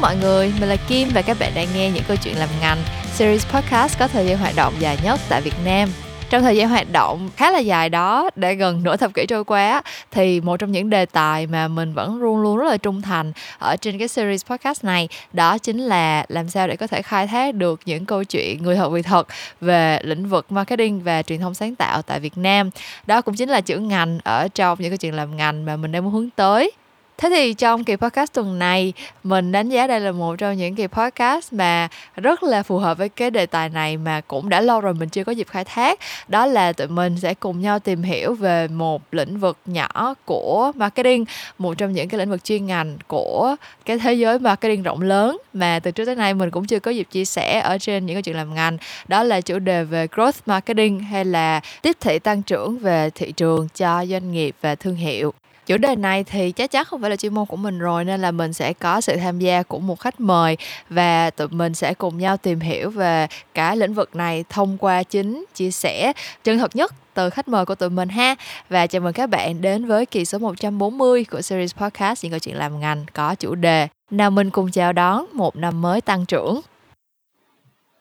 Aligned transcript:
mọi 0.00 0.16
người, 0.16 0.52
mình 0.60 0.68
là 0.68 0.76
Kim 0.76 1.08
và 1.14 1.22
các 1.22 1.36
bạn 1.40 1.52
đang 1.54 1.68
nghe 1.74 1.90
những 1.90 2.04
câu 2.08 2.16
chuyện 2.16 2.38
làm 2.38 2.48
ngành 2.60 2.78
series 3.12 3.46
podcast 3.46 3.98
có 3.98 4.08
thời 4.08 4.26
gian 4.26 4.38
hoạt 4.38 4.56
động 4.56 4.74
dài 4.78 4.98
nhất 5.04 5.20
tại 5.28 5.40
Việt 5.40 5.54
Nam. 5.64 5.88
Trong 6.30 6.42
thời 6.42 6.56
gian 6.56 6.68
hoạt 6.68 6.92
động 6.92 7.30
khá 7.36 7.50
là 7.50 7.58
dài 7.58 7.88
đó, 7.88 8.30
để 8.36 8.54
gần 8.54 8.82
nửa 8.82 8.96
thập 8.96 9.14
kỷ 9.14 9.26
trôi 9.26 9.44
qua 9.44 9.82
thì 10.10 10.40
một 10.40 10.56
trong 10.56 10.72
những 10.72 10.90
đề 10.90 11.06
tài 11.06 11.46
mà 11.46 11.68
mình 11.68 11.94
vẫn 11.94 12.16
luôn 12.16 12.42
luôn 12.42 12.56
rất 12.56 12.68
là 12.68 12.76
trung 12.76 13.02
thành 13.02 13.32
ở 13.58 13.76
trên 13.76 13.98
cái 13.98 14.08
series 14.08 14.46
podcast 14.46 14.84
này 14.84 15.08
đó 15.32 15.58
chính 15.58 15.78
là 15.78 16.26
làm 16.28 16.48
sao 16.48 16.68
để 16.68 16.76
có 16.76 16.86
thể 16.86 17.02
khai 17.02 17.26
thác 17.26 17.54
được 17.54 17.80
những 17.84 18.04
câu 18.04 18.24
chuyện 18.24 18.62
người 18.62 18.76
thật 18.76 18.88
việc 18.88 19.06
thật 19.06 19.28
về 19.60 20.00
lĩnh 20.02 20.28
vực 20.28 20.52
marketing 20.52 21.02
và 21.02 21.22
truyền 21.22 21.40
thông 21.40 21.54
sáng 21.54 21.74
tạo 21.74 22.02
tại 22.02 22.20
Việt 22.20 22.38
Nam. 22.38 22.70
Đó 23.06 23.20
cũng 23.20 23.34
chính 23.34 23.48
là 23.48 23.60
chữ 23.60 23.78
ngành 23.78 24.18
ở 24.24 24.48
trong 24.54 24.78
những 24.80 24.90
câu 24.90 24.96
chuyện 24.96 25.14
làm 25.14 25.36
ngành 25.36 25.64
mà 25.64 25.76
mình 25.76 25.92
đang 25.92 26.04
muốn 26.04 26.12
hướng 26.12 26.30
tới 26.36 26.72
Thế 27.18 27.28
thì 27.30 27.54
trong 27.54 27.84
kỳ 27.84 27.96
podcast 27.96 28.32
tuần 28.32 28.58
này, 28.58 28.92
mình 29.24 29.52
đánh 29.52 29.68
giá 29.68 29.86
đây 29.86 30.00
là 30.00 30.12
một 30.12 30.36
trong 30.38 30.56
những 30.56 30.74
kỳ 30.74 30.86
podcast 30.86 31.52
mà 31.52 31.88
rất 32.16 32.42
là 32.42 32.62
phù 32.62 32.78
hợp 32.78 32.98
với 32.98 33.08
cái 33.08 33.30
đề 33.30 33.46
tài 33.46 33.68
này 33.68 33.96
mà 33.96 34.20
cũng 34.20 34.48
đã 34.48 34.60
lâu 34.60 34.80
rồi 34.80 34.94
mình 34.94 35.08
chưa 35.08 35.24
có 35.24 35.32
dịp 35.32 35.48
khai 35.50 35.64
thác. 35.64 36.00
Đó 36.28 36.46
là 36.46 36.72
tụi 36.72 36.86
mình 36.86 37.18
sẽ 37.18 37.34
cùng 37.34 37.60
nhau 37.60 37.78
tìm 37.78 38.02
hiểu 38.02 38.34
về 38.34 38.68
một 38.68 39.02
lĩnh 39.12 39.38
vực 39.38 39.58
nhỏ 39.66 40.14
của 40.24 40.72
marketing, 40.74 41.24
một 41.58 41.74
trong 41.78 41.92
những 41.92 42.08
cái 42.08 42.18
lĩnh 42.18 42.30
vực 42.30 42.44
chuyên 42.44 42.66
ngành 42.66 42.98
của 43.06 43.56
cái 43.84 43.98
thế 43.98 44.14
giới 44.14 44.38
marketing 44.38 44.82
rộng 44.82 45.02
lớn 45.02 45.38
mà 45.52 45.80
từ 45.82 45.90
trước 45.90 46.04
tới 46.04 46.14
nay 46.14 46.34
mình 46.34 46.50
cũng 46.50 46.66
chưa 46.66 46.80
có 46.80 46.90
dịp 46.90 47.06
chia 47.10 47.24
sẻ 47.24 47.60
ở 47.60 47.78
trên 47.78 48.06
những 48.06 48.16
cái 48.16 48.22
chuyện 48.22 48.36
làm 48.36 48.54
ngành. 48.54 48.78
Đó 49.08 49.22
là 49.22 49.40
chủ 49.40 49.58
đề 49.58 49.84
về 49.84 50.06
growth 50.06 50.40
marketing 50.46 51.00
hay 51.00 51.24
là 51.24 51.60
tiếp 51.82 51.96
thị 52.00 52.18
tăng 52.18 52.42
trưởng 52.42 52.78
về 52.78 53.10
thị 53.14 53.32
trường 53.32 53.68
cho 53.76 54.06
doanh 54.06 54.32
nghiệp 54.32 54.54
và 54.60 54.74
thương 54.74 54.96
hiệu 54.96 55.34
chủ 55.66 55.76
đề 55.76 55.96
này 55.96 56.24
thì 56.24 56.52
chắc 56.52 56.70
chắn 56.70 56.84
không 56.84 57.00
phải 57.00 57.10
là 57.10 57.16
chuyên 57.16 57.34
môn 57.34 57.46
của 57.46 57.56
mình 57.56 57.78
rồi, 57.78 58.04
nên 58.04 58.20
là 58.20 58.30
mình 58.30 58.52
sẽ 58.52 58.72
có 58.72 59.00
sự 59.00 59.16
tham 59.16 59.38
gia 59.38 59.62
của 59.62 59.78
một 59.78 60.00
khách 60.00 60.20
mời 60.20 60.56
và 60.90 61.30
tụi 61.30 61.48
mình 61.48 61.74
sẽ 61.74 61.94
cùng 61.94 62.18
nhau 62.18 62.36
tìm 62.36 62.60
hiểu 62.60 62.90
về 62.90 63.26
cái 63.54 63.76
lĩnh 63.76 63.94
vực 63.94 64.16
này 64.16 64.44
thông 64.48 64.78
qua 64.78 65.02
chính 65.02 65.44
chia 65.54 65.70
sẻ 65.70 66.12
chân 66.44 66.58
thật 66.58 66.76
nhất 66.76 66.94
từ 67.14 67.30
khách 67.30 67.48
mời 67.48 67.64
của 67.64 67.74
tụi 67.74 67.90
mình 67.90 68.08
ha. 68.08 68.34
Và 68.68 68.86
chào 68.86 69.02
mừng 69.02 69.12
các 69.12 69.30
bạn 69.30 69.60
đến 69.60 69.86
với 69.86 70.06
kỳ 70.06 70.24
số 70.24 70.38
140 70.38 71.24
của 71.24 71.42
series 71.42 71.74
podcast 71.74 72.24
những 72.24 72.30
câu 72.30 72.38
chuyện 72.38 72.56
làm 72.56 72.80
ngành 72.80 73.04
có 73.12 73.34
chủ 73.34 73.54
đề 73.54 73.88
nào 74.10 74.30
mình 74.30 74.50
cùng 74.50 74.70
chào 74.70 74.92
đón 74.92 75.26
một 75.32 75.56
năm 75.56 75.82
mới 75.82 76.00
tăng 76.00 76.26
trưởng 76.26 76.60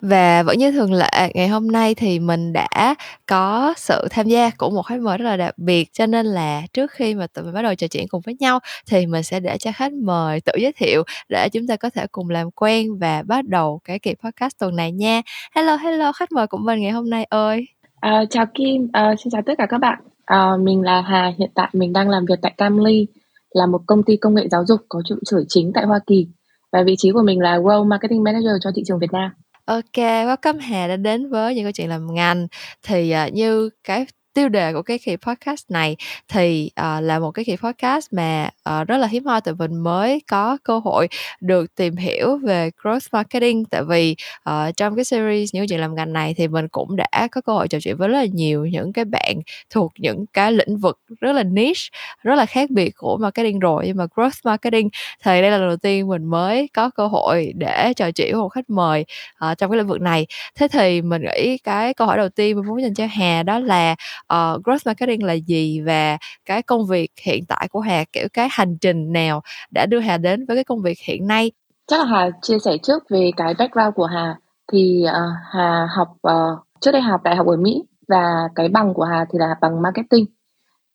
và 0.01 0.43
vẫn 0.43 0.57
như 0.57 0.71
thường 0.71 0.93
lệ, 0.93 1.31
ngày 1.33 1.47
hôm 1.47 1.67
nay 1.67 1.95
thì 1.95 2.19
mình 2.19 2.53
đã 2.53 2.95
có 3.25 3.73
sự 3.77 4.07
tham 4.09 4.27
gia 4.27 4.49
của 4.49 4.69
một 4.69 4.81
khách 4.81 4.99
mời 5.02 5.17
rất 5.17 5.25
là 5.25 5.37
đặc 5.37 5.57
biệt, 5.57 5.93
cho 5.93 6.05
nên 6.05 6.25
là 6.25 6.61
trước 6.73 6.91
khi 6.91 7.15
mà 7.15 7.27
tụi 7.27 7.45
mình 7.45 7.53
bắt 7.53 7.61
đầu 7.61 7.75
trò 7.75 7.87
chuyện 7.87 8.07
cùng 8.07 8.21
với 8.25 8.35
nhau 8.39 8.59
thì 8.87 9.05
mình 9.05 9.23
sẽ 9.23 9.39
để 9.39 9.57
cho 9.57 9.71
khách 9.75 9.93
mời 9.93 10.41
tự 10.41 10.53
giới 10.57 10.71
thiệu 10.71 11.03
để 11.29 11.49
chúng 11.49 11.67
ta 11.67 11.75
có 11.75 11.89
thể 11.89 12.07
cùng 12.11 12.29
làm 12.29 12.52
quen 12.52 12.99
và 12.99 13.23
bắt 13.23 13.47
đầu 13.47 13.81
cái 13.83 13.99
kỳ 13.99 14.15
podcast 14.23 14.57
tuần 14.59 14.75
này 14.75 14.91
nha. 14.91 15.21
Hello, 15.55 15.75
hello 15.75 16.11
khách 16.11 16.31
mời 16.31 16.47
của 16.47 16.57
mình 16.57 16.81
ngày 16.81 16.91
hôm 16.91 17.09
nay 17.09 17.23
ơi. 17.23 17.65
Uh, 18.07 18.30
chào 18.30 18.45
Kim, 18.53 18.83
uh, 18.83 19.19
xin 19.19 19.31
chào 19.31 19.41
tất 19.45 19.53
cả 19.57 19.65
các 19.65 19.77
bạn. 19.77 19.99
Uh, 20.33 20.61
mình 20.61 20.81
là 20.81 21.02
Hà, 21.02 21.33
hiện 21.39 21.49
tại 21.55 21.69
mình 21.73 21.93
đang 21.93 22.09
làm 22.09 22.25
việc 22.25 22.39
tại 22.41 22.53
Camly, 22.57 23.07
là 23.49 23.65
một 23.65 23.81
công 23.85 24.03
ty 24.03 24.17
công 24.17 24.35
nghệ 24.35 24.47
giáo 24.52 24.65
dục 24.65 24.81
có 24.89 25.02
trụ 25.05 25.15
sở 25.23 25.43
chính 25.47 25.71
tại 25.73 25.85
Hoa 25.85 25.99
Kỳ 26.07 26.27
và 26.71 26.83
vị 26.83 26.95
trí 26.97 27.11
của 27.11 27.21
mình 27.21 27.41
là 27.41 27.57
World 27.57 27.87
Marketing 27.87 28.23
Manager 28.23 28.52
cho 28.61 28.71
thị 28.75 28.83
trường 28.85 28.99
Việt 28.99 29.11
Nam. 29.11 29.31
OK, 29.67 29.97
welcome 29.97 30.59
Hà 30.61 30.88
đã 30.88 30.95
đến 30.97 31.30
với 31.30 31.55
những 31.55 31.66
câu 31.66 31.71
chuyện 31.71 31.89
làm 31.89 32.13
ngành. 32.13 32.47
Thì, 32.83 33.09
à, 33.11 33.27
như 33.30 33.69
cái 33.83 34.05
tiêu 34.36 34.50
đề 34.50 34.73
của 34.73 34.81
cái 34.81 35.00
kỳ 35.00 35.16
podcast 35.16 35.72
này 35.72 35.95
thì 36.28 36.69
uh, 36.81 37.03
là 37.03 37.19
một 37.19 37.31
cái 37.31 37.45
kỳ 37.45 37.55
podcast 37.55 38.14
mà 38.14 38.50
uh, 38.69 38.88
rất 38.88 38.97
là 38.97 39.08
hiếm 39.08 39.25
hoi 39.25 39.42
tụi 39.42 39.55
mình 39.55 39.75
mới 39.75 40.22
có 40.27 40.58
cơ 40.64 40.80
hội 40.80 41.08
được 41.42 41.75
tìm 41.75 41.95
hiểu 41.95 42.38
về 42.38 42.69
growth 42.83 43.08
marketing. 43.11 43.66
Tại 43.66 43.83
vì 43.83 44.15
uh, 44.49 44.77
trong 44.77 44.95
cái 44.95 45.05
series 45.05 45.54
những 45.54 45.67
chuyện 45.67 45.80
làm 45.80 45.95
ngành 45.95 46.14
này 46.14 46.33
thì 46.37 46.48
mình 46.48 46.67
cũng 46.67 46.95
đã 46.95 47.27
có 47.32 47.42
cơ 47.42 47.54
hội 47.54 47.67
trò 47.67 47.80
chuyện 47.82 47.98
với 47.98 48.08
rất 48.08 48.17
là 48.17 48.26
nhiều 48.33 48.65
những 48.65 48.93
cái 48.93 49.05
bạn 49.05 49.36
thuộc 49.70 49.93
những 49.98 50.26
cái 50.33 50.52
lĩnh 50.52 50.77
vực 50.77 50.99
rất 51.21 51.32
là 51.32 51.43
niche 51.43 51.82
rất 52.23 52.36
là 52.36 52.45
khác 52.45 52.70
biệt 52.70 52.92
của 52.98 53.17
marketing 53.17 53.59
rồi. 53.59 53.83
Nhưng 53.88 53.98
mà 53.98 54.05
growth 54.15 54.39
marketing 54.43 54.89
thì 55.23 55.42
đây 55.42 55.52
là 55.52 55.58
lần 55.58 55.67
đầu 55.67 55.77
tiên 55.77 56.08
mình 56.08 56.23
mới 56.26 56.70
có 56.73 56.89
cơ 56.89 57.08
hội 57.08 57.54
để 57.55 57.93
trò 57.95 58.11
chuyện 58.11 58.33
với 58.33 58.42
một 58.42 58.49
khách 58.49 58.70
mời 58.70 59.05
uh, 59.52 59.58
trong 59.58 59.71
cái 59.71 59.77
lĩnh 59.77 59.88
vực 59.88 60.02
này. 60.02 60.27
Thế 60.55 60.67
thì 60.67 61.02
mình 61.02 61.21
nghĩ 61.21 61.58
cái 61.58 61.93
câu 61.93 62.08
hỏi 62.08 62.17
đầu 62.17 62.30
tiên 62.30 62.55
mình 62.55 62.65
muốn 62.65 62.82
dành 62.82 62.93
cho 62.93 63.05
Hà 63.11 63.43
đó 63.43 63.59
là 63.59 63.95
uh, 64.33 64.61
growth 64.63 64.80
marketing 64.86 65.23
là 65.23 65.33
gì 65.33 65.81
và 65.81 66.17
cái 66.45 66.63
công 66.63 66.87
việc 66.87 67.11
hiện 67.23 67.45
tại 67.47 67.67
của 67.71 67.80
Hà 67.80 68.03
kiểu 68.13 68.27
cái 68.33 68.47
hành 68.52 68.77
trình 68.77 69.13
nào 69.13 69.41
đã 69.71 69.86
đưa 69.86 69.99
Hà 69.99 70.17
đến 70.17 70.45
với 70.45 70.58
cái 70.58 70.63
công 70.63 70.81
việc 70.81 70.97
hiện 71.08 71.27
nay? 71.27 71.52
Chắc 71.87 71.99
là 71.99 72.05
Hà 72.05 72.30
chia 72.41 72.59
sẻ 72.59 72.77
trước 72.83 73.03
về 73.09 73.31
cái 73.37 73.53
background 73.59 73.95
của 73.95 74.05
Hà. 74.05 74.35
Thì 74.71 75.05
uh, 75.05 75.14
Hà 75.52 75.87
học 75.95 76.08
uh, 76.27 76.59
trước 76.81 76.91
đây 76.91 77.02
học 77.02 77.23
đại 77.23 77.35
học 77.35 77.47
ở 77.47 77.55
Mỹ 77.55 77.83
và 78.08 78.49
cái 78.55 78.69
bằng 78.69 78.93
của 78.93 79.03
Hà 79.03 79.25
thì 79.33 79.39
là 79.39 79.55
bằng 79.61 79.81
marketing. 79.81 80.25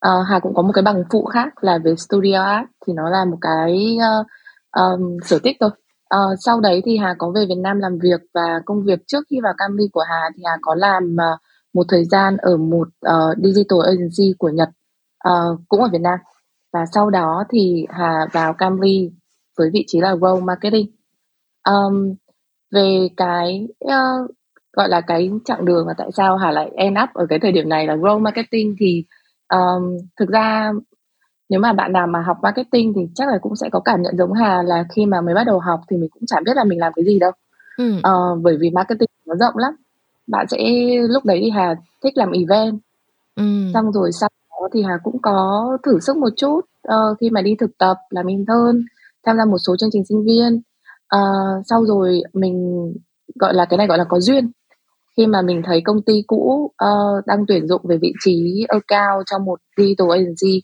Uh, 0.06 0.26
Hà 0.28 0.38
cũng 0.38 0.54
có 0.54 0.62
một 0.62 0.72
cái 0.74 0.82
bằng 0.82 1.02
phụ 1.10 1.24
khác 1.24 1.64
là 1.64 1.78
về 1.84 1.94
studio 1.96 2.42
art 2.42 2.66
thì 2.86 2.92
nó 2.92 3.10
là 3.10 3.24
một 3.24 3.38
cái 3.40 3.96
uh, 3.96 4.26
um, 4.76 5.16
sở 5.24 5.38
thích 5.44 5.56
thôi. 5.60 5.70
Uh, 6.14 6.38
sau 6.44 6.60
đấy 6.60 6.82
thì 6.84 6.98
Hà 6.98 7.14
có 7.18 7.30
về 7.34 7.46
Việt 7.48 7.58
Nam 7.62 7.80
làm 7.80 7.98
việc 8.02 8.20
và 8.34 8.60
công 8.64 8.84
việc 8.84 8.98
trước 9.06 9.24
khi 9.30 9.40
vào 9.42 9.52
cami 9.58 9.84
của 9.92 10.04
Hà 10.08 10.30
thì 10.36 10.42
Hà 10.46 10.56
có 10.62 10.74
làm 10.74 11.16
uh, 11.34 11.40
một 11.74 11.86
thời 11.88 12.04
gian 12.04 12.36
ở 12.36 12.56
một 12.56 12.88
uh, 13.06 13.38
digital 13.44 13.78
agency 13.86 14.34
của 14.38 14.48
Nhật 14.48 14.68
uh, 15.28 15.60
cũng 15.68 15.82
ở 15.82 15.88
Việt 15.92 16.00
Nam. 16.00 16.18
Và 16.72 16.84
sau 16.92 17.10
đó 17.10 17.44
thì 17.50 17.86
Hà 17.88 18.26
vào 18.32 18.52
Camry 18.52 19.12
với 19.58 19.70
vị 19.72 19.84
trí 19.86 20.00
là 20.00 20.16
role 20.16 20.40
marketing. 20.40 20.86
Um, 21.68 22.14
về 22.72 23.08
cái 23.16 23.68
uh, 23.84 24.30
gọi 24.76 24.88
là 24.88 25.00
cái 25.00 25.30
chặng 25.44 25.64
đường 25.64 25.86
và 25.86 25.94
tại 25.98 26.08
sao 26.12 26.36
Hà 26.36 26.50
lại 26.50 26.70
end 26.76 26.96
up 27.02 27.08
ở 27.14 27.26
cái 27.28 27.38
thời 27.42 27.52
điểm 27.52 27.68
này 27.68 27.86
là 27.86 27.96
role 27.96 28.18
marketing 28.18 28.76
thì 28.80 29.04
um, 29.52 29.96
thực 30.18 30.28
ra 30.28 30.72
nếu 31.48 31.60
mà 31.60 31.72
bạn 31.72 31.92
nào 31.92 32.06
mà 32.06 32.22
học 32.22 32.36
marketing 32.42 32.92
thì 32.96 33.00
chắc 33.14 33.28
là 33.28 33.38
cũng 33.42 33.56
sẽ 33.56 33.68
có 33.72 33.80
cảm 33.80 34.02
nhận 34.02 34.16
giống 34.16 34.32
Hà 34.32 34.62
là 34.62 34.84
khi 34.94 35.06
mà 35.06 35.20
mới 35.20 35.34
bắt 35.34 35.44
đầu 35.44 35.58
học 35.58 35.80
thì 35.90 35.96
mình 35.96 36.10
cũng 36.10 36.22
chẳng 36.26 36.44
biết 36.44 36.56
là 36.56 36.64
mình 36.64 36.80
làm 36.80 36.92
cái 36.96 37.04
gì 37.04 37.18
đâu. 37.18 37.32
Ừ. 37.76 37.96
uh, 37.96 38.42
bởi 38.42 38.56
vì 38.60 38.70
marketing 38.70 39.08
nó 39.26 39.34
rộng 39.34 39.56
lắm 39.56 39.76
bạn 40.30 40.46
sẽ 40.48 40.58
lúc 41.08 41.24
đấy 41.24 41.38
thì 41.42 41.50
Hà 41.50 41.74
thích 42.02 42.16
làm 42.16 42.30
event. 42.30 42.80
Ừ. 43.36 43.44
xong 43.74 43.92
rồi 43.92 44.10
sau 44.12 44.28
đó 44.50 44.68
thì 44.72 44.82
Hà 44.82 44.98
cũng 45.02 45.22
có 45.22 45.78
thử 45.86 46.00
sức 46.00 46.16
một 46.16 46.28
chút 46.36 46.60
uh, 46.88 47.18
khi 47.20 47.30
mà 47.30 47.42
đi 47.42 47.54
thực 47.58 47.78
tập 47.78 47.96
làm 48.10 48.26
intern 48.26 48.84
tham 49.26 49.36
gia 49.36 49.44
một 49.44 49.58
số 49.58 49.76
chương 49.76 49.90
trình 49.92 50.04
sinh 50.08 50.24
viên. 50.24 50.60
Uh, 51.16 51.66
sau 51.66 51.84
rồi 51.84 52.22
mình 52.32 52.84
gọi 53.34 53.54
là 53.54 53.64
cái 53.64 53.78
này 53.78 53.86
gọi 53.86 53.98
là 53.98 54.04
có 54.04 54.20
duyên. 54.20 54.50
Khi 55.16 55.26
mà 55.26 55.42
mình 55.42 55.62
thấy 55.64 55.80
công 55.84 56.02
ty 56.02 56.22
cũ 56.26 56.72
uh, 56.84 57.26
đang 57.26 57.44
tuyển 57.48 57.66
dụng 57.68 57.82
về 57.84 57.98
vị 58.02 58.12
trí 58.24 58.66
cao 58.88 59.22
trong 59.30 59.44
một 59.44 59.60
digital 59.76 60.10
agency 60.10 60.62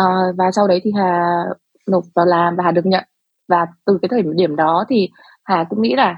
uh, 0.00 0.36
và 0.38 0.50
sau 0.52 0.68
đấy 0.68 0.80
thì 0.84 0.92
Hà 0.96 1.44
nộp 1.86 2.04
vào 2.14 2.26
làm 2.26 2.56
và 2.56 2.64
Hà 2.64 2.72
được 2.72 2.86
nhận. 2.86 3.04
Và 3.48 3.66
từ 3.86 3.98
cái 4.02 4.08
thời 4.08 4.22
điểm 4.34 4.56
đó 4.56 4.84
thì 4.88 5.08
Hà 5.44 5.64
cũng 5.70 5.82
nghĩ 5.82 5.94
là 5.94 6.16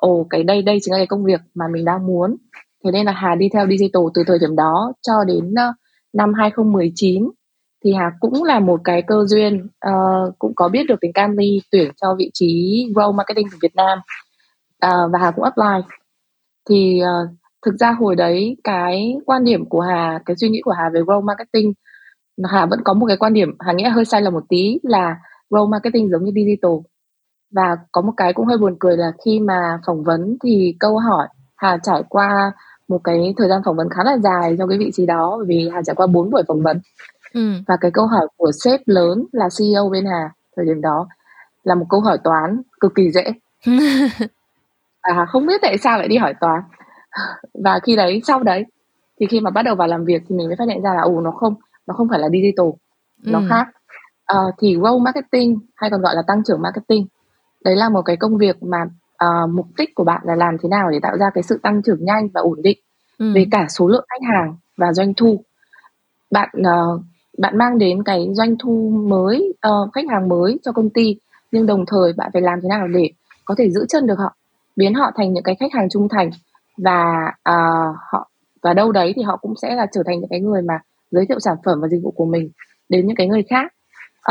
ồ 0.00 0.26
cái 0.30 0.42
đây 0.42 0.62
đây 0.62 0.78
chính 0.82 0.92
là 0.92 0.98
cái 0.98 1.06
công 1.06 1.24
việc 1.24 1.40
mà 1.54 1.64
mình 1.72 1.84
đang 1.84 2.06
muốn. 2.06 2.36
Thế 2.84 2.90
nên 2.90 3.06
là 3.06 3.12
Hà 3.12 3.34
đi 3.34 3.48
theo 3.52 3.66
digital 3.66 4.02
từ 4.14 4.22
thời 4.26 4.38
điểm 4.38 4.56
đó 4.56 4.92
cho 5.02 5.24
đến 5.24 5.50
uh, 5.50 5.74
năm 6.12 6.34
2019 6.34 7.30
thì 7.84 7.92
Hà 7.92 8.12
cũng 8.20 8.44
là 8.44 8.60
một 8.60 8.80
cái 8.84 9.02
cơ 9.02 9.24
duyên 9.26 9.66
uh, 9.88 10.38
cũng 10.38 10.52
có 10.54 10.68
biết 10.68 10.84
được 10.88 11.00
tính 11.00 11.12
Canly 11.12 11.60
tuyển 11.70 11.90
cho 12.00 12.14
vị 12.18 12.30
trí 12.34 12.84
role 12.96 13.16
marketing 13.16 13.46
của 13.52 13.58
Việt 13.62 13.74
Nam 13.76 13.98
uh, 14.86 15.12
và 15.12 15.18
Hà 15.18 15.30
cũng 15.30 15.44
apply. 15.44 15.94
Thì 16.68 17.00
uh, 17.02 17.30
thực 17.66 17.74
ra 17.74 17.92
hồi 17.92 18.16
đấy 18.16 18.56
cái 18.64 19.16
quan 19.26 19.44
điểm 19.44 19.64
của 19.64 19.80
Hà 19.80 20.20
cái 20.26 20.36
suy 20.36 20.48
nghĩ 20.48 20.60
của 20.64 20.72
Hà 20.72 20.90
về 20.94 21.00
role 21.06 21.24
marketing 21.24 21.72
Hà 22.44 22.66
vẫn 22.66 22.80
có 22.84 22.94
một 22.94 23.06
cái 23.06 23.16
quan 23.16 23.32
điểm 23.32 23.56
Hà 23.60 23.72
nghĩ 23.72 23.84
hơi 23.84 24.04
sai 24.04 24.22
lầm 24.22 24.32
một 24.32 24.44
tí 24.48 24.78
là 24.82 25.16
role 25.50 25.70
marketing 25.70 26.10
giống 26.10 26.24
như 26.24 26.32
digital 26.34 26.72
và 27.50 27.76
có 27.92 28.00
một 28.00 28.12
cái 28.16 28.32
cũng 28.32 28.46
hơi 28.46 28.58
buồn 28.58 28.76
cười 28.80 28.96
là 28.96 29.12
khi 29.24 29.40
mà 29.40 29.80
phỏng 29.86 30.04
vấn 30.04 30.36
thì 30.42 30.76
câu 30.80 30.98
hỏi 30.98 31.28
Hà 31.56 31.78
trải 31.82 32.02
qua 32.08 32.52
một 32.88 33.00
cái 33.04 33.34
thời 33.36 33.48
gian 33.48 33.62
phỏng 33.64 33.76
vấn 33.76 33.88
khá 33.90 34.04
là 34.04 34.18
dài 34.18 34.56
cho 34.58 34.66
cái 34.66 34.78
vị 34.78 34.90
trí 34.92 35.06
đó 35.06 35.38
vì 35.46 35.70
Hà 35.74 35.82
trải 35.82 35.94
qua 35.96 36.06
4 36.06 36.30
buổi 36.30 36.42
phỏng 36.48 36.62
vấn 36.62 36.80
ừ. 37.34 37.52
và 37.66 37.76
cái 37.80 37.90
câu 37.90 38.06
hỏi 38.06 38.26
của 38.36 38.50
sếp 38.64 38.80
lớn 38.86 39.24
là 39.32 39.48
CEO 39.58 39.88
bên 39.88 40.06
Hà 40.06 40.30
thời 40.56 40.66
điểm 40.66 40.80
đó 40.80 41.06
là 41.64 41.74
một 41.74 41.86
câu 41.88 42.00
hỏi 42.00 42.18
toán 42.24 42.62
cực 42.80 42.94
kỳ 42.94 43.10
dễ 43.10 43.24
à 45.00 45.26
không 45.28 45.46
biết 45.46 45.60
tại 45.62 45.78
sao 45.78 45.98
lại 45.98 46.08
đi 46.08 46.16
hỏi 46.16 46.34
toán 46.40 46.60
và 47.64 47.80
khi 47.82 47.96
đấy 47.96 48.20
sau 48.26 48.42
đấy 48.42 48.64
thì 49.20 49.26
khi 49.26 49.40
mà 49.40 49.50
bắt 49.50 49.62
đầu 49.62 49.74
vào 49.74 49.88
làm 49.88 50.04
việc 50.04 50.22
thì 50.28 50.36
mình 50.36 50.46
mới 50.46 50.56
phát 50.56 50.68
hiện 50.68 50.82
ra 50.82 50.94
là 50.94 51.02
ồ 51.02 51.20
nó 51.20 51.30
không 51.30 51.54
nó 51.86 51.94
không 51.94 52.08
phải 52.08 52.18
là 52.18 52.28
digital 52.28 52.66
ừ. 53.24 53.30
nó 53.30 53.42
khác 53.48 53.68
uh, 54.36 54.54
thì 54.58 54.74
growth 54.74 55.02
marketing 55.02 55.58
hay 55.74 55.90
còn 55.90 56.00
gọi 56.00 56.14
là 56.14 56.22
tăng 56.26 56.44
trưởng 56.44 56.62
marketing 56.62 57.06
đấy 57.64 57.76
là 57.76 57.88
một 57.88 58.02
cái 58.02 58.16
công 58.16 58.38
việc 58.38 58.62
mà 58.62 58.78
uh, 59.24 59.50
mục 59.50 59.66
đích 59.78 59.94
của 59.94 60.04
bạn 60.04 60.20
là 60.24 60.34
làm 60.34 60.56
thế 60.62 60.68
nào 60.68 60.90
để 60.90 60.98
tạo 61.02 61.16
ra 61.18 61.30
cái 61.34 61.42
sự 61.42 61.58
tăng 61.62 61.82
trưởng 61.82 62.04
nhanh 62.04 62.28
và 62.34 62.40
ổn 62.40 62.62
định 62.62 62.78
ừ. 63.18 63.32
về 63.34 63.46
cả 63.50 63.66
số 63.68 63.88
lượng 63.88 64.04
khách 64.08 64.28
hàng 64.32 64.56
và 64.76 64.92
doanh 64.92 65.14
thu 65.14 65.44
bạn 66.30 66.48
uh, 66.60 67.00
bạn 67.38 67.58
mang 67.58 67.78
đến 67.78 68.02
cái 68.04 68.28
doanh 68.32 68.56
thu 68.58 69.04
mới 69.08 69.54
uh, 69.68 69.92
khách 69.92 70.08
hàng 70.10 70.28
mới 70.28 70.58
cho 70.62 70.72
công 70.72 70.90
ty 70.90 71.16
nhưng 71.52 71.66
đồng 71.66 71.84
thời 71.86 72.12
bạn 72.12 72.30
phải 72.32 72.42
làm 72.42 72.60
thế 72.62 72.68
nào 72.68 72.88
để 72.88 73.10
có 73.44 73.54
thể 73.58 73.70
giữ 73.70 73.86
chân 73.88 74.06
được 74.06 74.18
họ 74.18 74.36
biến 74.76 74.94
họ 74.94 75.10
thành 75.16 75.32
những 75.32 75.42
cái 75.42 75.54
khách 75.60 75.72
hàng 75.72 75.88
trung 75.90 76.08
thành 76.08 76.30
và 76.76 77.32
uh, 77.50 77.96
họ 78.12 78.30
và 78.62 78.74
đâu 78.74 78.92
đấy 78.92 79.12
thì 79.16 79.22
họ 79.22 79.36
cũng 79.36 79.54
sẽ 79.62 79.74
là 79.74 79.86
trở 79.92 80.02
thành 80.06 80.20
những 80.20 80.30
cái 80.30 80.40
người 80.40 80.62
mà 80.62 80.74
giới 81.10 81.26
thiệu 81.26 81.40
sản 81.40 81.56
phẩm 81.64 81.80
và 81.80 81.88
dịch 81.88 82.00
vụ 82.02 82.10
của 82.10 82.26
mình 82.26 82.50
đến 82.88 83.06
những 83.06 83.16
cái 83.16 83.28
người 83.28 83.42
khác 83.50 83.72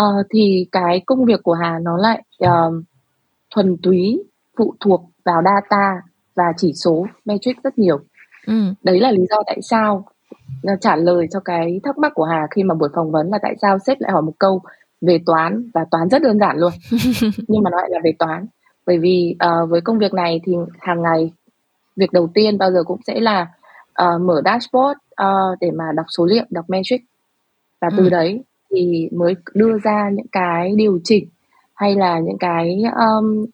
uh, 0.02 0.26
thì 0.30 0.68
cái 0.72 1.02
công 1.06 1.26
việc 1.26 1.44
của 1.44 1.54
Hà 1.54 1.80
nó 1.82 1.98
lại 1.98 2.24
uh, 2.46 2.74
thuần 3.56 3.78
túy 3.84 4.24
phụ 4.58 4.76
thuộc 4.80 5.10
vào 5.26 5.42
data 5.46 6.02
và 6.36 6.44
chỉ 6.58 6.74
số 6.74 7.06
metric 7.26 7.64
rất 7.64 7.78
nhiều 7.78 8.00
ừ. 8.48 8.54
đấy 8.84 9.00
là 9.00 9.12
lý 9.12 9.26
do 9.30 9.44
tại 9.46 9.60
sao 9.62 10.06
trả 10.82 10.96
lời 10.96 11.28
cho 11.32 11.40
cái 11.40 11.80
thắc 11.84 11.98
mắc 11.98 12.12
của 12.16 12.24
Hà 12.24 12.48
khi 12.52 12.64
mà 12.64 12.76
buổi 12.76 12.90
phỏng 12.96 13.12
vấn 13.12 13.30
là 13.30 13.40
tại 13.42 13.56
sao 13.62 13.78
sếp 13.80 13.98
lại 14.02 14.12
hỏi 14.12 14.22
một 14.22 14.34
câu 14.40 14.62
về 15.02 15.20
toán 15.26 15.70
và 15.74 15.86
toán 15.92 16.10
rất 16.10 16.22
đơn 16.22 16.40
giản 16.40 16.58
luôn 16.58 16.72
nhưng 17.48 17.64
mà 17.64 17.70
nó 17.70 17.78
lại 17.78 17.90
là 17.92 18.00
về 18.04 18.14
toán 18.20 18.46
bởi 18.86 18.98
vì 18.98 19.36
uh, 19.46 19.70
với 19.70 19.82
công 19.82 20.00
việc 20.00 20.14
này 20.14 20.42
thì 20.44 20.54
hàng 20.80 21.02
ngày 21.02 21.32
việc 21.96 22.12
đầu 22.12 22.30
tiên 22.34 22.58
bao 22.58 22.72
giờ 22.72 22.84
cũng 22.84 23.00
sẽ 23.08 23.20
là 23.20 23.48
uh, 24.04 24.22
mở 24.22 24.42
dashboard 24.46 25.00
uh, 25.24 25.60
để 25.62 25.72
mà 25.72 25.84
đọc 25.96 26.06
số 26.18 26.26
liệu 26.26 26.44
đọc 26.50 26.66
metric 26.68 27.02
và 27.82 27.88
từ 27.98 28.04
ừ. 28.04 28.10
đấy 28.10 28.44
thì 28.70 29.10
mới 29.12 29.36
đưa 29.54 29.78
ra 29.84 30.10
những 30.14 30.28
cái 30.32 30.74
điều 30.76 31.00
chỉnh 31.04 31.28
hay 31.78 31.96
là 31.96 32.20
những 32.20 32.38
cái 32.38 32.84
um, 32.96 33.46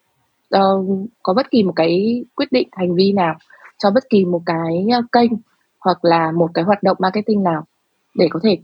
uh, 0.56 1.08
có 1.22 1.34
bất 1.34 1.50
kỳ 1.50 1.62
một 1.62 1.72
cái 1.76 2.24
quyết 2.34 2.52
định 2.52 2.68
hành 2.72 2.94
vi 2.94 3.12
nào 3.12 3.34
cho 3.78 3.90
bất 3.90 4.04
kỳ 4.10 4.24
một 4.24 4.42
cái 4.46 4.86
ờ, 4.92 5.02
kênh 5.12 5.30
hoặc 5.80 6.04
là 6.04 6.32
một 6.32 6.50
cái 6.54 6.64
hoạt 6.64 6.82
động 6.82 6.96
marketing 7.00 7.42
nào 7.42 7.64
để 8.14 8.28
có 8.30 8.40
thể 8.42 8.58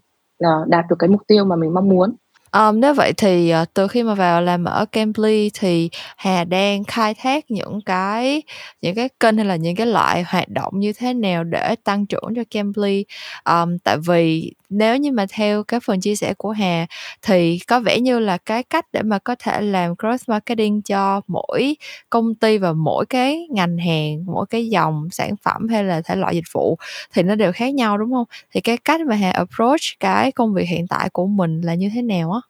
uh, 0.44 0.68
đạt 0.68 0.84
được 0.90 0.96
cái 0.98 1.08
mục 1.08 1.22
tiêu 1.26 1.44
mà 1.44 1.56
mình 1.56 1.74
mong 1.74 1.88
muốn? 1.88 2.14
Um, 2.52 2.80
nếu 2.80 2.94
vậy 2.94 3.12
thì 3.16 3.52
uh, 3.62 3.68
từ 3.74 3.88
khi 3.88 4.02
mà 4.02 4.14
vào 4.14 4.42
làm 4.42 4.64
ở 4.64 4.84
Cambly 4.92 5.50
thì 5.54 5.90
Hà 6.16 6.44
đang 6.44 6.84
khai 6.84 7.14
thác 7.14 7.50
những 7.50 7.80
cái 7.86 8.42
những 8.82 8.94
cái 8.94 9.08
kênh 9.20 9.36
hay 9.36 9.46
là 9.46 9.56
những 9.56 9.76
cái 9.76 9.86
loại 9.86 10.24
hoạt 10.26 10.48
động 10.48 10.72
như 10.76 10.92
thế 10.92 11.14
nào 11.14 11.44
để 11.44 11.74
tăng 11.84 12.06
trưởng 12.06 12.34
cho 12.36 12.42
Cambly 12.50 13.04
um, 13.44 13.78
tại 13.84 13.96
vì 14.06 14.52
nếu 14.70 14.96
như 14.96 15.12
mà 15.12 15.26
theo 15.32 15.64
cái 15.64 15.81
phần 15.81 16.00
chia 16.00 16.14
sẻ 16.14 16.34
của 16.34 16.50
Hà 16.50 16.87
thì 17.22 17.58
có 17.69 17.81
vẻ 17.81 18.00
như 18.00 18.19
là 18.19 18.37
cái 18.37 18.62
cách 18.62 18.87
để 18.93 19.02
mà 19.02 19.19
có 19.19 19.34
thể 19.38 19.61
làm 19.61 19.96
cross 19.96 20.28
marketing 20.28 20.82
cho 20.82 21.20
mỗi 21.26 21.76
công 22.11 22.34
ty 22.34 22.58
và 22.58 22.72
mỗi 22.72 23.06
cái 23.06 23.46
ngành 23.50 23.78
hàng 23.78 24.25
mỗi 24.26 24.46
cái 24.50 24.69
dòng 24.69 25.08
sản 25.12 25.34
phẩm 25.43 25.69
hay 25.69 25.84
là 25.84 26.00
thể 26.05 26.17
loại 26.17 26.34
dịch 26.34 26.44
vụ 26.52 26.78
thì 27.14 27.22
nó 27.22 27.34
đều 27.34 27.52
khác 27.52 27.75
nhau 27.75 27.99
đúng 27.99 28.12
không? 28.12 28.26
Thì 28.52 28.61
cái 28.61 28.76
cách 28.76 29.00
mà 29.00 29.14
Hà 29.14 29.31
approach 29.31 29.81
cái 30.00 30.32
công 30.32 30.55
việc 30.55 30.69
hiện 30.69 30.87
tại 30.87 31.11
của 31.12 31.26
mình 31.26 31.61
là 31.61 31.75
như 31.75 31.90
thế 31.94 32.02
nào 32.02 32.32
á? 32.32 32.40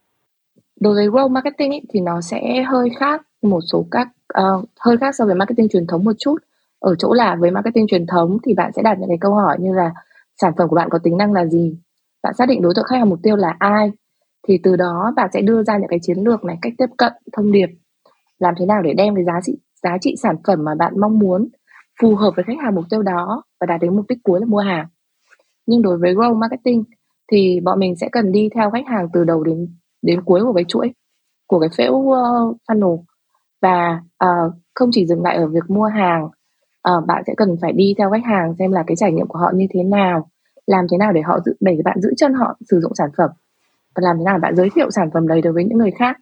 Đối 0.81 0.95
với 0.95 1.09
growth 1.09 1.31
marketing 1.31 1.73
ý, 1.73 1.81
thì 1.93 2.01
nó 2.01 2.21
sẽ 2.21 2.63
hơi 2.63 2.91
khác 2.99 3.23
một 3.43 3.61
số 3.73 3.87
các 3.91 4.09
uh, 4.39 4.65
hơi 4.81 4.97
khác 4.97 5.15
so 5.15 5.25
với 5.27 5.35
marketing 5.35 5.69
truyền 5.69 5.87
thống 5.87 6.05
một 6.05 6.13
chút. 6.19 6.37
Ở 6.79 6.95
chỗ 6.99 7.13
là 7.13 7.37
với 7.41 7.51
marketing 7.51 7.87
truyền 7.87 8.07
thống 8.07 8.39
thì 8.45 8.55
bạn 8.55 8.73
sẽ 8.77 8.83
đặt 8.83 8.99
những 8.99 9.09
cái 9.09 9.19
câu 9.21 9.35
hỏi 9.35 9.57
như 9.61 9.73
là 9.73 9.91
sản 10.41 10.53
phẩm 10.59 10.69
của 10.69 10.77
bạn 10.77 10.89
có 10.91 10.99
tính 10.99 11.17
năng 11.17 11.33
là 11.33 11.47
gì? 11.47 11.77
Bạn 12.23 12.35
xác 12.39 12.49
định 12.49 12.63
đối 12.63 12.73
tượng 12.75 12.85
khách 12.85 12.97
hàng 12.97 13.11
mục 13.11 13.19
tiêu 13.23 13.37
là 13.37 13.57
ai 13.59 13.91
thì 14.49 14.59
từ 14.63 14.77
đó 14.77 15.13
bạn 15.17 15.31
sẽ 15.33 15.41
đưa 15.41 15.63
ra 15.63 15.79
những 15.79 15.89
cái 15.89 15.99
chiến 16.03 16.19
lược 16.19 16.45
này 16.45 16.59
cách 16.63 16.73
tiếp 16.79 16.87
cận 16.99 17.13
thông 17.33 17.53
điệp. 17.53 17.69
Làm 18.39 18.55
thế 18.59 18.67
nào 18.67 18.83
để 18.83 18.95
đem 18.95 19.15
cái 19.15 19.25
giá 19.25 19.41
trị 19.43 19.59
giá 19.83 19.99
trị 20.01 20.15
sản 20.23 20.37
phẩm 20.47 20.65
mà 20.65 20.75
bạn 20.75 21.01
mong 21.01 21.19
muốn 21.19 21.49
phù 22.01 22.15
hợp 22.15 22.31
với 22.37 22.45
khách 22.45 22.63
hàng 22.63 22.75
mục 22.75 22.85
tiêu 22.91 23.03
đó 23.03 23.43
và 23.61 23.67
đạt 23.67 23.81
đến 23.81 23.97
mục 23.97 24.05
đích 24.09 24.19
cuối 24.23 24.41
là 24.41 24.47
mua 24.47 24.59
hàng. 24.59 24.87
Nhưng 25.67 25.83
đối 25.83 25.99
với 25.99 26.15
growth 26.15 26.39
marketing 26.39 26.85
thì 27.33 27.61
bọn 27.61 27.79
mình 27.79 27.97
sẽ 27.97 28.09
cần 28.13 28.33
đi 28.33 28.49
theo 28.55 28.71
khách 28.71 28.87
hàng 28.87 29.09
từ 29.13 29.25
đầu 29.25 29.45
đến 29.45 29.77
đến 30.03 30.23
cuối 30.23 30.41
của 30.45 30.53
cái 30.53 30.65
chuỗi 30.69 30.93
của 31.47 31.61
cái 31.61 31.69
phễu 31.79 31.93
uh, 31.93 32.57
funnel. 32.69 33.03
Và 33.63 34.01
uh, 34.25 34.53
không 34.75 34.89
chỉ 34.93 35.07
dừng 35.07 35.23
lại 35.23 35.37
ở 35.37 35.47
việc 35.47 35.71
mua 35.71 35.85
hàng 35.85 36.25
uh, 36.25 37.07
bạn 37.07 37.23
sẽ 37.27 37.35
cần 37.37 37.57
phải 37.63 37.73
đi 37.73 37.95
theo 37.99 38.11
khách 38.11 38.25
hàng 38.25 38.55
xem 38.59 38.73
là 38.73 38.85
cái 38.87 38.97
trải 38.97 39.13
nghiệm 39.13 39.27
của 39.27 39.39
họ 39.39 39.51
như 39.55 39.67
thế 39.71 39.83
nào 39.83 40.31
làm 40.67 40.87
thế 40.91 40.97
nào 40.99 41.13
để 41.13 41.21
họ 41.21 41.41
giữ 41.45 41.53
để 41.61 41.79
bạn 41.85 42.01
giữ 42.01 42.11
chân 42.17 42.35
họ 42.35 42.57
sử 42.71 42.81
dụng 42.81 42.93
sản 42.95 43.11
phẩm 43.17 43.31
và 43.95 44.01
làm 44.03 44.19
thế 44.19 44.25
nào 44.25 44.39
để 44.39 44.41
bạn 44.41 44.57
giới 44.57 44.71
thiệu 44.75 44.91
sản 44.91 45.11
phẩm 45.15 45.29
đấy 45.29 45.43
đối 45.43 45.53
với 45.53 45.65
những 45.65 45.79
người 45.79 45.91
khác 45.91 46.17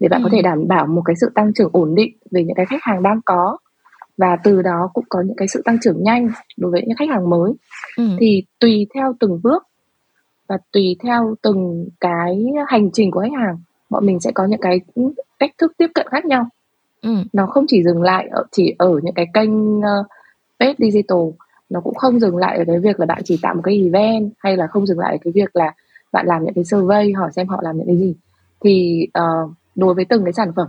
để 0.00 0.08
bạn 0.08 0.22
ừ. 0.22 0.24
có 0.24 0.30
thể 0.32 0.42
đảm 0.42 0.68
bảo 0.68 0.86
một 0.86 1.02
cái 1.04 1.16
sự 1.16 1.30
tăng 1.34 1.52
trưởng 1.54 1.70
ổn 1.72 1.94
định 1.94 2.16
về 2.30 2.44
những 2.44 2.56
cái 2.56 2.66
khách 2.66 2.82
hàng 2.82 3.02
đang 3.02 3.20
có 3.24 3.58
và 4.16 4.36
từ 4.44 4.62
đó 4.62 4.90
cũng 4.94 5.04
có 5.08 5.22
những 5.26 5.36
cái 5.36 5.48
sự 5.48 5.62
tăng 5.64 5.78
trưởng 5.80 6.02
nhanh 6.02 6.30
đối 6.56 6.70
với 6.70 6.82
những 6.86 6.96
khách 6.96 7.08
hàng 7.08 7.30
mới 7.30 7.52
ừ. 7.96 8.04
thì 8.20 8.44
tùy 8.60 8.86
theo 8.94 9.14
từng 9.20 9.40
bước 9.42 9.62
và 10.48 10.58
tùy 10.72 10.96
theo 11.02 11.34
từng 11.42 11.88
cái 12.00 12.44
hành 12.68 12.90
trình 12.92 13.10
của 13.10 13.20
khách 13.20 13.38
hàng 13.40 13.58
bọn 13.90 14.06
mình 14.06 14.20
sẽ 14.20 14.30
có 14.34 14.46
những 14.46 14.60
cái 14.60 14.80
cách 15.38 15.50
thức 15.58 15.72
tiếp 15.78 15.88
cận 15.94 16.06
khác 16.10 16.24
nhau 16.24 16.46
ừ. 17.02 17.10
nó 17.32 17.46
không 17.46 17.64
chỉ 17.68 17.82
dừng 17.82 18.02
lại 18.02 18.28
ở 18.30 18.44
chỉ 18.52 18.74
ở 18.78 19.00
những 19.02 19.14
cái 19.14 19.26
kênh 19.34 19.78
uh, 19.78 19.84
page 20.60 20.74
digital 20.78 21.18
nó 21.72 21.80
cũng 21.80 21.94
không 21.94 22.20
dừng 22.20 22.36
lại 22.36 22.58
ở 22.58 22.64
cái 22.66 22.78
việc 22.78 23.00
là 23.00 23.06
bạn 23.06 23.22
chỉ 23.24 23.38
tạo 23.42 23.54
một 23.54 23.60
cái 23.64 23.82
event 23.82 24.32
hay 24.38 24.56
là 24.56 24.66
không 24.66 24.86
dừng 24.86 24.98
lại 24.98 25.12
ở 25.12 25.18
cái 25.24 25.32
việc 25.32 25.56
là 25.56 25.74
bạn 26.12 26.26
làm 26.26 26.44
những 26.44 26.54
cái 26.54 26.64
survey 26.64 27.12
hỏi 27.12 27.30
xem 27.36 27.48
họ 27.48 27.60
làm 27.62 27.76
những 27.76 27.86
cái 27.86 27.96
gì. 27.96 28.14
Thì 28.60 29.06
uh, 29.18 29.50
đối 29.74 29.94
với 29.94 30.04
từng 30.04 30.24
cái 30.24 30.32
sản 30.32 30.52
phẩm 30.56 30.68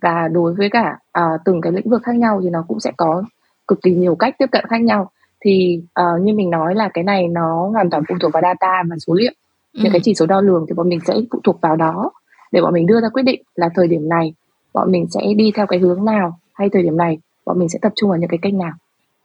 và 0.00 0.28
đối 0.28 0.54
với 0.54 0.70
cả 0.70 0.98
uh, 1.18 1.40
từng 1.44 1.60
cái 1.60 1.72
lĩnh 1.72 1.90
vực 1.90 2.02
khác 2.02 2.16
nhau 2.16 2.40
thì 2.42 2.50
nó 2.50 2.64
cũng 2.68 2.80
sẽ 2.80 2.92
có 2.96 3.22
cực 3.68 3.82
kỳ 3.82 3.90
nhiều 3.90 4.14
cách 4.14 4.34
tiếp 4.38 4.46
cận 4.52 4.64
khác 4.68 4.80
nhau. 4.80 5.10
Thì 5.44 5.82
uh, 6.00 6.22
như 6.22 6.34
mình 6.34 6.50
nói 6.50 6.74
là 6.74 6.88
cái 6.94 7.04
này 7.04 7.28
nó 7.28 7.68
hoàn 7.72 7.90
toàn 7.90 8.02
phụ 8.08 8.14
thuộc 8.20 8.32
vào 8.32 8.42
data 8.42 8.82
và 8.90 8.96
số 8.98 9.14
liệu. 9.14 9.32
Ừ. 9.72 9.80
những 9.82 9.92
cái 9.92 10.00
chỉ 10.04 10.14
số 10.14 10.26
đo 10.26 10.40
lường 10.40 10.64
thì 10.68 10.74
bọn 10.74 10.88
mình 10.88 11.00
sẽ 11.06 11.14
phụ 11.32 11.40
thuộc 11.44 11.60
vào 11.60 11.76
đó 11.76 12.10
để 12.52 12.62
bọn 12.62 12.74
mình 12.74 12.86
đưa 12.86 13.00
ra 13.00 13.08
quyết 13.08 13.22
định 13.22 13.42
là 13.54 13.68
thời 13.74 13.88
điểm 13.88 14.08
này 14.08 14.34
bọn 14.74 14.92
mình 14.92 15.06
sẽ 15.10 15.20
đi 15.36 15.52
theo 15.54 15.66
cái 15.66 15.78
hướng 15.78 16.04
nào 16.04 16.38
hay 16.54 16.68
thời 16.72 16.82
điểm 16.82 16.96
này 16.96 17.18
bọn 17.46 17.58
mình 17.58 17.68
sẽ 17.68 17.78
tập 17.82 17.92
trung 17.96 18.10
vào 18.10 18.18
những 18.18 18.30
cái 18.30 18.38
kênh 18.42 18.58
nào 18.58 18.72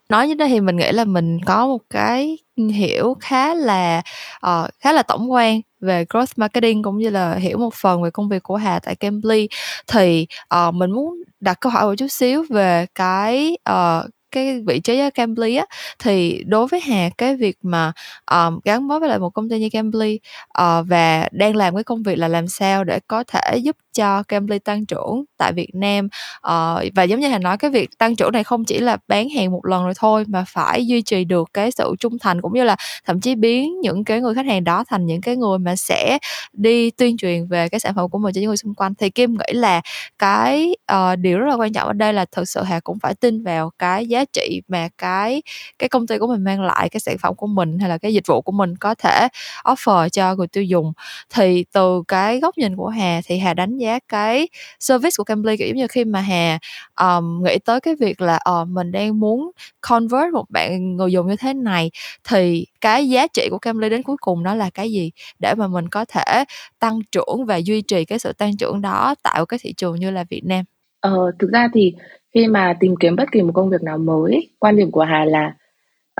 nói 0.08 0.28
như 0.28 0.34
thế 0.38 0.48
thì 0.48 0.60
mình 0.60 0.76
nghĩ 0.76 0.92
là 0.92 1.04
mình 1.04 1.38
có 1.46 1.66
một 1.66 1.80
cái 1.90 2.38
hiểu 2.72 3.16
khá 3.20 3.54
là 3.54 4.02
uh, 4.46 4.70
khá 4.80 4.92
là 4.92 5.02
tổng 5.02 5.32
quan 5.32 5.60
về 5.80 6.04
growth 6.04 6.32
marketing 6.36 6.82
cũng 6.82 6.98
như 6.98 7.10
là 7.10 7.34
hiểu 7.34 7.58
một 7.58 7.74
phần 7.74 8.02
về 8.02 8.10
công 8.10 8.28
việc 8.28 8.42
của 8.42 8.56
Hà 8.56 8.78
tại 8.78 8.94
Cambly. 8.96 9.48
Thì 9.86 10.26
uh, 10.68 10.74
mình 10.74 10.90
muốn 10.90 11.14
đặt 11.40 11.60
câu 11.60 11.72
hỏi 11.72 11.84
một 11.84 11.94
chút 11.98 12.08
xíu 12.08 12.44
về 12.50 12.86
cái 12.94 13.58
uh, 13.70 14.10
cái 14.30 14.60
vị 14.66 14.80
trí 14.80 14.98
ở 14.98 15.10
Cambly 15.10 15.56
á. 15.56 15.66
Thì 15.98 16.44
đối 16.46 16.66
với 16.66 16.80
Hà 16.80 17.10
cái 17.18 17.36
việc 17.36 17.56
mà 17.62 17.92
um, 18.30 18.60
gắn 18.64 18.88
bó 18.88 18.98
với 18.98 19.08
lại 19.08 19.18
một 19.18 19.30
công 19.30 19.48
ty 19.48 19.58
như 19.58 19.68
Cambly 19.72 20.20
uh, 20.60 20.86
và 20.88 21.28
đang 21.32 21.56
làm 21.56 21.74
cái 21.74 21.84
công 21.84 22.02
việc 22.02 22.18
là 22.18 22.28
làm 22.28 22.48
sao 22.48 22.84
để 22.84 23.00
có 23.08 23.24
thể 23.24 23.56
giúp 23.56 23.76
cho 23.96 24.22
Cambly 24.22 24.58
tăng 24.58 24.86
trưởng 24.86 25.24
tại 25.38 25.52
Việt 25.52 25.74
Nam. 25.74 26.08
Uh, 26.36 26.94
và 26.94 27.02
giống 27.02 27.20
như 27.20 27.28
Hà 27.28 27.38
nói 27.38 27.58
cái 27.58 27.70
việc 27.70 27.98
tăng 27.98 28.16
trưởng 28.16 28.32
này 28.32 28.44
không 28.44 28.64
chỉ 28.64 28.78
là 28.78 28.96
bán 29.08 29.28
hàng 29.28 29.50
một 29.50 29.66
lần 29.66 29.84
rồi 29.84 29.94
thôi 29.96 30.24
mà 30.28 30.44
phải 30.48 30.86
duy 30.86 31.02
trì 31.02 31.24
được 31.24 31.48
cái 31.52 31.70
sự 31.70 31.94
trung 32.00 32.18
thành 32.18 32.40
cũng 32.40 32.52
như 32.54 32.64
là 32.64 32.76
thậm 33.06 33.20
chí 33.20 33.34
biến 33.34 33.80
những 33.80 34.04
cái 34.04 34.20
người 34.20 34.34
khách 34.34 34.46
hàng 34.46 34.64
đó 34.64 34.84
thành 34.88 35.06
những 35.06 35.20
cái 35.20 35.36
người 35.36 35.58
mà 35.58 35.76
sẽ 35.76 36.18
đi 36.52 36.90
tuyên 36.90 37.16
truyền 37.16 37.46
về 37.46 37.68
cái 37.68 37.80
sản 37.80 37.94
phẩm 37.94 38.10
của 38.10 38.18
mình 38.18 38.32
cho 38.34 38.40
những 38.40 38.48
người 38.48 38.56
xung 38.56 38.74
quanh. 38.74 38.94
Thì 38.94 39.10
Kim 39.10 39.32
nghĩ 39.32 39.52
là 39.52 39.80
cái 40.18 40.76
uh, 40.92 41.18
điều 41.18 41.38
rất 41.38 41.46
là 41.48 41.54
quan 41.54 41.72
trọng 41.72 41.86
ở 41.86 41.92
đây 41.92 42.12
là 42.12 42.24
thực 42.32 42.48
sự 42.48 42.62
Hà 42.62 42.80
cũng 42.80 42.98
phải 42.98 43.14
tin 43.14 43.42
vào 43.44 43.70
cái 43.78 44.06
giá 44.06 44.24
trị 44.32 44.60
mà 44.68 44.88
cái 44.98 45.42
cái 45.78 45.88
công 45.88 46.06
ty 46.06 46.18
của 46.18 46.26
mình 46.26 46.44
mang 46.44 46.62
lại 46.62 46.88
cái 46.88 47.00
sản 47.00 47.16
phẩm 47.18 47.34
của 47.34 47.46
mình 47.46 47.78
hay 47.78 47.88
là 47.88 47.98
cái 47.98 48.14
dịch 48.14 48.26
vụ 48.26 48.40
của 48.42 48.52
mình 48.52 48.76
có 48.76 48.94
thể 48.94 49.28
offer 49.64 50.08
cho 50.08 50.34
người 50.34 50.46
tiêu 50.46 50.64
dùng. 50.64 50.92
Thì 51.34 51.64
từ 51.72 52.02
cái 52.08 52.40
góc 52.40 52.58
nhìn 52.58 52.76
của 52.76 52.88
Hà 52.88 53.20
thì 53.26 53.38
Hà 53.38 53.54
đánh 53.54 53.78
giá 53.78 53.85
cái 54.08 54.48
service 54.80 55.14
của 55.18 55.24
Cambly 55.24 55.56
kiểu 55.56 55.74
như 55.74 55.86
khi 55.86 56.04
mà 56.04 56.20
Hà 56.20 56.58
um, 57.00 57.42
nghĩ 57.44 57.58
tới 57.64 57.80
cái 57.80 57.94
việc 58.00 58.20
là 58.20 58.38
uh, 58.62 58.68
mình 58.68 58.92
đang 58.92 59.20
muốn 59.20 59.50
convert 59.80 60.32
một 60.32 60.50
bạn 60.50 60.96
người 60.96 61.12
dùng 61.12 61.26
như 61.26 61.36
thế 61.36 61.54
này 61.54 61.90
thì 62.28 62.66
cái 62.80 63.08
giá 63.08 63.26
trị 63.26 63.48
của 63.50 63.58
Cambly 63.58 63.88
đến 63.88 64.02
cuối 64.02 64.16
cùng 64.20 64.42
nó 64.42 64.54
là 64.54 64.70
cái 64.70 64.92
gì 64.92 65.10
để 65.38 65.54
mà 65.54 65.66
mình 65.66 65.88
có 65.88 66.04
thể 66.04 66.44
tăng 66.78 67.00
trưởng 67.12 67.46
và 67.46 67.56
duy 67.56 67.82
trì 67.82 68.04
cái 68.04 68.18
sự 68.18 68.32
tăng 68.32 68.56
trưởng 68.56 68.80
đó 68.80 69.14
tạo 69.22 69.46
cái 69.46 69.58
thị 69.62 69.72
trường 69.76 70.00
như 70.00 70.10
là 70.10 70.24
Việt 70.30 70.44
Nam 70.44 70.64
Ờ, 71.00 71.32
thực 71.38 71.50
ra 71.52 71.68
thì 71.74 71.94
khi 72.34 72.46
mà 72.46 72.76
tìm 72.80 72.94
kiếm 73.00 73.16
bất 73.16 73.32
kỳ 73.32 73.42
một 73.42 73.52
công 73.54 73.70
việc 73.70 73.82
nào 73.82 73.98
mới 73.98 74.50
quan 74.58 74.76
điểm 74.76 74.90
của 74.90 75.02
Hà 75.02 75.24
là 75.24 75.54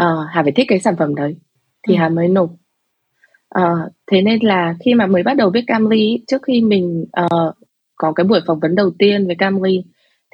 uh, 0.01 0.29
Hà 0.31 0.43
phải 0.43 0.53
thích 0.53 0.67
cái 0.69 0.79
sản 0.81 0.95
phẩm 0.99 1.15
đấy 1.15 1.37
thì 1.89 1.95
ừ. 1.95 1.99
Hà 1.99 2.09
mới 2.09 2.29
nộp 2.29 2.51
uh, 3.59 3.93
thế 4.11 4.23
nên 4.23 4.39
là 4.43 4.75
khi 4.85 4.95
mà 4.95 5.07
mới 5.07 5.23
bắt 5.23 5.37
đầu 5.37 5.51
viết 5.51 5.65
Camly 5.67 6.19
trước 6.27 6.43
khi 6.43 6.61
mình 6.61 7.05
uh, 7.21 7.55
có 7.97 8.13
cái 8.13 8.25
buổi 8.25 8.41
phỏng 8.47 8.61
vấn 8.61 8.75
đầu 8.75 8.91
tiên 8.99 9.27
với 9.27 9.37
Camly 9.39 9.83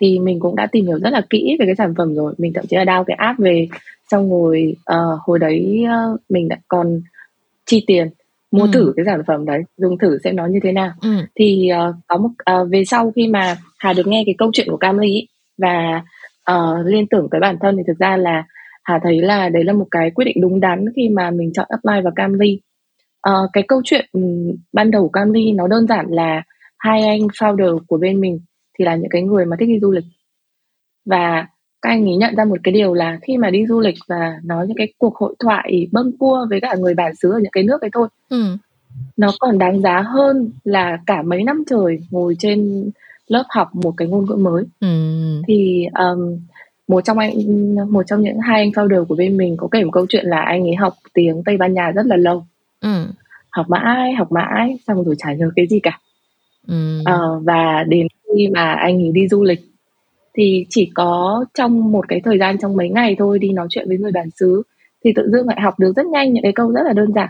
thì 0.00 0.18
mình 0.18 0.40
cũng 0.40 0.56
đã 0.56 0.66
tìm 0.72 0.86
hiểu 0.86 0.98
rất 0.98 1.10
là 1.10 1.22
kỹ 1.30 1.56
về 1.58 1.66
cái 1.66 1.74
sản 1.74 1.94
phẩm 1.98 2.14
rồi 2.14 2.34
mình 2.38 2.52
thậm 2.52 2.66
chí 2.66 2.76
là 2.76 2.84
download 2.84 3.04
cái 3.04 3.16
app 3.20 3.38
về 3.38 3.68
xong 4.10 4.30
rồi 4.30 4.76
uh, 4.92 5.20
hồi 5.20 5.38
đấy 5.38 5.84
uh, 5.84 6.20
mình 6.28 6.48
đã 6.48 6.56
còn 6.68 7.00
chi 7.66 7.84
tiền 7.86 8.08
mua 8.50 8.64
ừ. 8.64 8.70
thử 8.72 8.92
cái 8.96 9.04
sản 9.06 9.22
phẩm 9.26 9.44
đấy 9.44 9.62
dùng 9.76 9.98
thử 9.98 10.18
xem 10.24 10.36
nó 10.36 10.46
như 10.46 10.58
thế 10.62 10.72
nào 10.72 10.92
ừ. 11.02 11.08
thì 11.34 11.70
uh, 11.88 11.94
có 12.06 12.16
một 12.18 12.28
uh, 12.28 12.70
về 12.70 12.84
sau 12.84 13.12
khi 13.16 13.28
mà 13.28 13.56
Hà 13.78 13.92
được 13.92 14.06
nghe 14.06 14.22
cái 14.26 14.34
câu 14.38 14.50
chuyện 14.52 14.66
của 14.70 14.76
Camly 14.76 15.26
và 15.58 16.02
uh, 16.52 16.86
liên 16.86 17.06
tưởng 17.06 17.28
tới 17.30 17.40
bản 17.40 17.56
thân 17.60 17.76
thì 17.76 17.82
thực 17.86 17.98
ra 17.98 18.16
là 18.16 18.44
Hà 18.82 19.00
thấy 19.02 19.20
là 19.20 19.48
đấy 19.48 19.64
là 19.64 19.72
một 19.72 19.86
cái 19.90 20.10
quyết 20.10 20.24
định 20.24 20.40
đúng 20.40 20.60
đắn 20.60 20.84
khi 20.96 21.08
mà 21.08 21.30
mình 21.30 21.52
chọn 21.52 21.66
apply 21.68 22.00
vào 22.04 22.12
Camly 22.16 22.60
uh, 23.28 23.50
cái 23.52 23.64
câu 23.68 23.80
chuyện 23.84 24.08
um, 24.12 24.56
ban 24.72 24.90
đầu 24.90 25.02
của 25.02 25.08
Camly 25.08 25.52
nó 25.52 25.68
đơn 25.68 25.86
giản 25.86 26.06
là 26.08 26.42
hai 26.78 27.02
anh 27.02 27.20
founder 27.20 27.78
của 27.86 27.96
bên 27.96 28.20
mình 28.20 28.40
thì 28.78 28.84
là 28.84 28.96
những 28.96 29.10
cái 29.10 29.22
người 29.22 29.44
mà 29.44 29.56
thích 29.60 29.68
đi 29.68 29.78
du 29.80 29.90
lịch 29.90 30.04
và 31.04 31.46
các 31.82 31.90
anh 31.90 32.04
ấy 32.08 32.16
nhận 32.16 32.34
ra 32.36 32.44
một 32.44 32.56
cái 32.62 32.74
điều 32.74 32.94
là 32.94 33.18
khi 33.22 33.36
mà 33.36 33.50
đi 33.50 33.66
du 33.66 33.80
lịch 33.80 33.98
và 34.08 34.40
nói 34.44 34.66
những 34.66 34.76
cái 34.76 34.92
cuộc 34.98 35.16
hội 35.16 35.34
thoại 35.38 35.88
bâng 35.92 36.12
cua 36.18 36.46
với 36.50 36.60
cả 36.60 36.74
người 36.74 36.94
bản 36.94 37.14
xứ 37.14 37.32
ở 37.32 37.38
những 37.38 37.52
cái 37.52 37.64
nước 37.64 37.80
ấy 37.80 37.90
thôi 37.92 38.08
ừ. 38.28 38.56
nó 39.16 39.30
còn 39.40 39.58
đáng 39.58 39.80
giá 39.80 40.02
hơn 40.02 40.50
là 40.64 40.98
cả 41.06 41.22
mấy 41.22 41.44
năm 41.44 41.64
trời 41.70 41.98
ngồi 42.10 42.36
trên 42.38 42.90
lớp 43.26 43.44
học 43.48 43.74
một 43.74 43.94
cái 43.96 44.08
ngôn 44.08 44.24
ngữ 44.24 44.34
mới 44.34 44.64
ừ. 44.80 44.88
thì 45.48 45.86
um, 45.98 46.38
một 46.88 47.00
trong 47.04 47.18
anh 47.18 47.32
một 47.90 48.02
trong 48.06 48.22
những 48.22 48.38
hai 48.38 48.60
anh 48.60 48.70
founder 48.70 49.04
của 49.04 49.14
bên 49.14 49.36
mình 49.36 49.56
có 49.56 49.68
kể 49.70 49.84
một 49.84 49.90
câu 49.92 50.06
chuyện 50.08 50.26
là 50.26 50.40
anh 50.40 50.62
ấy 50.62 50.74
học 50.74 50.94
tiếng 51.14 51.42
Tây 51.44 51.56
Ban 51.56 51.74
Nha 51.74 51.90
rất 51.90 52.06
là 52.06 52.16
lâu 52.16 52.44
ừ. 52.82 53.06
học 53.50 53.66
mãi 53.70 54.12
học 54.12 54.32
mãi 54.32 54.78
xong 54.86 55.04
rồi 55.04 55.14
chả 55.18 55.32
nhớ 55.32 55.50
cái 55.56 55.66
gì 55.66 55.80
cả 55.80 55.98
ừ. 56.66 57.00
uh, 57.00 57.44
và 57.44 57.84
đến 57.88 58.06
khi 58.24 58.48
mà 58.48 58.72
anh 58.72 59.02
ấy 59.02 59.10
đi 59.12 59.28
du 59.28 59.42
lịch 59.42 59.60
thì 60.34 60.66
chỉ 60.68 60.90
có 60.94 61.44
trong 61.54 61.92
một 61.92 62.08
cái 62.08 62.20
thời 62.24 62.38
gian 62.38 62.58
trong 62.58 62.76
mấy 62.76 62.88
ngày 62.88 63.16
thôi 63.18 63.38
đi 63.38 63.52
nói 63.52 63.66
chuyện 63.70 63.88
với 63.88 63.98
người 63.98 64.12
bản 64.12 64.30
xứ 64.30 64.62
thì 65.04 65.12
tự 65.16 65.30
dưng 65.32 65.48
lại 65.48 65.60
học 65.60 65.78
được 65.78 65.92
rất 65.96 66.06
nhanh 66.06 66.32
những 66.32 66.42
cái 66.42 66.52
câu 66.52 66.72
rất 66.72 66.82
là 66.84 66.92
đơn 66.92 67.12
giản 67.12 67.28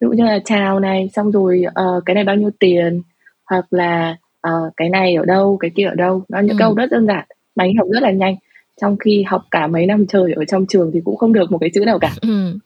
ví 0.00 0.06
dụ 0.06 0.12
như 0.12 0.24
là 0.24 0.38
chào 0.44 0.80
này 0.80 1.10
xong 1.12 1.30
rồi 1.30 1.64
uh, 1.68 2.02
cái 2.06 2.14
này 2.14 2.24
bao 2.24 2.36
nhiêu 2.36 2.50
tiền 2.58 3.02
hoặc 3.50 3.66
là 3.70 4.16
uh, 4.48 4.72
cái 4.76 4.88
này 4.88 5.14
ở 5.14 5.24
đâu 5.24 5.56
cái 5.60 5.70
kia 5.76 5.84
ở 5.84 5.94
đâu 5.94 6.22
nó 6.28 6.40
những 6.40 6.56
ừ. 6.56 6.58
câu 6.58 6.74
rất 6.74 6.90
đơn 6.90 7.06
giản 7.06 7.24
mà 7.56 7.64
anh 7.64 7.76
học 7.76 7.88
rất 7.92 8.02
là 8.02 8.10
nhanh 8.10 8.36
trong 8.80 8.96
khi 8.96 9.22
học 9.26 9.42
cả 9.50 9.66
mấy 9.66 9.86
năm 9.86 10.06
trời 10.06 10.32
ở 10.32 10.44
trong 10.44 10.66
trường 10.66 10.90
thì 10.94 11.00
cũng 11.04 11.16
không 11.16 11.32
được 11.32 11.52
một 11.52 11.58
cái 11.58 11.70
chữ 11.74 11.84
nào 11.84 11.98
cả 11.98 12.12
ừ. 12.22 12.58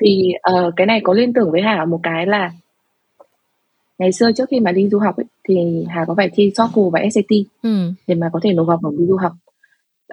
Thì 0.00 0.32
uh, 0.52 0.72
cái 0.76 0.86
này 0.86 1.00
có 1.04 1.12
liên 1.12 1.32
tưởng 1.32 1.50
với 1.50 1.62
hà 1.62 1.84
một 1.84 2.00
cái 2.02 2.26
là 2.26 2.52
ngày 4.00 4.12
xưa 4.12 4.32
trước 4.32 4.48
khi 4.50 4.60
mà 4.60 4.72
đi 4.72 4.88
du 4.88 4.98
học 4.98 5.16
ấy, 5.16 5.26
thì 5.48 5.84
Hà 5.88 6.04
có 6.04 6.14
phải 6.16 6.30
thi 6.32 6.52
TOEFL 6.54 6.90
và 6.90 7.00
SAT 7.14 7.38
ừ. 7.62 7.92
để 8.06 8.14
mà 8.14 8.30
có 8.32 8.40
thể 8.42 8.52
nộp 8.52 8.68
học 8.68 8.80
bổng 8.82 8.98
đi 8.98 9.06
du 9.06 9.16
học 9.16 9.32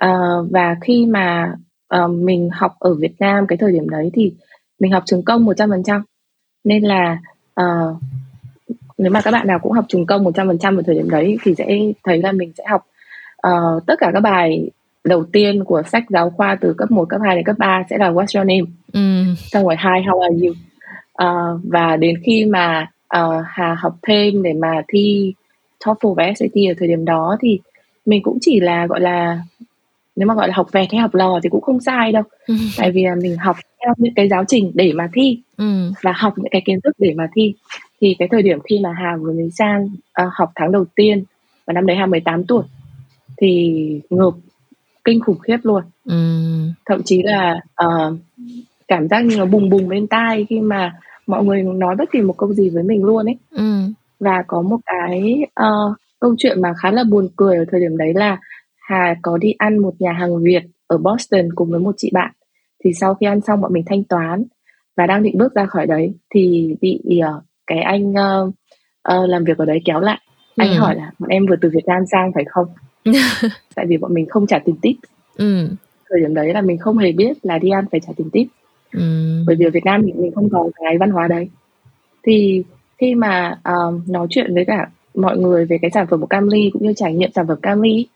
uh, 0.05 0.51
và 0.51 0.75
khi 0.81 1.05
mà 1.05 1.53
uh, 1.95 2.11
mình 2.11 2.49
học 2.53 2.75
ở 2.79 2.93
Việt 2.93 3.13
Nam 3.19 3.47
cái 3.47 3.57
thời 3.57 3.71
điểm 3.71 3.89
đấy 3.89 4.09
thì 4.13 4.33
mình 4.79 4.91
học 4.91 5.03
trường 5.05 5.23
công 5.23 5.45
100% 5.45 6.01
nên 6.63 6.83
là 6.83 7.19
uh, 7.61 7.97
nếu 8.97 9.11
mà 9.11 9.21
các 9.21 9.31
bạn 9.31 9.47
nào 9.47 9.59
cũng 9.59 9.71
học 9.71 9.85
trường 9.87 10.05
công 10.05 10.25
100% 10.25 10.77
ở 10.77 10.81
thời 10.85 10.95
điểm 10.95 11.09
đấy 11.09 11.37
thì 11.43 11.55
sẽ 11.57 11.67
thấy 12.03 12.21
là 12.21 12.31
mình 12.31 12.51
sẽ 12.57 12.63
học 12.69 12.85
uh, 13.47 13.85
tất 13.85 13.95
cả 13.99 14.11
các 14.13 14.19
bài 14.19 14.69
đầu 15.07 15.23
tiên 15.23 15.63
của 15.63 15.83
sách 15.83 16.03
giáo 16.09 16.29
khoa 16.29 16.57
từ 16.61 16.73
cấp 16.77 16.91
1, 16.91 17.05
cấp 17.09 17.21
2 17.23 17.35
đến 17.35 17.45
cấp 17.45 17.55
3 17.59 17.83
sẽ 17.89 17.97
là 17.97 18.11
What's 18.11 18.39
your 18.39 18.47
name? 18.47 18.71
Ừ. 18.93 19.33
Xong 19.37 19.63
rồi 19.63 19.75
Hi, 19.75 20.05
how 20.05 20.21
are 20.21 20.35
you? 20.45 20.53
Uh, 21.23 21.61
và 21.63 21.95
đến 21.95 22.15
khi 22.25 22.45
mà 22.45 22.91
uh, 23.17 23.43
Hà 23.47 23.75
học 23.79 23.95
thêm 24.07 24.43
để 24.43 24.53
mà 24.53 24.81
thi 24.87 25.33
TOEFL 25.83 26.13
và 26.13 26.33
SAT 26.35 26.53
ở 26.53 26.73
thời 26.79 26.87
điểm 26.87 27.05
đó 27.05 27.37
thì 27.41 27.59
mình 28.05 28.23
cũng 28.23 28.37
chỉ 28.41 28.59
là 28.59 28.87
gọi 28.87 29.01
là 29.01 29.39
nếu 30.15 30.27
mà 30.27 30.33
gọi 30.33 30.47
là 30.47 30.53
học 30.57 30.71
vẹt 30.71 30.91
hay 30.91 31.01
học 31.01 31.15
lò 31.15 31.39
thì 31.43 31.49
cũng 31.49 31.61
không 31.61 31.79
sai 31.79 32.11
đâu 32.11 32.23
ừ. 32.47 32.55
tại 32.77 32.91
vì 32.91 33.03
là 33.03 33.15
mình 33.15 33.37
học 33.37 33.55
theo 33.85 33.93
những 33.97 34.13
cái 34.13 34.29
giáo 34.29 34.43
trình 34.47 34.71
để 34.73 34.93
mà 34.93 35.09
thi 35.13 35.39
ừ. 35.57 35.91
và 36.01 36.13
học 36.15 36.33
những 36.37 36.51
cái 36.51 36.61
kiến 36.65 36.81
thức 36.81 36.95
để 36.99 37.13
mà 37.13 37.27
thi 37.35 37.53
thì 38.01 38.15
cái 38.19 38.27
thời 38.31 38.41
điểm 38.41 38.59
khi 38.69 38.79
mà 38.83 38.93
Hà 38.97 39.17
vừa 39.17 39.33
mới 39.33 39.49
sang 39.51 39.85
uh, 39.85 40.33
học 40.33 40.51
tháng 40.55 40.71
đầu 40.71 40.85
tiên 40.95 41.23
và 41.65 41.73
năm 41.73 41.85
đấy 41.85 41.97
Hà 41.97 42.05
18 42.05 42.43
tuổi 42.43 42.63
thì 43.37 44.01
ngợp 44.09 44.33
kinh 45.07 45.19
khủng 45.19 45.39
khiếp 45.39 45.57
luôn 45.63 45.83
ừ. 46.05 46.15
thậm 46.85 47.01
chí 47.05 47.23
là 47.23 47.61
uh, 47.85 48.13
cảm 48.87 49.07
giác 49.07 49.25
như 49.25 49.37
nó 49.37 49.45
bùng 49.45 49.69
bùng 49.69 49.87
bên 49.87 50.07
tai 50.07 50.45
khi 50.49 50.59
mà 50.59 50.95
mọi 51.27 51.43
người 51.43 51.63
nói 51.63 51.95
bất 51.95 52.11
kỳ 52.11 52.21
một 52.21 52.37
câu 52.37 52.53
gì 52.53 52.69
với 52.69 52.83
mình 52.83 53.03
luôn 53.03 53.25
ấy 53.25 53.37
ừ. 53.51 53.63
và 54.19 54.43
có 54.47 54.61
một 54.61 54.77
cái 54.85 55.35
uh, 55.43 55.97
câu 56.19 56.35
chuyện 56.37 56.61
mà 56.61 56.73
khá 56.77 56.91
là 56.91 57.03
buồn 57.03 57.27
cười 57.35 57.57
ở 57.57 57.65
thời 57.71 57.79
điểm 57.79 57.97
đấy 57.97 58.13
là 58.15 58.37
Hà 58.77 59.15
có 59.21 59.37
đi 59.37 59.51
ăn 59.57 59.77
một 59.77 59.93
nhà 59.99 60.11
hàng 60.11 60.43
Việt 60.43 60.63
ở 60.87 60.97
Boston 60.97 61.53
cùng 61.55 61.71
với 61.71 61.79
một 61.79 61.95
chị 61.97 62.09
bạn 62.13 62.31
thì 62.83 62.93
sau 62.93 63.15
khi 63.15 63.25
ăn 63.25 63.41
xong 63.41 63.61
bọn 63.61 63.73
mình 63.73 63.83
thanh 63.85 64.03
toán 64.03 64.43
và 64.97 65.07
đang 65.07 65.23
định 65.23 65.37
bước 65.37 65.55
ra 65.55 65.65
khỏi 65.65 65.85
đấy 65.85 66.13
thì 66.33 66.75
bị 66.81 67.01
uh, 67.19 67.43
cái 67.67 67.79
anh 67.79 68.11
uh, 68.11 68.53
uh, 69.13 69.29
làm 69.29 69.43
việc 69.43 69.57
ở 69.57 69.65
đấy 69.65 69.79
kéo 69.85 69.99
lại 69.99 70.19
ừ. 70.55 70.61
anh 70.61 70.75
hỏi 70.75 70.95
là 70.95 71.11
bọn 71.19 71.29
em 71.29 71.45
vừa 71.49 71.55
từ 71.61 71.69
Việt 71.73 71.85
Nam 71.85 72.01
sang 72.11 72.31
phải 72.35 72.45
không 72.49 72.67
tại 73.75 73.85
vì 73.85 73.97
bọn 73.97 74.13
mình 74.13 74.25
không 74.29 74.47
trả 74.47 74.59
tiền 74.59 74.75
tip 74.81 74.95
ừ. 75.37 75.69
thời 76.09 76.19
điểm 76.19 76.33
đấy 76.33 76.53
là 76.53 76.61
mình 76.61 76.77
không 76.77 76.97
hề 76.97 77.11
biết 77.11 77.37
là 77.43 77.57
đi 77.57 77.69
ăn 77.69 77.85
phải 77.91 77.99
trả 77.99 78.13
tiền 78.17 78.29
tip 78.29 78.47
ừ. 78.93 79.01
bởi 79.47 79.55
vì 79.55 79.65
ở 79.65 79.71
Việt 79.71 79.85
Nam 79.85 80.01
thì 80.05 80.13
mình 80.13 80.31
không 80.35 80.49
có 80.49 80.69
cái 80.75 80.97
văn 80.97 81.11
hóa 81.11 81.27
đấy 81.27 81.49
thì 82.23 82.63
khi 82.97 83.15
mà 83.15 83.59
uh, 83.69 84.09
nói 84.09 84.27
chuyện 84.29 84.55
với 84.55 84.65
cả 84.65 84.89
mọi 85.15 85.37
người 85.37 85.65
về 85.65 85.77
cái 85.81 85.91
sản 85.93 86.07
phẩm 86.09 86.19
của 86.19 86.27
Camly 86.27 86.69
cũng 86.73 86.83
như 86.83 86.93
trải 86.93 87.13
nghiệm 87.13 87.31
sản 87.35 87.47
phẩm 87.47 87.57
Camly 87.61 88.07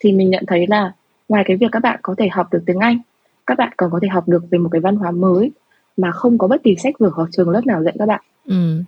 thì 0.00 0.12
mình 0.12 0.30
nhận 0.30 0.44
thấy 0.46 0.66
là 0.68 0.92
ngoài 1.28 1.44
cái 1.46 1.56
việc 1.56 1.66
các 1.72 1.82
bạn 1.82 1.98
có 2.02 2.14
thể 2.18 2.28
học 2.28 2.46
được 2.52 2.62
tiếng 2.66 2.78
Anh 2.78 2.98
các 3.46 3.58
bạn 3.58 3.72
còn 3.76 3.90
có 3.90 3.98
thể 4.02 4.08
học 4.08 4.28
được 4.28 4.50
về 4.50 4.58
một 4.58 4.68
cái 4.72 4.80
văn 4.80 4.96
hóa 4.96 5.10
mới 5.10 5.50
mà 5.96 6.10
không 6.12 6.38
có 6.38 6.48
bất 6.48 6.62
kỳ 6.62 6.76
sách 6.76 6.98
vở 6.98 7.10
hoặc 7.14 7.28
trường 7.32 7.50
lớp 7.50 7.66
nào 7.66 7.82
dạy 7.82 7.94
các 7.98 8.06
bạn 8.06 8.20
ừ. 8.46 8.82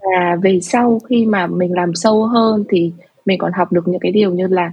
và 0.00 0.36
về 0.42 0.60
sau 0.60 1.00
khi 1.08 1.26
mà 1.26 1.46
mình 1.46 1.72
làm 1.72 1.94
sâu 1.94 2.24
hơn 2.24 2.64
thì 2.68 2.92
mình 3.26 3.38
còn 3.38 3.52
học 3.52 3.72
được 3.72 3.88
những 3.88 4.00
cái 4.00 4.12
điều 4.12 4.34
như 4.34 4.46
là 4.46 4.72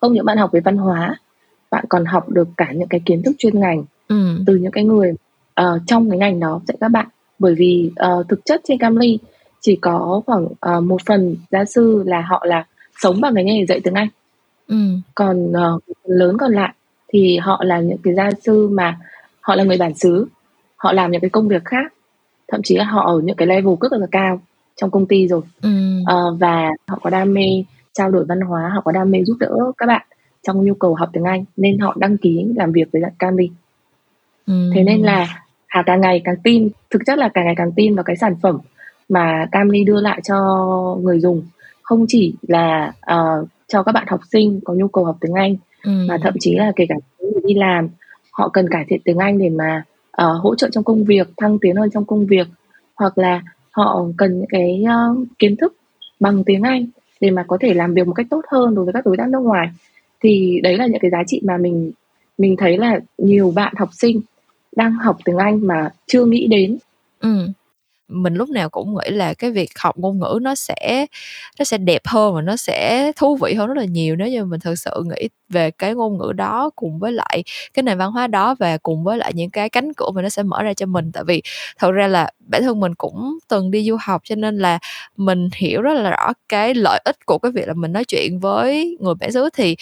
không 0.00 0.12
những 0.12 0.24
bạn 0.24 0.38
học 0.38 0.52
về 0.52 0.60
văn 0.60 0.76
hóa 0.76 1.16
bạn 1.70 1.84
còn 1.88 2.04
học 2.04 2.28
được 2.28 2.48
cả 2.56 2.72
những 2.72 2.88
cái 2.88 3.00
kiến 3.04 3.22
thức 3.22 3.32
chuyên 3.38 3.60
ngành 3.60 3.84
ừ. 4.08 4.38
từ 4.46 4.56
những 4.56 4.72
cái 4.72 4.84
người 4.84 5.12
uh, 5.60 5.80
trong 5.86 6.10
cái 6.10 6.18
ngành 6.18 6.40
đó 6.40 6.60
dạy 6.68 6.76
các 6.80 6.88
bạn 6.88 7.06
bởi 7.38 7.54
vì 7.54 7.90
uh, 8.06 8.28
thực 8.28 8.44
chất 8.44 8.60
trên 8.64 8.78
Camly 8.78 9.18
chỉ 9.60 9.76
có 9.76 10.22
khoảng 10.26 10.44
uh, 10.44 10.82
một 10.82 11.02
phần 11.06 11.36
gia 11.50 11.64
sư 11.64 12.02
là 12.06 12.20
họ 12.20 12.44
là 12.46 12.66
sống 13.02 13.20
bằng 13.20 13.34
cái 13.34 13.44
nghề 13.44 13.66
dạy 13.66 13.80
tiếng 13.84 13.94
Anh 13.94 14.08
ừ. 14.68 14.76
còn 15.14 15.50
uh, 15.50 15.82
lớn 16.04 16.36
còn 16.38 16.52
lại 16.52 16.74
thì 17.08 17.36
họ 17.36 17.60
là 17.64 17.80
những 17.80 17.98
cái 17.98 18.14
gia 18.14 18.30
sư 18.42 18.68
mà 18.68 18.98
họ 19.40 19.54
là 19.54 19.64
người 19.64 19.78
bản 19.78 19.94
xứ 19.94 20.26
họ 20.76 20.92
làm 20.92 21.10
những 21.10 21.20
cái 21.20 21.30
công 21.30 21.48
việc 21.48 21.64
khác 21.64 21.92
thậm 22.48 22.60
chí 22.64 22.76
là 22.76 22.84
họ 22.84 23.06
ở 23.06 23.20
những 23.24 23.36
cái 23.36 23.48
level 23.48 23.74
rất 23.80 23.92
là 23.92 24.06
cao 24.10 24.40
trong 24.76 24.90
công 24.90 25.06
ty 25.06 25.28
rồi 25.28 25.40
ừ. 25.62 25.70
uh, 26.02 26.40
và 26.40 26.70
họ 26.88 26.98
có 27.02 27.10
đam 27.10 27.34
mê 27.34 27.64
trao 27.92 28.10
đổi 28.10 28.24
văn 28.24 28.40
hóa 28.40 28.70
họ 28.74 28.80
có 28.80 28.92
đam 28.92 29.10
mê 29.10 29.24
giúp 29.24 29.36
đỡ 29.40 29.56
các 29.78 29.86
bạn 29.86 30.06
trong 30.42 30.64
nhu 30.64 30.74
cầu 30.74 30.94
học 30.94 31.10
tiếng 31.12 31.24
Anh 31.24 31.44
nên 31.56 31.78
họ 31.78 31.96
đăng 31.98 32.16
ký 32.18 32.46
làm 32.56 32.72
việc 32.72 32.88
với 32.92 33.02
Camly 33.18 33.50
ừ. 34.46 34.70
thế 34.74 34.82
nên 34.82 35.02
là 35.02 35.26
Hà 35.66 35.82
càng 35.86 36.00
ngày 36.00 36.20
càng 36.24 36.36
tin 36.44 36.68
thực 36.90 37.02
chất 37.06 37.18
là 37.18 37.28
càng 37.34 37.44
ngày 37.44 37.54
càng 37.56 37.72
tin 37.76 37.94
vào 37.94 38.04
cái 38.04 38.16
sản 38.16 38.34
phẩm 38.42 38.58
mà 39.08 39.46
Camly 39.52 39.84
đưa 39.84 40.00
lại 40.00 40.20
cho 40.24 40.36
người 41.02 41.20
dùng 41.20 41.42
không 41.82 42.04
chỉ 42.08 42.34
là 42.42 42.92
uh, 43.12 43.48
cho 43.68 43.82
các 43.82 43.92
bạn 43.92 44.06
học 44.08 44.20
sinh 44.32 44.60
có 44.64 44.74
nhu 44.74 44.88
cầu 44.88 45.04
học 45.04 45.16
tiếng 45.20 45.34
Anh 45.34 45.56
ừ. 45.84 45.90
mà 46.08 46.18
thậm 46.22 46.34
chí 46.40 46.54
là 46.54 46.72
kể 46.76 46.86
cả 46.88 46.94
người 47.18 47.42
đi 47.44 47.54
làm 47.54 47.88
họ 48.32 48.48
cần 48.48 48.68
cải 48.70 48.84
thiện 48.88 49.00
tiếng 49.04 49.18
Anh 49.18 49.38
để 49.38 49.48
mà 49.48 49.82
uh, 50.22 50.42
hỗ 50.42 50.54
trợ 50.54 50.68
trong 50.72 50.84
công 50.84 51.04
việc 51.04 51.28
thăng 51.36 51.58
tiến 51.58 51.76
hơn 51.76 51.90
trong 51.90 52.04
công 52.04 52.26
việc 52.26 52.46
hoặc 52.94 53.18
là 53.18 53.42
họ 53.70 54.04
cần 54.16 54.38
những 54.38 54.48
cái 54.48 54.84
uh, 54.84 55.26
kiến 55.38 55.56
thức 55.56 55.76
bằng 56.20 56.44
tiếng 56.44 56.62
Anh 56.62 56.86
để 57.20 57.30
mà 57.30 57.44
có 57.48 57.58
thể 57.60 57.74
làm 57.74 57.94
việc 57.94 58.06
một 58.06 58.12
cách 58.12 58.26
tốt 58.30 58.44
hơn 58.48 58.74
đối 58.74 58.84
với 58.84 58.92
các 58.92 59.06
đối 59.06 59.16
tác 59.16 59.28
nước 59.28 59.40
ngoài 59.40 59.68
thì 60.20 60.60
đấy 60.62 60.76
là 60.76 60.86
những 60.86 61.00
cái 61.00 61.10
giá 61.10 61.22
trị 61.26 61.40
mà 61.44 61.56
mình 61.56 61.92
mình 62.38 62.56
thấy 62.56 62.78
là 62.78 63.00
nhiều 63.18 63.50
bạn 63.50 63.74
học 63.76 63.88
sinh 63.92 64.20
đang 64.76 64.92
học 64.92 65.18
tiếng 65.24 65.36
Anh 65.36 65.66
mà 65.66 65.90
chưa 66.06 66.24
nghĩ 66.24 66.46
đến. 66.46 66.78
Ừ 67.20 67.48
mình 68.10 68.34
lúc 68.34 68.48
nào 68.50 68.68
cũng 68.70 68.94
nghĩ 68.94 69.10
là 69.10 69.34
cái 69.34 69.50
việc 69.50 69.70
học 69.78 69.98
ngôn 69.98 70.18
ngữ 70.20 70.38
nó 70.42 70.54
sẽ 70.54 71.06
nó 71.58 71.64
sẽ 71.64 71.78
đẹp 71.78 72.02
hơn 72.06 72.34
và 72.34 72.42
nó 72.42 72.56
sẽ 72.56 73.12
thú 73.16 73.36
vị 73.36 73.54
hơn 73.54 73.68
rất 73.68 73.76
là 73.76 73.84
nhiều 73.84 74.16
nếu 74.16 74.28
như 74.28 74.44
mình 74.44 74.60
thực 74.60 74.74
sự 74.74 75.02
nghĩ 75.06 75.28
về 75.48 75.70
cái 75.70 75.94
ngôn 75.94 76.18
ngữ 76.18 76.32
đó 76.32 76.70
cùng 76.76 76.98
với 76.98 77.12
lại 77.12 77.44
cái 77.74 77.82
nền 77.82 77.98
văn 77.98 78.12
hóa 78.12 78.26
đó 78.26 78.54
và 78.58 78.78
cùng 78.78 79.04
với 79.04 79.18
lại 79.18 79.32
những 79.34 79.50
cái 79.50 79.68
cánh 79.68 79.94
cửa 79.94 80.10
mà 80.14 80.22
nó 80.22 80.28
sẽ 80.28 80.42
mở 80.42 80.62
ra 80.62 80.74
cho 80.74 80.86
mình. 80.86 81.12
Tại 81.12 81.24
vì 81.26 81.42
thật 81.78 81.90
ra 81.92 82.06
là 82.06 82.30
bản 82.38 82.62
thân 82.62 82.80
mình 82.80 82.94
cũng 82.94 83.38
từng 83.48 83.70
đi 83.70 83.84
du 83.84 83.96
học 84.00 84.22
cho 84.24 84.34
nên 84.36 84.58
là 84.58 84.78
mình 85.16 85.48
hiểu 85.56 85.82
rất 85.82 85.94
là 85.94 86.10
rõ 86.10 86.32
cái 86.48 86.74
lợi 86.74 87.00
ích 87.04 87.26
của 87.26 87.38
cái 87.38 87.52
việc 87.52 87.68
là 87.68 87.74
mình 87.74 87.92
nói 87.92 88.04
chuyện 88.04 88.40
với 88.40 88.96
người 89.00 89.14
bản 89.14 89.32
xứ 89.32 89.48
thì 89.54 89.76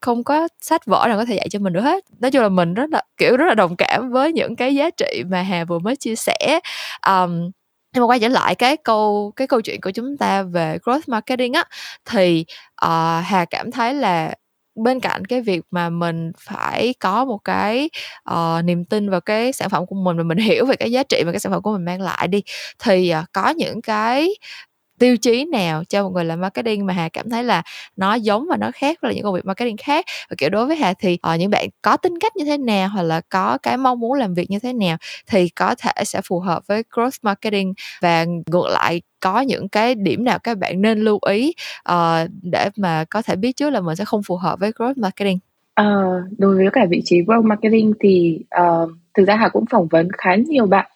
không 0.00 0.24
có 0.24 0.48
sách 0.60 0.86
vở 0.86 1.04
nào 1.08 1.18
có 1.18 1.24
thể 1.24 1.36
dạy 1.36 1.48
cho 1.50 1.58
mình 1.58 1.72
được 1.72 1.80
hết. 1.80 2.04
Nói 2.20 2.30
chung 2.30 2.42
là 2.42 2.48
mình 2.48 2.74
rất 2.74 2.90
là 2.90 3.02
kiểu 3.16 3.36
rất 3.36 3.46
là 3.48 3.54
đồng 3.54 3.76
cảm 3.76 4.10
với 4.10 4.32
những 4.32 4.56
cái 4.56 4.74
giá 4.74 4.90
trị 4.90 5.22
mà 5.28 5.42
hà 5.42 5.64
vừa 5.64 5.78
mới 5.78 5.96
chia 5.96 6.16
sẻ. 6.16 6.60
Um, 7.06 7.50
nhưng 7.94 8.02
mà 8.02 8.06
quay 8.06 8.20
trở 8.20 8.28
lại 8.28 8.54
cái 8.54 8.76
câu 8.76 9.32
cái 9.36 9.46
câu 9.46 9.60
chuyện 9.60 9.80
của 9.80 9.90
chúng 9.90 10.16
ta 10.16 10.42
về 10.42 10.78
growth 10.84 11.00
marketing 11.06 11.52
á 11.52 11.64
thì 12.04 12.44
uh, 12.84 12.88
hà 13.24 13.44
cảm 13.50 13.70
thấy 13.70 13.94
là 13.94 14.34
bên 14.74 15.00
cạnh 15.00 15.24
cái 15.24 15.40
việc 15.40 15.62
mà 15.70 15.90
mình 15.90 16.32
phải 16.38 16.94
có 17.00 17.24
một 17.24 17.38
cái 17.44 17.90
uh, 18.30 18.64
niềm 18.64 18.84
tin 18.84 19.10
vào 19.10 19.20
cái 19.20 19.52
sản 19.52 19.70
phẩm 19.70 19.86
của 19.86 19.94
mình 19.96 20.16
và 20.16 20.22
mình 20.22 20.38
hiểu 20.38 20.66
về 20.66 20.76
cái 20.76 20.90
giá 20.92 21.02
trị 21.02 21.22
mà 21.26 21.32
cái 21.32 21.40
sản 21.40 21.52
phẩm 21.52 21.62
của 21.62 21.72
mình 21.72 21.84
mang 21.84 22.00
lại 22.00 22.28
đi 22.28 22.42
thì 22.78 23.12
uh, 23.22 23.24
có 23.32 23.48
những 23.50 23.82
cái 23.82 24.34
tiêu 25.02 25.16
chí 25.16 25.44
nào 25.44 25.84
cho 25.84 26.02
một 26.02 26.10
người 26.10 26.24
làm 26.24 26.40
marketing 26.40 26.86
mà 26.86 26.92
hà 26.94 27.08
cảm 27.08 27.30
thấy 27.30 27.44
là 27.44 27.62
nó 27.96 28.14
giống 28.14 28.46
và 28.50 28.56
nó 28.56 28.70
khác 28.74 28.98
với 29.02 29.14
những 29.14 29.24
công 29.24 29.34
việc 29.34 29.46
marketing 29.46 29.76
khác? 29.76 30.04
Và 30.30 30.34
kiểu 30.38 30.50
đối 30.50 30.66
với 30.66 30.76
hà 30.76 30.92
thì 30.92 31.18
uh, 31.34 31.40
những 31.40 31.50
bạn 31.50 31.68
có 31.82 31.96
tính 31.96 32.18
cách 32.18 32.36
như 32.36 32.44
thế 32.44 32.58
nào 32.58 32.88
hoặc 32.88 33.02
là 33.02 33.20
có 33.28 33.58
cái 33.62 33.76
mong 33.76 34.00
muốn 34.00 34.12
làm 34.12 34.34
việc 34.34 34.50
như 34.50 34.58
thế 34.58 34.72
nào 34.72 34.96
thì 35.26 35.48
có 35.48 35.74
thể 35.74 36.04
sẽ 36.04 36.20
phù 36.24 36.40
hợp 36.40 36.66
với 36.66 36.82
growth 36.94 37.18
marketing? 37.22 37.74
Và 38.00 38.24
ngược 38.24 38.68
lại 38.70 39.02
có 39.20 39.40
những 39.40 39.68
cái 39.68 39.94
điểm 39.94 40.24
nào 40.24 40.38
các 40.38 40.58
bạn 40.58 40.82
nên 40.82 41.00
lưu 41.00 41.18
ý 41.28 41.54
uh, 41.92 42.30
để 42.42 42.68
mà 42.76 43.04
có 43.04 43.22
thể 43.22 43.36
biết 43.36 43.56
trước 43.56 43.70
là 43.70 43.80
mình 43.80 43.96
sẽ 43.96 44.04
không 44.04 44.22
phù 44.22 44.36
hợp 44.36 44.60
với 44.60 44.70
growth 44.70 44.94
marketing? 44.96 45.38
Uh, 45.80 46.38
đối 46.38 46.56
với 46.56 46.66
cả 46.72 46.86
vị 46.90 47.02
trí 47.04 47.20
growth 47.20 47.46
marketing 47.46 47.92
thì 48.00 48.38
uh, 48.60 48.90
thực 49.14 49.24
ra 49.24 49.36
Hà 49.36 49.48
cũng 49.48 49.64
phỏng 49.70 49.88
vấn 49.88 50.08
khá 50.18 50.34
nhiều 50.34 50.66
bạn 50.66 50.90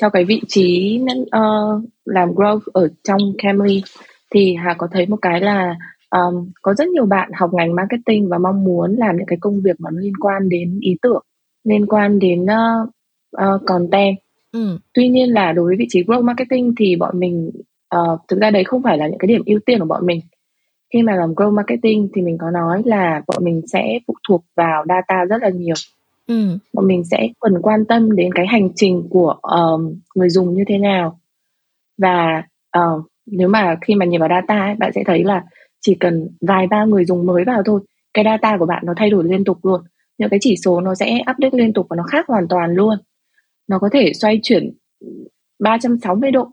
cho 0.00 0.10
cái 0.10 0.24
vị 0.24 0.40
trí 0.48 1.00
uh, 1.20 1.82
làm 2.04 2.28
growth 2.28 2.60
ở 2.72 2.88
trong 3.04 3.18
Camry 3.38 3.82
thì 4.34 4.54
Hà 4.54 4.74
có 4.74 4.88
thấy 4.92 5.06
một 5.06 5.18
cái 5.22 5.40
là 5.40 5.76
um, 6.10 6.50
có 6.62 6.74
rất 6.74 6.88
nhiều 6.88 7.06
bạn 7.06 7.30
học 7.34 7.50
ngành 7.54 7.74
marketing 7.74 8.28
và 8.28 8.38
mong 8.38 8.64
muốn 8.64 8.96
làm 8.96 9.16
những 9.16 9.26
cái 9.26 9.38
công 9.40 9.60
việc 9.60 9.80
mà 9.80 9.90
liên 9.92 10.16
quan 10.20 10.48
đến 10.48 10.78
ý 10.80 10.96
tưởng 11.02 11.22
liên 11.64 11.86
quan 11.86 12.18
đến 12.18 12.42
uh, 12.44 12.88
uh, 13.36 13.66
content. 13.66 14.16
Ừ. 14.52 14.78
tuy 14.94 15.08
nhiên 15.08 15.34
là 15.34 15.52
đối 15.52 15.66
với 15.66 15.76
vị 15.78 15.86
trí 15.88 16.02
growth 16.02 16.24
marketing 16.24 16.74
thì 16.78 16.96
bọn 16.96 17.20
mình 17.20 17.50
uh, 17.96 18.20
thực 18.28 18.40
ra 18.40 18.50
đấy 18.50 18.64
không 18.64 18.82
phải 18.82 18.98
là 18.98 19.06
những 19.06 19.18
cái 19.18 19.28
điểm 19.28 19.42
ưu 19.46 19.58
tiên 19.66 19.78
của 19.78 19.84
bọn 19.84 20.06
mình. 20.06 20.20
Khi 20.92 21.02
mà 21.02 21.14
làm 21.14 21.34
growth 21.34 21.54
marketing 21.54 22.08
thì 22.14 22.22
mình 22.22 22.38
có 22.38 22.50
nói 22.50 22.82
là 22.84 23.22
bọn 23.26 23.44
mình 23.44 23.62
sẽ 23.66 23.98
phụ 24.06 24.14
thuộc 24.28 24.44
vào 24.56 24.84
data 24.88 25.24
rất 25.24 25.42
là 25.42 25.48
nhiều 25.48 25.74
ừ. 26.28 26.58
bọn 26.72 26.86
mình 26.86 27.04
sẽ 27.04 27.28
cần 27.40 27.62
quan 27.62 27.84
tâm 27.84 28.16
đến 28.16 28.32
cái 28.34 28.46
hành 28.46 28.68
trình 28.76 29.06
của 29.10 29.36
um, 29.42 30.00
người 30.14 30.28
dùng 30.28 30.54
như 30.54 30.64
thế 30.66 30.78
nào 30.78 31.20
và 31.98 32.42
uh, 32.78 33.04
nếu 33.26 33.48
mà 33.48 33.76
khi 33.80 33.94
mà 33.94 34.06
nhìn 34.06 34.20
vào 34.20 34.28
data 34.28 34.58
ấy, 34.58 34.74
bạn 34.74 34.92
sẽ 34.94 35.02
thấy 35.06 35.24
là 35.24 35.44
chỉ 35.80 35.94
cần 35.94 36.28
vài 36.40 36.66
ba 36.66 36.84
người 36.84 37.04
dùng 37.04 37.26
mới 37.26 37.44
vào 37.44 37.62
thôi 37.62 37.80
cái 38.14 38.24
data 38.24 38.56
của 38.58 38.66
bạn 38.66 38.82
nó 38.86 38.92
thay 38.96 39.10
đổi 39.10 39.24
liên 39.24 39.44
tục 39.44 39.58
luôn 39.62 39.80
những 40.18 40.30
cái 40.30 40.38
chỉ 40.42 40.56
số 40.56 40.80
nó 40.80 40.94
sẽ 40.94 41.20
update 41.20 41.58
liên 41.58 41.72
tục 41.72 41.86
và 41.90 41.96
nó 41.96 42.02
khác 42.02 42.26
hoàn 42.28 42.48
toàn 42.48 42.74
luôn 42.74 42.98
nó 43.68 43.78
có 43.78 43.88
thể 43.92 44.12
xoay 44.12 44.40
chuyển 44.42 44.70
360 45.58 46.30
độ 46.30 46.50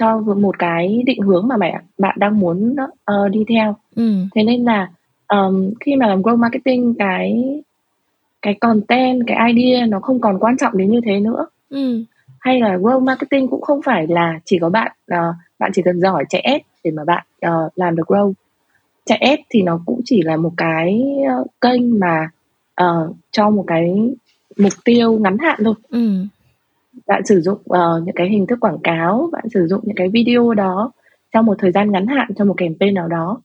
cho 0.00 0.18
một 0.20 0.58
cái 0.58 1.02
định 1.06 1.22
hướng 1.22 1.48
mà 1.48 1.56
mẹ 1.56 1.80
bạn 1.98 2.16
đang 2.18 2.40
muốn 2.40 2.76
uh, 3.12 3.30
đi 3.30 3.44
theo 3.48 3.76
ừ. 3.96 4.14
thế 4.34 4.42
nên 4.42 4.64
là 4.64 4.90
um, 5.28 5.70
khi 5.80 5.96
mà 5.96 6.06
làm 6.06 6.22
growth 6.22 6.38
marketing 6.38 6.94
cái 6.98 7.44
cái 8.42 8.54
content 8.54 9.22
cái 9.26 9.52
idea 9.52 9.86
nó 9.86 10.00
không 10.00 10.20
còn 10.20 10.38
quan 10.38 10.56
trọng 10.56 10.76
đến 10.76 10.90
như 10.90 11.00
thế 11.06 11.20
nữa. 11.20 11.46
Ừ. 11.70 12.04
hay 12.40 12.60
là 12.60 12.76
growth 12.76 13.04
marketing 13.04 13.48
cũng 13.48 13.60
không 13.60 13.80
phải 13.84 14.06
là 14.06 14.40
chỉ 14.44 14.58
có 14.60 14.70
bạn 14.70 14.92
uh, 15.14 15.34
bạn 15.58 15.70
chỉ 15.74 15.82
cần 15.82 16.00
giỏi 16.00 16.24
chạy 16.28 16.40
ads 16.40 16.64
để 16.84 16.90
mà 16.90 17.04
bạn 17.04 17.26
uh, 17.46 17.78
làm 17.78 17.96
được 17.96 18.06
grow 18.06 18.32
chạy 19.04 19.18
ads 19.18 19.42
thì 19.50 19.62
nó 19.62 19.80
cũng 19.86 20.00
chỉ 20.04 20.22
là 20.22 20.36
một 20.36 20.52
cái 20.56 21.04
uh, 21.40 21.46
kênh 21.60 22.00
mà 22.00 22.30
uh, 22.82 23.16
cho 23.30 23.50
một 23.50 23.64
cái 23.66 24.14
mục 24.58 24.72
tiêu 24.84 25.18
ngắn 25.18 25.38
hạn 25.38 25.60
thôi. 25.64 25.74
Ừ. 25.88 26.10
Bạn 27.06 27.26
sử 27.26 27.40
dụng 27.40 27.58
uh, 27.58 28.02
những 28.04 28.14
cái 28.14 28.28
hình 28.28 28.46
thức 28.46 28.60
quảng 28.60 28.78
cáo 28.82 29.28
bạn 29.32 29.44
sử 29.54 29.66
dụng 29.66 29.80
những 29.84 29.96
cái 29.96 30.08
video 30.08 30.54
đó 30.54 30.92
trong 31.32 31.46
một 31.46 31.54
thời 31.58 31.72
gian 31.72 31.92
ngắn 31.92 32.06
hạn 32.06 32.30
cho 32.36 32.44
một 32.44 32.54
campaign 32.56 32.94
nào 32.94 33.08
đó 33.08 33.40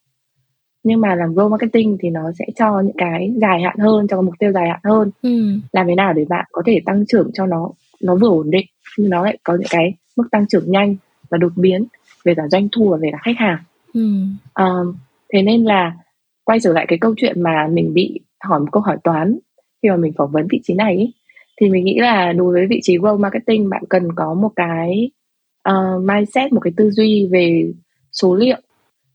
nhưng 0.83 1.01
mà 1.01 1.15
làm 1.15 1.33
growth 1.33 1.49
marketing 1.49 1.97
thì 2.01 2.09
nó 2.09 2.31
sẽ 2.39 2.45
cho 2.55 2.79
những 2.79 2.97
cái 2.97 3.31
dài 3.41 3.61
hạn 3.61 3.77
hơn 3.79 4.07
cho 4.07 4.21
mục 4.21 4.33
tiêu 4.39 4.51
dài 4.51 4.69
hạn 4.69 4.79
hơn 4.83 5.11
ừ. 5.21 5.29
làm 5.71 5.87
thế 5.87 5.95
nào 5.95 6.13
để 6.13 6.25
bạn 6.29 6.45
có 6.51 6.61
thể 6.65 6.81
tăng 6.85 7.05
trưởng 7.07 7.31
cho 7.33 7.45
nó 7.45 7.69
nó 8.01 8.15
vừa 8.15 8.29
ổn 8.29 8.51
định 8.51 8.65
nhưng 8.97 9.09
nó 9.09 9.23
lại 9.23 9.37
có 9.43 9.53
những 9.53 9.67
cái 9.69 9.93
mức 10.17 10.23
tăng 10.31 10.47
trưởng 10.47 10.71
nhanh 10.71 10.95
và 11.29 11.37
đột 11.37 11.51
biến 11.55 11.85
về 12.25 12.33
cả 12.35 12.43
doanh 12.51 12.67
thu 12.71 12.89
và 12.89 12.97
về 12.97 13.09
cả 13.11 13.17
khách 13.21 13.37
hàng 13.37 13.57
ừ. 13.93 14.23
um, 14.55 14.95
thế 15.33 15.41
nên 15.41 15.63
là 15.63 15.93
quay 16.43 16.59
trở 16.59 16.73
lại 16.73 16.85
cái 16.87 16.99
câu 16.99 17.13
chuyện 17.17 17.41
mà 17.43 17.67
mình 17.71 17.93
bị 17.93 18.19
hỏi 18.43 18.59
một 18.59 18.67
câu 18.71 18.81
hỏi 18.81 18.97
toán 19.03 19.39
khi 19.83 19.89
mà 19.89 19.95
mình 19.95 20.13
phỏng 20.17 20.31
vấn 20.31 20.47
vị 20.49 20.59
trí 20.63 20.73
này 20.73 20.97
ý, 20.97 21.13
thì 21.61 21.69
mình 21.69 21.85
nghĩ 21.85 21.99
là 21.99 22.33
đối 22.33 22.53
với 22.53 22.67
vị 22.67 22.79
trí 22.83 22.97
growth 22.97 23.19
marketing 23.19 23.69
bạn 23.69 23.83
cần 23.89 24.11
có 24.15 24.33
một 24.33 24.51
cái 24.55 25.11
uh, 25.69 26.03
mindset 26.03 26.53
một 26.53 26.59
cái 26.59 26.73
tư 26.77 26.91
duy 26.91 27.27
về 27.31 27.71
số 28.11 28.35
liệu 28.35 28.57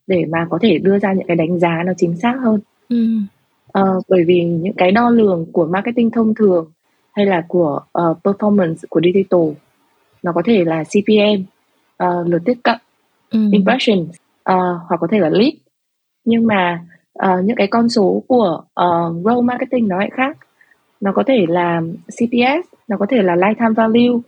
để 0.08 0.24
mà 0.28 0.46
có 0.50 0.58
thể 0.62 0.78
đưa 0.78 0.98
ra 0.98 1.12
những 1.12 1.26
cái 1.26 1.37
đánh 1.37 1.59
giá 1.59 1.83
nó 1.87 1.92
chính 1.96 2.16
xác 2.16 2.35
hơn 2.42 2.61
ừ. 2.88 3.18
uh, 3.78 4.04
bởi 4.09 4.24
vì 4.24 4.44
những 4.44 4.74
cái 4.76 4.90
đo 4.90 5.11
lường 5.11 5.46
của 5.52 5.66
marketing 5.66 6.11
thông 6.11 6.35
thường 6.35 6.70
hay 7.12 7.26
là 7.26 7.44
của 7.48 7.80
uh, 7.98 8.18
performance 8.24 8.76
của 8.88 9.00
digital 9.04 9.40
nó 10.22 10.33
có 10.33 10.42
thể 10.44 10.64
là 10.64 10.85
CPM 10.85 11.42
uh, 12.04 12.26
lượt 12.26 12.42
tiếp 12.44 12.59
cận 12.62 12.78
ừ. 13.30 13.38
impressions 13.52 14.09
uh, 14.11 14.78
hoặc 14.88 14.96
có 15.00 15.06
thể 15.11 15.18
là 15.18 15.28
lead 15.28 15.52
nhưng 16.24 16.46
mà 16.46 16.85
uh, 17.24 17.44
những 17.44 17.56
cái 17.56 17.66
con 17.66 17.88
số 17.88 18.22
của 18.26 18.62
uh, 18.62 19.24
growth 19.24 19.42
marketing 19.42 19.88
nó 19.88 19.96
lại 19.96 20.11
khác 20.12 20.37
nó 21.00 21.12
có 21.12 21.22
thể 21.26 21.46
là 21.48 21.83
CPS 22.06 22.74
nó 22.88 22.96
có 22.96 23.06
thể 23.09 23.22
là 23.22 23.37
lifetime 23.37 23.74
value 23.74 24.20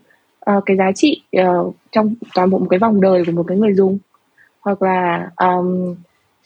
uh, 0.56 0.62
cái 0.66 0.76
giá 0.76 0.92
trị 0.94 1.22
uh, 1.40 1.74
trong 1.92 2.14
toàn 2.34 2.50
bộ 2.50 2.58
một 2.58 2.66
cái 2.70 2.78
vòng 2.78 3.00
đời 3.00 3.24
của 3.26 3.32
một 3.32 3.44
cái 3.46 3.58
người 3.58 3.74
dùng 3.74 3.98
hoặc 4.60 4.82
là 4.82 5.30
um, 5.36 5.94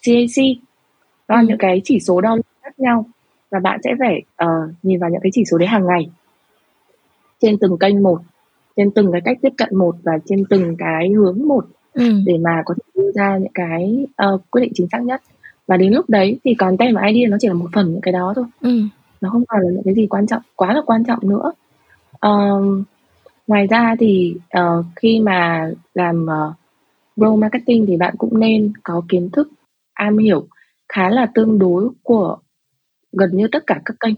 CAC 0.02 0.44
đó 1.28 1.36
là 1.36 1.40
ừ. 1.40 1.46
những 1.48 1.58
cái 1.58 1.80
chỉ 1.84 2.00
số 2.00 2.20
đo 2.20 2.36
khác 2.62 2.78
nhau 2.78 3.06
và 3.50 3.58
bạn 3.60 3.80
sẽ 3.84 3.90
phải 3.98 4.22
uh, 4.44 4.74
nhìn 4.82 5.00
vào 5.00 5.10
những 5.10 5.20
cái 5.22 5.30
chỉ 5.34 5.44
số 5.50 5.58
đấy 5.58 5.68
hàng 5.68 5.86
ngày. 5.86 6.10
Trên 7.40 7.58
từng 7.60 7.78
kênh 7.78 8.02
một 8.02 8.20
trên 8.76 8.90
từng 8.90 9.12
cái 9.12 9.20
cách 9.24 9.38
tiếp 9.42 9.52
cận 9.56 9.76
một 9.76 9.96
và 10.02 10.12
trên 10.26 10.44
từng 10.50 10.76
cái 10.76 11.08
hướng 11.10 11.48
một 11.48 11.66
ừ. 11.92 12.12
để 12.26 12.38
mà 12.38 12.62
có 12.64 12.74
thể 12.74 12.82
đưa 12.94 13.12
ra 13.12 13.36
những 13.36 13.52
cái 13.54 14.06
uh, 14.34 14.40
quyết 14.50 14.62
định 14.62 14.72
chính 14.74 14.88
xác 14.92 15.02
nhất. 15.02 15.22
Và 15.66 15.76
đến 15.76 15.92
lúc 15.92 16.10
đấy 16.10 16.38
thì 16.44 16.54
còn 16.54 16.76
tem 16.76 16.94
và 16.94 17.06
ID 17.06 17.30
nó 17.30 17.36
chỉ 17.40 17.48
là 17.48 17.54
một 17.54 17.68
phần 17.72 17.92
những 17.92 18.00
cái 18.00 18.12
đó 18.12 18.32
thôi. 18.36 18.44
Ừ. 18.60 18.80
Nó 19.20 19.30
không 19.30 19.44
còn 19.48 19.60
là 19.60 19.70
những 19.70 19.82
cái 19.84 19.94
gì 19.94 20.06
quan 20.06 20.26
trọng 20.26 20.42
quá 20.56 20.72
là 20.72 20.80
quan 20.86 21.04
trọng 21.04 21.18
nữa. 21.22 21.52
Uh, 22.26 22.84
ngoài 23.46 23.66
ra 23.66 23.94
thì 23.98 24.34
uh, 24.58 24.84
khi 24.96 25.20
mà 25.20 25.70
làm 25.94 26.26
uh, 26.26 26.54
grow 27.16 27.36
marketing 27.36 27.86
thì 27.86 27.96
bạn 27.96 28.14
cũng 28.18 28.40
nên 28.40 28.72
có 28.82 29.02
kiến 29.08 29.30
thức 29.32 29.48
am 29.92 30.18
hiểu 30.18 30.46
khá 30.88 31.10
là 31.10 31.26
tương 31.34 31.58
đối 31.58 31.88
của 32.02 32.36
gần 33.12 33.30
như 33.32 33.48
tất 33.52 33.64
cả 33.66 33.80
các 33.84 33.94
kênh 34.00 34.14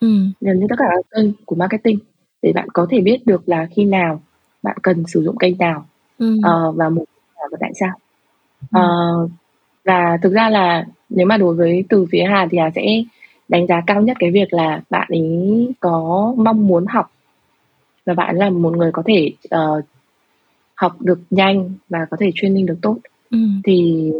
ừ. 0.00 0.08
gần 0.40 0.60
như 0.60 0.66
tất 0.68 0.76
cả 0.78 0.84
các 0.90 1.16
kênh 1.16 1.32
của 1.46 1.56
marketing 1.56 1.98
để 2.42 2.52
bạn 2.52 2.68
có 2.72 2.86
thể 2.90 3.00
biết 3.00 3.26
được 3.26 3.48
là 3.48 3.66
khi 3.70 3.84
nào 3.84 4.22
bạn 4.62 4.76
cần 4.82 5.04
sử 5.06 5.22
dụng 5.22 5.38
kênh 5.38 5.58
nào 5.58 5.86
ừ. 6.18 6.38
uh, 6.38 6.76
và 6.76 6.88
mục 6.88 7.08
nào 7.36 7.48
và 7.50 7.58
tại 7.60 7.72
sao 7.80 7.98
ừ. 8.72 8.80
uh, 9.24 9.30
và 9.84 10.18
thực 10.22 10.32
ra 10.32 10.50
là 10.50 10.86
nếu 11.08 11.26
mà 11.26 11.36
đối 11.36 11.54
với 11.54 11.84
từ 11.88 12.06
phía 12.12 12.24
Hà 12.24 12.46
thì 12.50 12.58
Hà 12.58 12.70
sẽ 12.74 12.82
đánh 13.48 13.66
giá 13.66 13.82
cao 13.86 14.02
nhất 14.02 14.16
cái 14.20 14.30
việc 14.30 14.52
là 14.52 14.80
bạn 14.90 15.08
ấy 15.10 15.72
có 15.80 16.34
mong 16.36 16.66
muốn 16.66 16.86
học 16.86 17.12
và 18.06 18.14
bạn 18.14 18.36
là 18.36 18.50
một 18.50 18.76
người 18.76 18.92
có 18.92 19.02
thể 19.06 19.32
uh, 19.54 19.84
học 20.78 21.00
được 21.00 21.18
nhanh 21.30 21.70
và 21.88 21.98
có 22.10 22.16
thể 22.20 22.30
training 22.34 22.66
được 22.66 22.78
tốt. 22.82 22.96
Ừ. 23.30 23.38
thì 23.64 24.10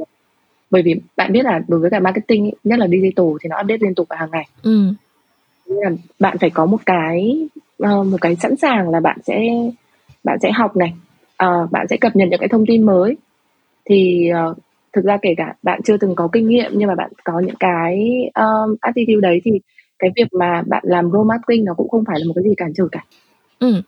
bởi 0.71 0.83
vì 0.83 0.94
bạn 1.16 1.33
biết 1.33 1.44
là 1.44 1.61
đối 1.68 1.81
với 1.81 1.90
cả 1.90 2.01
marketing 2.01 2.51
nhất 2.64 2.79
là 2.79 2.88
digital 2.88 3.27
thì 3.40 3.49
nó 3.49 3.61
update 3.61 3.79
liên 3.81 3.94
tục 3.94 4.07
hàng 4.11 4.29
ngày. 4.33 4.49
Ừ. 4.62 4.92
nên 5.66 5.79
là 5.79 5.90
bạn 6.18 6.38
phải 6.38 6.51
có 6.51 6.66
một 6.66 6.81
cái 6.87 7.49
uh, 7.83 8.07
một 8.07 8.18
cái 8.21 8.37
sẵn 8.37 8.57
sàng 8.57 8.88
là 8.88 9.01
bạn 9.01 9.18
sẽ 9.25 9.40
bạn 10.25 10.38
sẽ 10.42 10.51
học 10.53 10.77
này 10.77 10.94
uh, 11.44 11.71
bạn 11.71 11.87
sẽ 11.90 11.97
cập 11.97 12.16
nhật 12.16 12.29
những 12.29 12.40
cái 12.40 12.49
thông 12.49 12.66
tin 12.66 12.87
mới. 12.87 13.16
Thì 13.85 14.31
uh, 14.51 14.59
thực 14.92 15.05
ra 15.05 15.18
kể 15.23 15.35
cả 15.37 15.55
bạn 15.62 15.81
chưa 15.85 15.97
từng 15.97 16.14
có 16.14 16.29
kinh 16.33 16.49
nghiệm 16.49 16.73
nhưng 16.75 16.88
mà 16.88 16.94
bạn 16.94 17.11
có 17.25 17.40
những 17.40 17.57
cái 17.61 18.09
um, 18.35 18.77
attitude 18.81 19.21
đấy 19.21 19.40
thì 19.44 19.51
cái 19.99 20.11
việc 20.16 20.33
mà 20.33 20.62
bạn 20.66 20.83
làm 20.87 21.11
role 21.11 21.29
marketing 21.29 21.64
nó 21.64 21.75
cũng 21.75 21.88
không 21.88 22.05
phải 22.07 22.16
là 22.21 22.25
một 22.27 22.33
cái 22.35 22.44
gì 22.44 22.55
cản 22.57 22.73
trở 22.77 22.88
cả. 22.92 23.05
Ừ. 23.59 23.83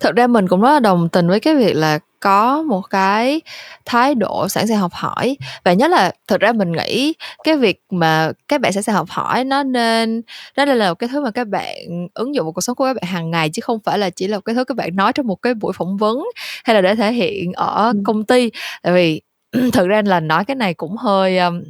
Thật 0.00 0.16
ra 0.16 0.26
mình 0.26 0.48
cũng 0.48 0.60
rất 0.60 0.72
là 0.72 0.80
đồng 0.80 1.08
tình 1.08 1.28
với 1.28 1.40
cái 1.40 1.56
việc 1.56 1.74
là 1.74 1.98
có 2.22 2.62
một 2.62 2.82
cái 2.90 3.40
thái 3.84 4.14
độ 4.14 4.48
sẵn 4.48 4.66
sàng 4.66 4.78
học 4.78 4.92
hỏi 4.94 5.36
và 5.64 5.72
nhất 5.72 5.90
là 5.90 6.12
thật 6.28 6.40
ra 6.40 6.52
mình 6.52 6.72
nghĩ 6.72 7.14
cái 7.44 7.56
việc 7.56 7.82
mà 7.90 8.32
các 8.48 8.60
bạn 8.60 8.72
sẵn 8.72 8.82
sàng 8.82 8.94
học 8.94 9.06
hỏi 9.10 9.44
nó 9.44 9.62
nên 9.62 10.22
đó 10.56 10.64
là 10.64 10.88
một 10.88 10.94
cái 10.94 11.08
thứ 11.08 11.20
mà 11.20 11.30
các 11.30 11.48
bạn 11.48 11.76
ứng 12.14 12.34
dụng 12.34 12.46
vào 12.46 12.52
cuộc 12.52 12.60
sống 12.60 12.76
của 12.76 12.84
các 12.84 12.94
bạn 12.94 13.04
hàng 13.04 13.30
ngày 13.30 13.50
chứ 13.52 13.60
không 13.62 13.78
phải 13.84 13.98
là 13.98 14.10
chỉ 14.10 14.26
là 14.26 14.40
cái 14.40 14.54
thứ 14.54 14.64
các 14.64 14.76
bạn 14.76 14.96
nói 14.96 15.12
trong 15.12 15.26
một 15.26 15.42
cái 15.42 15.54
buổi 15.54 15.72
phỏng 15.72 15.96
vấn 15.96 16.24
hay 16.64 16.74
là 16.74 16.80
để 16.80 16.94
thể 16.94 17.12
hiện 17.12 17.52
ở 17.52 17.92
ừ. 17.94 18.00
công 18.04 18.24
ty 18.24 18.50
tại 18.82 18.92
vì 18.92 19.20
thực 19.72 19.88
ra 19.88 20.02
là 20.04 20.20
nói 20.20 20.44
cái 20.44 20.54
này 20.54 20.74
cũng 20.74 20.96
hơi 20.96 21.38
um, 21.38 21.62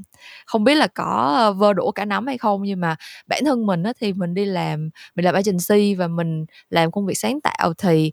không 0.46 0.64
biết 0.64 0.74
là 0.74 0.86
có 0.86 1.48
uh, 1.50 1.56
vơ 1.56 1.72
đũa 1.72 1.90
cả 1.90 2.04
nắm 2.04 2.26
hay 2.26 2.38
không 2.38 2.62
nhưng 2.62 2.80
mà 2.80 2.96
bản 3.26 3.44
thân 3.44 3.66
mình 3.66 3.82
á 3.82 3.92
thì 4.00 4.12
mình 4.12 4.34
đi 4.34 4.44
làm 4.44 4.90
mình 5.14 5.24
làm 5.24 5.34
agency 5.34 5.94
và 5.94 6.08
mình 6.08 6.44
làm 6.70 6.90
công 6.90 7.06
việc 7.06 7.18
sáng 7.18 7.40
tạo 7.40 7.74
thì 7.78 8.12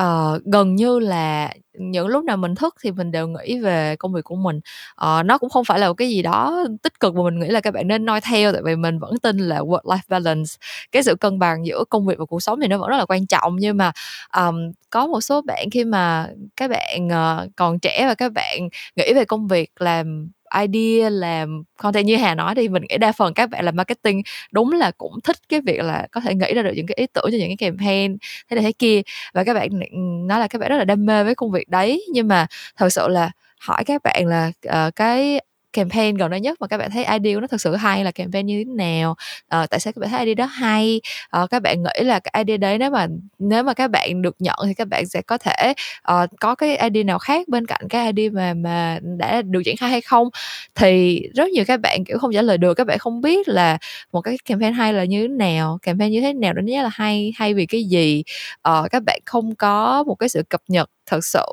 uh, 0.00 0.44
gần 0.44 0.76
như 0.76 0.98
là 0.98 1.52
những 1.78 2.06
lúc 2.06 2.24
nào 2.24 2.36
mình 2.36 2.54
thức 2.54 2.74
thì 2.82 2.90
mình 2.90 3.10
đều 3.10 3.28
nghĩ 3.28 3.60
về 3.60 3.96
công 3.96 4.12
việc 4.12 4.24
của 4.24 4.36
mình. 4.36 4.60
Uh, 5.04 5.26
nó 5.26 5.38
cũng 5.38 5.50
không 5.50 5.64
phải 5.64 5.78
là 5.78 5.88
một 5.88 5.94
cái 5.94 6.08
gì 6.08 6.22
đó 6.22 6.64
tích 6.82 7.00
cực 7.00 7.14
mà 7.14 7.22
mình 7.22 7.40
nghĩ 7.40 7.48
là 7.48 7.60
các 7.60 7.74
bạn 7.74 7.88
nên 7.88 8.04
noi 8.04 8.20
theo 8.20 8.52
tại 8.52 8.62
vì 8.64 8.76
mình 8.76 8.98
vẫn 8.98 9.18
tin 9.18 9.38
là 9.38 9.60
work 9.60 9.82
life 9.82 9.98
balance 10.08 10.50
cái 10.92 11.02
sự 11.02 11.14
cân 11.14 11.38
bằng 11.38 11.66
giữa 11.66 11.84
công 11.90 12.06
việc 12.06 12.18
và 12.18 12.24
cuộc 12.24 12.42
sống 12.42 12.60
thì 12.60 12.68
nó 12.68 12.78
vẫn 12.78 12.90
rất 12.90 12.96
là 12.96 13.04
quan 13.08 13.26
trọng. 13.26 13.56
Nhưng 13.56 13.76
mà 13.76 13.92
um, 14.36 14.72
có 14.90 15.06
một 15.06 15.20
số 15.20 15.42
bạn 15.42 15.70
khi 15.70 15.84
mà 15.84 16.28
các 16.56 16.70
bạn 16.70 17.08
uh, 17.08 17.50
còn 17.56 17.78
trẻ 17.78 18.04
và 18.06 18.14
các 18.14 18.32
bạn 18.32 18.68
nghĩ 18.96 19.12
về 19.14 19.24
công 19.24 19.46
việc 19.48 19.70
làm 19.78 20.30
idea 20.54 21.10
làm 21.10 21.62
content 21.76 22.06
như 22.06 22.16
Hà 22.16 22.34
nói 22.34 22.54
thì 22.54 22.68
mình 22.68 22.82
nghĩ 22.88 22.98
đa 22.98 23.12
phần 23.12 23.34
các 23.34 23.50
bạn 23.50 23.64
làm 23.64 23.76
marketing 23.76 24.22
đúng 24.52 24.72
là 24.72 24.90
cũng 24.98 25.12
thích 25.24 25.36
cái 25.48 25.60
việc 25.60 25.80
là 25.80 26.06
có 26.12 26.20
thể 26.20 26.34
nghĩ 26.34 26.54
ra 26.54 26.62
được 26.62 26.72
những 26.76 26.86
cái 26.86 26.94
ý 26.98 27.06
tưởng 27.12 27.24
cho 27.32 27.38
những 27.38 27.56
cái 27.58 27.70
campaign 27.70 28.16
thế 28.50 28.54
này 28.54 28.64
thế 28.64 28.72
kia. 28.72 29.02
Và 29.34 29.44
các 29.44 29.54
bạn 29.54 29.68
ừ, 29.70 29.98
nói 30.28 30.40
là 30.40 30.48
các 30.48 30.58
bạn 30.58 30.70
rất 30.70 30.76
là 30.76 30.84
đam 30.84 31.06
mê 31.06 31.24
với 31.24 31.34
công 31.34 31.50
việc 31.50 31.68
đấy. 31.68 32.04
Nhưng 32.12 32.28
mà 32.28 32.46
thật 32.76 32.88
sự 32.88 33.08
là 33.08 33.30
hỏi 33.60 33.84
các 33.84 34.02
bạn 34.04 34.26
là 34.26 34.52
uh, 34.68 34.96
cái 34.96 35.40
campaign 35.72 36.16
gần 36.16 36.30
đây 36.30 36.40
nhất 36.40 36.60
mà 36.60 36.66
các 36.66 36.78
bạn 36.78 36.90
thấy 36.90 37.04
idea 37.04 37.40
nó 37.40 37.46
thật 37.46 37.60
sự 37.60 37.76
hay 37.76 38.04
là 38.04 38.10
campaign 38.10 38.46
như 38.46 38.58
thế 38.58 38.72
nào? 38.74 39.14
À, 39.48 39.66
tại 39.66 39.80
sao 39.80 39.92
các 39.92 40.00
bạn 40.00 40.10
thấy 40.10 40.20
idea 40.20 40.34
đó 40.34 40.44
hay? 40.44 41.00
À, 41.30 41.46
các 41.50 41.62
bạn 41.62 41.82
nghĩ 41.82 42.04
là 42.04 42.20
cái 42.20 42.44
idea 42.44 42.56
đấy 42.56 42.78
nếu 42.78 42.90
mà 42.90 43.06
nếu 43.38 43.62
mà 43.62 43.74
các 43.74 43.90
bạn 43.90 44.22
được 44.22 44.36
nhận 44.38 44.56
thì 44.66 44.74
các 44.74 44.88
bạn 44.88 45.06
sẽ 45.06 45.22
có 45.22 45.38
thể 45.38 45.74
uh, 46.12 46.30
có 46.40 46.54
cái 46.54 46.76
idea 46.76 47.02
nào 47.04 47.18
khác 47.18 47.48
bên 47.48 47.66
cạnh 47.66 47.80
cái 47.88 48.12
idea 48.12 48.30
mà 48.32 48.54
mà 48.54 48.98
đã 49.18 49.42
được 49.42 49.62
triển 49.64 49.76
khai 49.76 49.90
hay 49.90 50.00
không? 50.00 50.28
Thì 50.74 51.22
rất 51.34 51.48
nhiều 51.50 51.64
các 51.66 51.80
bạn 51.80 52.04
kiểu 52.04 52.18
không 52.18 52.32
trả 52.32 52.42
lời 52.42 52.58
được 52.58 52.74
các 52.74 52.86
bạn 52.86 52.98
không 52.98 53.20
biết 53.20 53.48
là 53.48 53.78
một 54.12 54.20
cái 54.20 54.36
campaign 54.44 54.72
hay 54.74 54.92
là 54.92 55.04
như 55.04 55.22
thế 55.22 55.28
nào 55.28 55.78
campaign 55.82 56.12
như 56.12 56.20
thế 56.20 56.32
nào 56.32 56.52
đó 56.52 56.60
nhất 56.64 56.82
là 56.82 56.90
hay 56.92 57.32
hay 57.36 57.54
vì 57.54 57.66
cái 57.66 57.84
gì? 57.84 58.22
Uh, 58.68 58.90
các 58.90 59.02
bạn 59.06 59.20
không 59.26 59.54
có 59.54 60.04
một 60.06 60.14
cái 60.14 60.28
sự 60.28 60.42
cập 60.48 60.60
nhật 60.68 60.90
thật 61.10 61.24
sự 61.24 61.46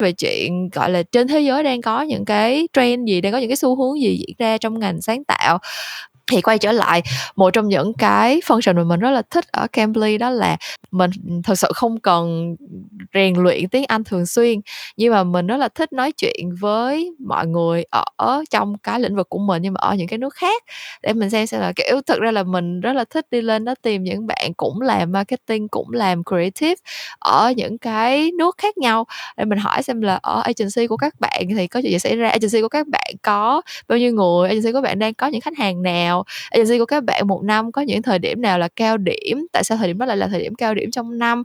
về 0.00 0.12
chuyện, 0.12 0.68
gọi 0.72 0.90
là, 0.90 1.02
trên 1.12 1.28
thế 1.28 1.40
giới 1.40 1.62
đang 1.62 1.82
có 1.82 2.02
những 2.02 2.24
cái 2.24 2.68
trend 2.72 3.08
gì, 3.08 3.20
đang 3.20 3.32
có 3.32 3.38
những 3.38 3.48
cái 3.50 3.56
xu 3.56 3.76
hướng 3.76 4.00
gì 4.02 4.16
diễn 4.26 4.36
ra 4.38 4.58
trong 4.58 4.78
ngành 4.78 5.02
sáng 5.02 5.24
tạo 5.24 5.58
thì 6.30 6.40
quay 6.42 6.58
trở 6.58 6.72
lại, 6.72 7.02
một 7.36 7.50
trong 7.50 7.68
những 7.68 7.92
cái 7.98 8.40
function 8.46 8.74
mà 8.76 8.84
mình 8.84 9.00
rất 9.00 9.10
là 9.10 9.22
thích 9.30 9.44
ở 9.52 9.66
Cambly 9.72 10.18
đó 10.18 10.30
là 10.30 10.56
mình 10.90 11.10
thật 11.44 11.54
sự 11.58 11.68
không 11.74 12.00
cần 12.00 12.56
rèn 13.14 13.34
luyện 13.34 13.68
tiếng 13.68 13.84
Anh 13.88 14.04
thường 14.04 14.26
xuyên, 14.26 14.60
nhưng 14.96 15.12
mà 15.12 15.24
mình 15.24 15.46
rất 15.46 15.56
là 15.56 15.68
thích 15.74 15.92
nói 15.92 16.12
chuyện 16.12 16.54
với 16.60 17.10
mọi 17.26 17.46
người 17.46 17.84
ở 18.16 18.44
trong 18.50 18.78
cái 18.78 19.00
lĩnh 19.00 19.16
vực 19.16 19.28
của 19.28 19.38
mình, 19.38 19.62
nhưng 19.62 19.72
mà 19.74 19.78
ở 19.80 19.94
những 19.94 20.06
cái 20.08 20.18
nước 20.18 20.34
khác. 20.34 20.62
Để 21.02 21.12
mình 21.12 21.30
xem 21.30 21.46
xem 21.46 21.60
là, 21.60 21.72
kiểu, 21.76 22.00
thực 22.06 22.20
ra 22.20 22.30
là 22.30 22.42
mình 22.42 22.80
rất 22.80 22.92
là 22.92 23.04
thích 23.10 23.26
đi 23.30 23.40
lên 23.40 23.64
đó 23.64 23.74
tìm 23.82 24.02
những 24.04 24.26
bạn 24.26 24.52
cũng 24.56 24.80
làm 24.80 25.12
marketing, 25.12 25.68
cũng 25.68 25.92
làm 25.92 26.22
creative 26.24 26.74
ở 27.18 27.52
những 27.56 27.78
cái 27.78 28.30
nước 28.38 28.54
khác 28.58 28.78
nhau. 28.78 29.04
Để 29.36 29.44
mình 29.44 29.58
hỏi 29.58 29.82
xem 29.82 30.00
là 30.00 30.14
ở 30.22 30.40
agency 30.42 30.86
của 30.86 30.96
các 30.96 31.14
bạn 31.20 31.42
thì 31.56 31.66
có 31.66 31.80
chuyện 31.82 31.92
gì 31.92 31.98
xảy 31.98 32.16
ra, 32.16 32.28
agency 32.28 32.60
của 32.62 32.68
các 32.68 32.86
bạn 32.88 33.14
có 33.22 33.62
bao 33.88 33.98
nhiêu 33.98 34.12
người? 34.12 34.48
Agency 34.48 34.72
của 34.72 34.80
bạn 34.80 34.98
đang 34.98 35.14
có 35.14 35.26
những 35.26 35.40
khách 35.40 35.58
hàng 35.58 35.82
nào? 35.82 36.11
Agency 36.50 36.78
của 36.78 36.86
các 36.86 37.04
bạn 37.04 37.26
một 37.26 37.42
năm 37.44 37.72
có 37.72 37.82
những 37.82 38.02
thời 38.02 38.18
điểm 38.18 38.42
nào 38.42 38.58
là 38.58 38.68
cao 38.76 38.96
điểm? 38.96 39.46
Tại 39.52 39.64
sao 39.64 39.78
thời 39.78 39.88
điểm 39.88 39.98
đó 39.98 40.06
lại 40.06 40.16
là 40.16 40.26
thời 40.28 40.42
điểm 40.42 40.54
cao 40.54 40.74
điểm 40.74 40.90
trong 40.90 41.18
năm? 41.18 41.42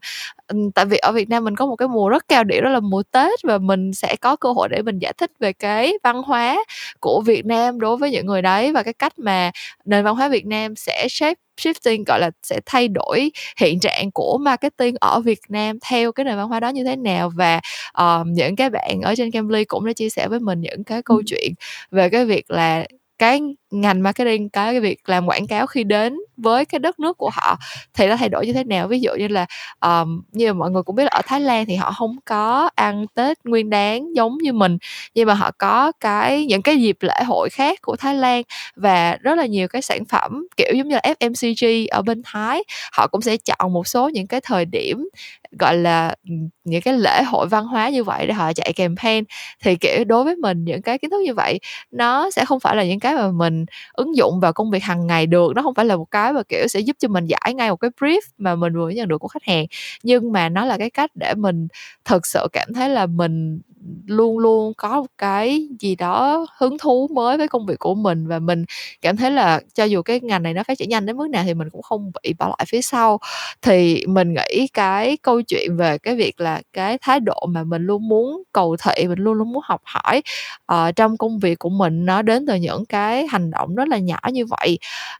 Tại 0.76 0.86
vì 0.86 0.98
ở 0.98 1.12
Việt 1.12 1.30
Nam 1.30 1.44
mình 1.44 1.56
có 1.56 1.66
một 1.66 1.76
cái 1.76 1.88
mùa 1.88 2.10
rất 2.10 2.28
cao 2.28 2.44
điểm 2.44 2.64
đó 2.64 2.70
là 2.70 2.80
mùa 2.80 3.04
Tết 3.12 3.40
và 3.44 3.58
mình 3.58 3.94
sẽ 3.94 4.16
có 4.22 4.36
cơ 4.36 4.52
hội 4.52 4.70
để 4.70 4.82
mình 4.82 5.00
giải 5.00 5.14
thích 5.18 5.32
về 5.40 5.54
cái 5.54 5.94
văn 6.04 6.22
hóa 6.24 6.64
của 7.00 7.22
Việt 7.26 7.46
Nam 7.46 7.80
đối 7.80 7.98
với 7.98 8.12
những 8.12 8.26
người 8.26 8.42
đấy 8.42 8.72
và 8.72 8.84
cái 8.84 8.94
cách 8.94 9.20
mà 9.20 9.52
nền 9.86 10.04
văn 10.04 10.16
hóa 10.16 10.30
Việt 10.30 10.46
Nam 10.46 10.76
sẽ 10.76 11.08
shape 11.10 11.40
shifting 11.62 12.04
gọi 12.08 12.20
là 12.20 12.32
sẽ 12.44 12.60
thay 12.66 12.88
đổi 12.88 13.32
hiện 13.58 13.80
trạng 13.80 14.12
của 14.12 14.38
marketing 14.42 14.96
ở 15.00 15.20
Việt 15.20 15.40
Nam 15.50 15.78
theo 15.90 16.12
cái 16.12 16.24
nền 16.24 16.38
văn 16.38 16.48
hóa 16.48 16.60
đó 16.60 16.70
như 16.70 16.84
thế 16.84 16.96
nào. 16.96 17.32
Và 17.36 17.62
uh, 18.02 18.28
những 18.28 18.56
cái 18.56 18.70
bạn 18.70 19.02
ở 19.04 19.16
trên 19.18 19.32
Cambly 19.32 19.66
cũng 19.66 19.86
đã 19.86 19.94
chia 19.94 20.10
sẻ 20.10 20.28
với 20.28 20.40
mình 20.40 20.62
những 20.62 20.84
cái 20.84 21.02
câu 21.02 21.22
chuyện 21.26 21.54
về 21.92 22.10
cái 22.10 22.26
việc 22.26 22.52
là 22.52 22.86
cái 23.18 23.42
ngành 23.72 24.04
marketing 24.04 24.50
cái 24.50 24.72
cái 24.74 24.80
việc 24.82 25.10
làm 25.10 25.26
quảng 25.28 25.48
cáo 25.48 25.68
khi 25.68 25.84
đến 25.84 26.18
với 26.38 26.66
cái 26.66 26.80
đất 26.80 27.00
nước 27.00 27.18
của 27.18 27.30
họ 27.34 27.58
thì 27.94 28.08
nó 28.08 28.18
thay 28.18 28.30
đổi 28.30 28.46
như 28.46 28.54
thế 28.54 28.64
nào? 28.64 28.88
Ví 28.88 29.00
dụ 29.00 29.12
như 29.18 29.28
là 29.28 29.46
um, 29.82 30.22
như 30.32 30.54
mọi 30.54 30.72
người 30.72 30.84
cũng 30.84 30.96
biết 30.96 31.04
là 31.04 31.10
ở 31.12 31.22
Thái 31.26 31.42
Lan 31.42 31.66
thì 31.66 31.76
họ 31.76 31.92
không 31.92 32.16
có 32.26 32.70
ăn 32.76 33.06
Tết 33.16 33.38
Nguyên 33.46 33.70
Đán 33.70 34.16
giống 34.16 34.38
như 34.38 34.54
mình 34.54 34.78
nhưng 35.16 35.28
mà 35.28 35.34
họ 35.34 35.52
có 35.58 35.92
cái 36.00 36.46
những 36.46 36.62
cái 36.62 36.78
dịp 36.78 36.98
lễ 37.02 37.24
hội 37.26 37.50
khác 37.50 37.80
của 37.82 37.96
Thái 37.96 38.16
Lan 38.16 38.44
và 38.76 39.18
rất 39.22 39.36
là 39.38 39.46
nhiều 39.46 39.68
cái 39.68 39.82
sản 39.82 40.06
phẩm 40.06 40.48
kiểu 40.58 40.74
giống 40.76 40.88
như 40.88 40.96
là 40.96 41.02
FMCG 41.20 41.88
ở 41.92 42.02
bên 42.02 42.22
Thái 42.26 42.64
họ 42.92 43.08
cũng 43.08 43.22
sẽ 43.22 43.38
chọn 43.38 43.74
một 43.74 43.88
số 43.88 44.10
những 44.10 44.28
cái 44.28 44.42
thời 44.42 44.66
điểm 44.66 45.10
gọi 45.60 45.78
là 45.78 46.16
những 46.64 46.82
cái 46.82 46.94
lễ 46.98 47.24
hội 47.24 47.48
văn 47.48 47.66
hóa 47.68 47.90
như 47.90 48.04
vậy 48.04 48.28
để 48.28 48.34
họ 48.34 48.54
chạy 48.54 48.74
campaign. 48.74 49.24
Thì 49.64 49.76
kiểu 49.76 50.04
đối 50.04 50.24
với 50.24 50.36
mình 50.36 50.66
những 50.66 50.82
cái 50.82 50.98
kiến 50.98 51.10
thức 51.10 51.22
như 51.26 51.34
vậy 51.34 51.60
nó 51.92 52.30
sẽ 52.30 52.46
không 52.46 52.60
phải 52.60 52.76
là 52.76 52.84
những 52.84 53.00
cái 53.00 53.16
mà 53.16 53.32
mình 53.32 53.66
ứng 53.94 54.16
dụng 54.18 54.40
vào 54.40 54.54
công 54.54 54.72
việc 54.72 54.84
hàng 54.84 55.08
ngày 55.08 55.26
được 55.28 55.54
nó 55.56 55.62
không 55.62 55.74
phải 55.76 55.86
là 55.86 55.96
một 55.96 56.06
cái 56.12 56.27
và 56.34 56.44
kiểu 56.50 56.68
sẽ 56.68 56.80
giúp 56.80 56.96
cho 57.00 57.08
mình 57.08 57.26
giải 57.26 57.54
ngay 57.56 57.70
một 57.70 57.76
cái 57.76 57.92
brief 58.00 58.22
mà 58.38 58.56
mình 58.56 58.74
vừa 58.74 58.90
nhận 58.90 59.08
được 59.08 59.18
của 59.18 59.28
khách 59.28 59.44
hàng. 59.44 59.66
Nhưng 60.04 60.32
mà 60.32 60.50
nó 60.50 60.66
là 60.66 60.78
cái 60.78 60.90
cách 60.90 61.12
để 61.16 61.34
mình 61.34 61.68
thực 62.06 62.26
sự 62.28 62.48
cảm 62.54 62.74
thấy 62.74 62.90
là 62.90 63.06
mình 63.06 63.60
luôn 64.08 64.40
luôn 64.40 64.74
có 64.78 65.02
một 65.02 65.08
cái 65.18 65.68
gì 65.80 65.96
đó 65.96 66.46
hứng 66.58 66.78
thú 66.78 67.08
mới 67.14 67.38
với 67.38 67.48
công 67.48 67.66
việc 67.66 67.80
của 67.80 67.96
mình 67.96 68.28
và 68.28 68.40
mình 68.40 68.66
cảm 69.02 69.18
thấy 69.18 69.32
là 69.32 69.62
cho 69.74 69.84
dù 69.84 70.02
cái 70.02 70.20
ngành 70.20 70.44
này 70.44 70.54
nó 70.54 70.64
phát 70.64 70.78
triển 70.78 70.90
nhanh 70.90 71.06
đến 71.06 71.18
mức 71.18 71.30
nào 71.30 71.44
thì 71.46 71.54
mình 71.54 71.70
cũng 71.70 71.82
không 71.82 72.12
bị 72.24 72.34
bỏ 72.40 72.48
lại 72.48 72.66
phía 72.68 72.82
sau. 72.82 73.20
Thì 73.62 74.06
mình 74.08 74.34
nghĩ 74.34 74.68
cái 74.74 75.18
câu 75.22 75.42
chuyện 75.42 75.78
về 75.78 75.98
cái 75.98 76.16
việc 76.16 76.42
là 76.42 76.62
cái 76.74 76.98
thái 77.02 77.20
độ 77.20 77.46
mà 77.50 77.64
mình 77.64 77.86
luôn 77.86 78.08
muốn 78.08 78.44
cầu 78.54 78.76
thị 78.78 79.08
mình 79.08 79.20
luôn 79.20 79.34
luôn 79.34 79.52
muốn 79.54 79.64
học 79.66 79.82
hỏi 79.86 80.22
uh, 80.74 80.96
trong 80.96 81.18
công 81.18 81.40
việc 81.40 81.60
của 81.60 81.70
mình 81.70 82.06
nó 82.06 82.22
đến 82.22 82.46
từ 82.48 82.56
những 82.56 82.86
cái 82.86 83.28
hành 83.28 83.52
động 83.52 83.76
rất 83.76 83.88
là 83.88 83.98
nhỏ 83.98 84.20
như 84.32 84.46
vậy. 84.46 84.80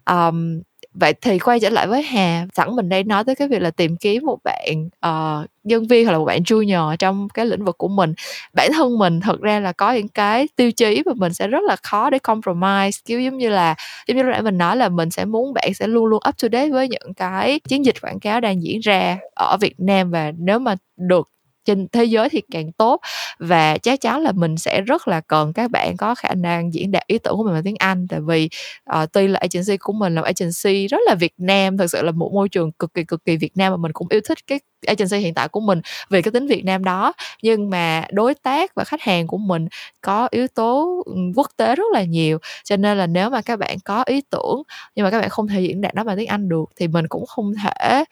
Um, 0.10 0.62
vậy 0.94 1.14
thì 1.22 1.40
quay 1.40 1.60
trở 1.60 1.70
lại 1.70 1.88
với 1.88 2.02
hà 2.02 2.46
sẵn 2.54 2.76
mình 2.76 2.90
đây 2.90 3.04
nói 3.04 3.24
tới 3.24 3.36
cái 3.36 3.48
việc 3.48 3.62
là 3.62 3.72
tìm 3.72 3.98
kiếm 3.98 4.26
một 4.26 4.38
bạn 4.44 4.90
uh, 5.08 5.50
nhân 5.64 5.88
viên 5.88 6.06
hoặc 6.06 6.12
là 6.12 6.18
một 6.18 6.26
bạn 6.26 6.42
junior 6.42 6.96
trong 6.96 7.30
cái 7.30 7.46
lĩnh 7.46 7.66
vực 7.66 7.78
của 7.78 7.88
mình. 7.88 8.14
Bản 8.54 8.72
thân 8.74 8.98
mình 8.98 9.20
thật 9.22 9.42
ra 9.42 9.60
là 9.60 9.72
có 9.72 9.92
những 9.92 10.08
cái 10.08 10.48
tiêu 10.56 10.72
chí 10.72 11.04
mà 11.06 11.12
mình 11.16 11.34
sẽ 11.34 11.48
rất 11.48 11.64
là 11.64 11.76
khó 11.84 12.10
để 12.10 12.20
compromise 12.20 13.02
kiểu 13.06 13.22
giống 13.22 13.38
như 13.38 13.50
là 13.50 13.76
giống 14.08 14.18
như 14.18 14.24
lúc 14.24 14.32
nãy 14.32 14.42
mình 14.42 14.58
nói 14.58 14.78
là 14.78 14.90
mình 14.90 15.10
sẽ 15.10 15.26
muốn 15.26 15.54
bạn 15.54 15.74
sẽ 15.74 15.88
luôn 15.88 16.06
luôn 16.06 16.22
up 16.30 16.36
to 16.42 16.48
date 16.52 16.70
với 16.70 16.88
những 16.90 17.14
cái 17.14 17.60
chiến 17.60 17.86
dịch 17.86 17.96
quảng 18.02 18.20
cáo 18.20 18.42
đang 18.42 18.64
diễn 18.64 18.80
ra 18.80 19.18
ở 19.36 19.58
Việt 19.62 19.80
Nam 19.80 20.12
và 20.12 20.32
nếu 20.38 20.60
mà 20.60 20.76
được 20.98 21.30
trên 21.68 21.88
thế 21.92 22.04
giới 22.04 22.30
thì 22.30 22.42
càng 22.52 22.72
tốt. 22.72 23.02
Và 23.40 23.78
chắc 23.78 24.02
chắn 24.02 24.22
là 24.22 24.32
mình 24.32 24.58
sẽ 24.58 24.82
rất 24.82 25.08
là 25.08 25.22
cần 25.22 25.54
các 25.54 25.72
bạn 25.72 25.98
có 25.98 26.16
khả 26.16 26.34
năng 26.34 26.74
diễn 26.74 26.92
đạt 26.92 27.08
ý 27.08 27.18
tưởng 27.18 27.38
của 27.38 27.44
mình 27.44 27.54
bằng 27.54 27.64
tiếng 27.64 27.76
Anh. 27.80 28.08
Tại 28.10 28.20
vì 28.22 28.50
uh, 28.96 29.12
tuy 29.12 29.28
là 29.28 29.40
agency 29.40 29.78
của 29.78 29.94
mình 29.94 30.16
là 30.16 30.22
agency 30.22 30.88
rất 30.88 31.00
là 31.06 31.16
Việt 31.16 31.34
Nam 31.38 31.78
thật 31.78 31.88
sự 31.88 32.02
là 32.02 32.12
một 32.12 32.32
môi 32.34 32.50
trường 32.50 32.72
cực 32.72 32.94
kỳ 32.94 33.04
cực 33.04 33.26
kỳ 33.26 33.38
Việt 33.38 33.58
Nam 33.58 33.72
mà 33.74 33.78
mình 33.78 33.92
cũng 33.92 34.08
yêu 34.10 34.22
thích 34.26 34.38
cái 34.48 34.60
agency 34.88 35.18
hiện 35.18 35.34
tại 35.34 35.48
của 35.48 35.60
mình 35.60 35.82
về 36.10 36.22
cái 36.22 36.32
tính 36.32 36.48
Việt 36.48 36.66
Nam 36.66 36.84
đó. 36.84 37.14
Nhưng 37.44 37.70
mà 37.70 38.06
đối 38.12 38.34
tác 38.34 38.76
và 38.76 38.84
khách 38.84 39.02
hàng 39.02 39.28
của 39.28 39.38
mình 39.38 39.68
có 40.02 40.28
yếu 40.32 40.48
tố 40.48 41.04
quốc 41.36 41.48
tế 41.58 41.76
rất 41.76 41.86
là 41.94 42.04
nhiều. 42.04 42.38
Cho 42.64 42.78
nên 42.78 42.98
là 42.98 43.08
nếu 43.08 43.30
mà 43.30 43.42
các 43.42 43.60
bạn 43.60 43.78
có 43.86 44.04
ý 44.06 44.22
tưởng 44.30 44.64
nhưng 44.96 45.04
mà 45.04 45.12
các 45.12 45.20
bạn 45.20 45.30
không 45.30 45.48
thể 45.48 45.62
diễn 45.62 45.82
đạt 45.82 45.96
nó 45.96 46.04
bằng 46.04 46.18
tiếng 46.18 46.28
Anh 46.28 46.50
được 46.50 46.66
thì 46.76 46.88
mình 46.88 47.08
cũng 47.08 47.26
không 47.26 47.54
thể 47.64 48.04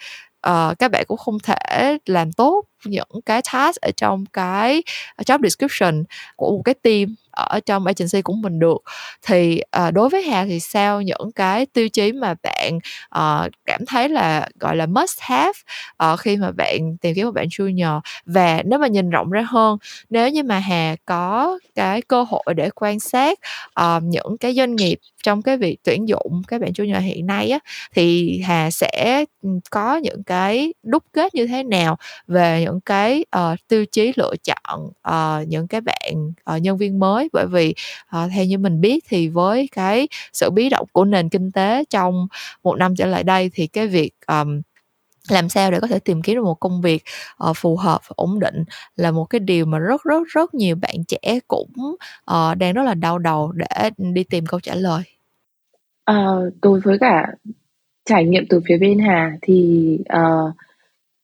uh, 0.50 0.80
các 0.80 0.92
bạn 0.92 1.04
cũng 1.08 1.18
không 1.18 1.38
thể 1.40 1.98
làm 2.06 2.32
tốt 2.32 2.64
những 2.86 3.22
cái 3.26 3.42
task 3.54 3.82
ở 3.82 3.92
trong 3.98 4.26
cái 4.34 4.84
ờ, 5.16 5.24
job 5.26 5.40
description 5.44 6.04
của 6.36 6.52
một 6.52 6.62
cái 6.66 6.76
team 6.84 7.16
ở 7.36 7.60
trong 7.66 7.86
agency 7.86 8.22
của 8.22 8.34
mình 8.34 8.60
được. 8.60 8.78
Thì 9.22 9.62
uh, 9.88 9.94
đối 9.94 10.10
với 10.10 10.24
Hà 10.24 10.46
thì 10.46 10.60
sao? 10.60 11.02
Những 11.02 11.32
cái 11.36 11.66
tiêu 11.66 11.90
chí 11.90 12.12
mà 12.12 12.36
bạn 12.44 12.80
uh, 13.18 13.52
cảm 13.66 13.86
thấy 13.86 14.10
là 14.10 14.50
gọi 14.60 14.76
là 14.76 14.86
must 14.86 15.20
have 15.20 15.60
uh, 16.14 16.20
khi 16.20 16.38
mà 16.38 16.52
bạn 16.52 16.98
tìm 17.02 17.16
kiếm 17.16 17.26
một 17.26 17.32
bạn 17.32 17.48
junior? 17.48 18.00
Và 18.26 18.62
nếu 18.66 18.80
mà 18.80 18.88
nhìn 18.88 19.10
rộng 19.10 19.30
ra 19.30 19.42
hơn 19.42 19.78
nếu 20.10 20.30
như 20.30 20.44
mà 20.44 20.60
Hà 20.60 20.96
có 21.06 21.60
cái 21.76 22.02
cơ 22.02 22.24
hội 22.24 22.54
để 22.56 22.70
quan 22.76 23.00
sát 23.00 23.40
uh, 23.82 24.04
những 24.04 24.38
cái 24.40 24.54
doanh 24.54 24.76
nghiệp 24.76 25.00
trong 25.24 25.42
cái 25.42 25.58
việc 25.58 25.78
tuyển 25.84 26.08
dụng 26.08 26.42
các 26.48 26.62
bạn 26.62 26.72
junior 26.72 27.00
hiện 27.00 27.26
nay 27.26 27.50
á 27.50 27.60
thì 27.94 28.40
Hà 28.46 28.72
sẽ 28.72 29.26
ừ, 29.42 29.50
có 29.72 29.98
những 29.98 30.24
cái 30.24 30.74
đúc 30.84 31.04
kết 31.12 31.36
như 31.36 31.48
thế 31.48 31.64
nào 31.64 31.98
về 32.28 32.62
những 32.66 32.75
cái 32.82 33.26
uh, 33.38 33.60
tiêu 33.68 33.86
chí 33.86 34.14
lựa 34.16 34.34
chọn 34.44 34.90
uh, 35.10 35.48
những 35.48 35.68
cái 35.68 35.82
bạn 35.82 36.32
uh, 36.56 36.62
nhân 36.62 36.78
viên 36.78 37.00
mới 37.00 37.30
bởi 37.34 37.46
vì 37.48 37.76
uh, 38.18 38.32
theo 38.34 38.46
như 38.46 38.58
mình 38.58 38.82
biết 38.82 39.04
thì 39.10 39.28
với 39.28 39.70
cái 39.72 40.08
sự 40.34 40.50
biến 40.52 40.70
động 40.70 40.88
của 40.92 41.06
nền 41.06 41.30
kinh 41.30 41.52
tế 41.52 41.84
trong 41.90 42.28
một 42.64 42.76
năm 42.76 42.96
trở 42.96 43.06
lại 43.06 43.24
đây 43.24 43.52
thì 43.54 43.68
cái 43.68 43.88
việc 43.88 44.12
um, 44.28 44.62
làm 45.30 45.50
sao 45.50 45.72
để 45.72 45.80
có 45.80 45.88
thể 45.88 46.00
tìm 46.00 46.22
kiếm 46.22 46.36
được 46.36 46.44
một 46.44 46.60
công 46.60 46.82
việc 46.82 47.04
uh, 47.50 47.58
phù 47.58 47.78
hợp 47.78 48.02
và 48.08 48.14
ổn 48.16 48.40
định 48.40 48.64
là 48.96 49.12
một 49.12 49.26
cái 49.26 49.40
điều 49.40 49.66
mà 49.66 49.80
rất 49.80 50.04
rất 50.04 50.28
rất 50.28 50.54
nhiều 50.54 50.76
bạn 50.76 50.96
trẻ 51.08 51.40
cũng 51.48 51.96
uh, 52.32 52.58
đang 52.58 52.74
rất 52.74 52.84
là 52.84 52.94
đau 52.94 53.20
đầu 53.20 53.52
để 53.52 53.90
đi 53.98 54.24
tìm 54.24 54.46
câu 54.46 54.60
trả 54.60 54.76
lời. 54.76 55.04
Uh, 56.12 56.54
đối 56.62 56.80
với 56.80 56.98
cả 57.00 57.28
trải 58.06 58.26
nghiệm 58.26 58.46
từ 58.50 58.62
phía 58.68 58.78
bên 58.78 59.00
Hà 59.00 59.32
thì 59.42 59.90
uh, 60.14 60.54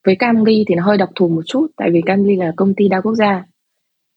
với 0.05 0.15
Camry 0.15 0.65
thì 0.67 0.75
nó 0.75 0.83
hơi 0.83 0.97
đặc 0.97 1.09
thù 1.15 1.27
một 1.27 1.41
chút 1.45 1.67
tại 1.77 1.89
vì 1.91 2.01
Camry 2.05 2.35
là 2.35 2.53
công 2.55 2.73
ty 2.73 2.87
đa 2.87 3.01
quốc 3.01 3.15
gia. 3.15 3.45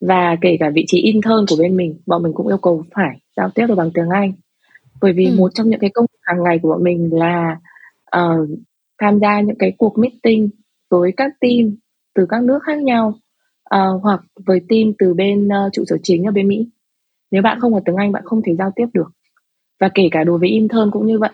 Và 0.00 0.36
kể 0.40 0.56
cả 0.60 0.70
vị 0.74 0.84
trí 0.86 0.98
intern 0.98 1.46
của 1.48 1.56
bên 1.58 1.76
mình 1.76 2.00
bọn 2.06 2.22
mình 2.22 2.32
cũng 2.34 2.48
yêu 2.48 2.58
cầu 2.58 2.84
phải 2.94 3.20
giao 3.36 3.50
tiếp 3.50 3.66
được 3.68 3.74
bằng 3.74 3.90
tiếng 3.94 4.08
Anh. 4.08 4.32
Bởi 5.00 5.12
vì 5.12 5.26
ừ. 5.26 5.34
một 5.38 5.54
trong 5.54 5.70
những 5.70 5.80
cái 5.80 5.90
công 5.94 6.06
việc 6.12 6.18
hàng 6.22 6.42
ngày 6.42 6.58
của 6.62 6.68
bọn 6.68 6.84
mình 6.84 7.10
là 7.12 7.56
uh, 8.16 8.48
tham 9.00 9.18
gia 9.20 9.40
những 9.40 9.58
cái 9.58 9.72
cuộc 9.78 9.98
meeting 9.98 10.48
với 10.90 11.12
các 11.16 11.32
team 11.40 11.76
từ 12.14 12.26
các 12.28 12.42
nước 12.42 12.58
khác 12.62 12.78
nhau 12.78 13.18
uh, 13.74 14.02
hoặc 14.02 14.20
với 14.46 14.60
team 14.68 14.92
từ 14.98 15.14
bên 15.14 15.48
uh, 15.48 15.72
trụ 15.72 15.84
sở 15.86 15.96
chính 16.02 16.24
ở 16.24 16.32
bên 16.32 16.48
Mỹ. 16.48 16.68
Nếu 17.30 17.42
bạn 17.42 17.60
không 17.60 17.72
có 17.72 17.80
tiếng 17.84 17.96
Anh 17.96 18.12
bạn 18.12 18.22
không 18.24 18.42
thể 18.42 18.54
giao 18.58 18.72
tiếp 18.76 18.86
được. 18.94 19.10
Và 19.80 19.88
kể 19.94 20.08
cả 20.10 20.24
đối 20.24 20.38
với 20.38 20.48
intern 20.48 20.90
cũng 20.90 21.06
như 21.06 21.18
vậy 21.18 21.30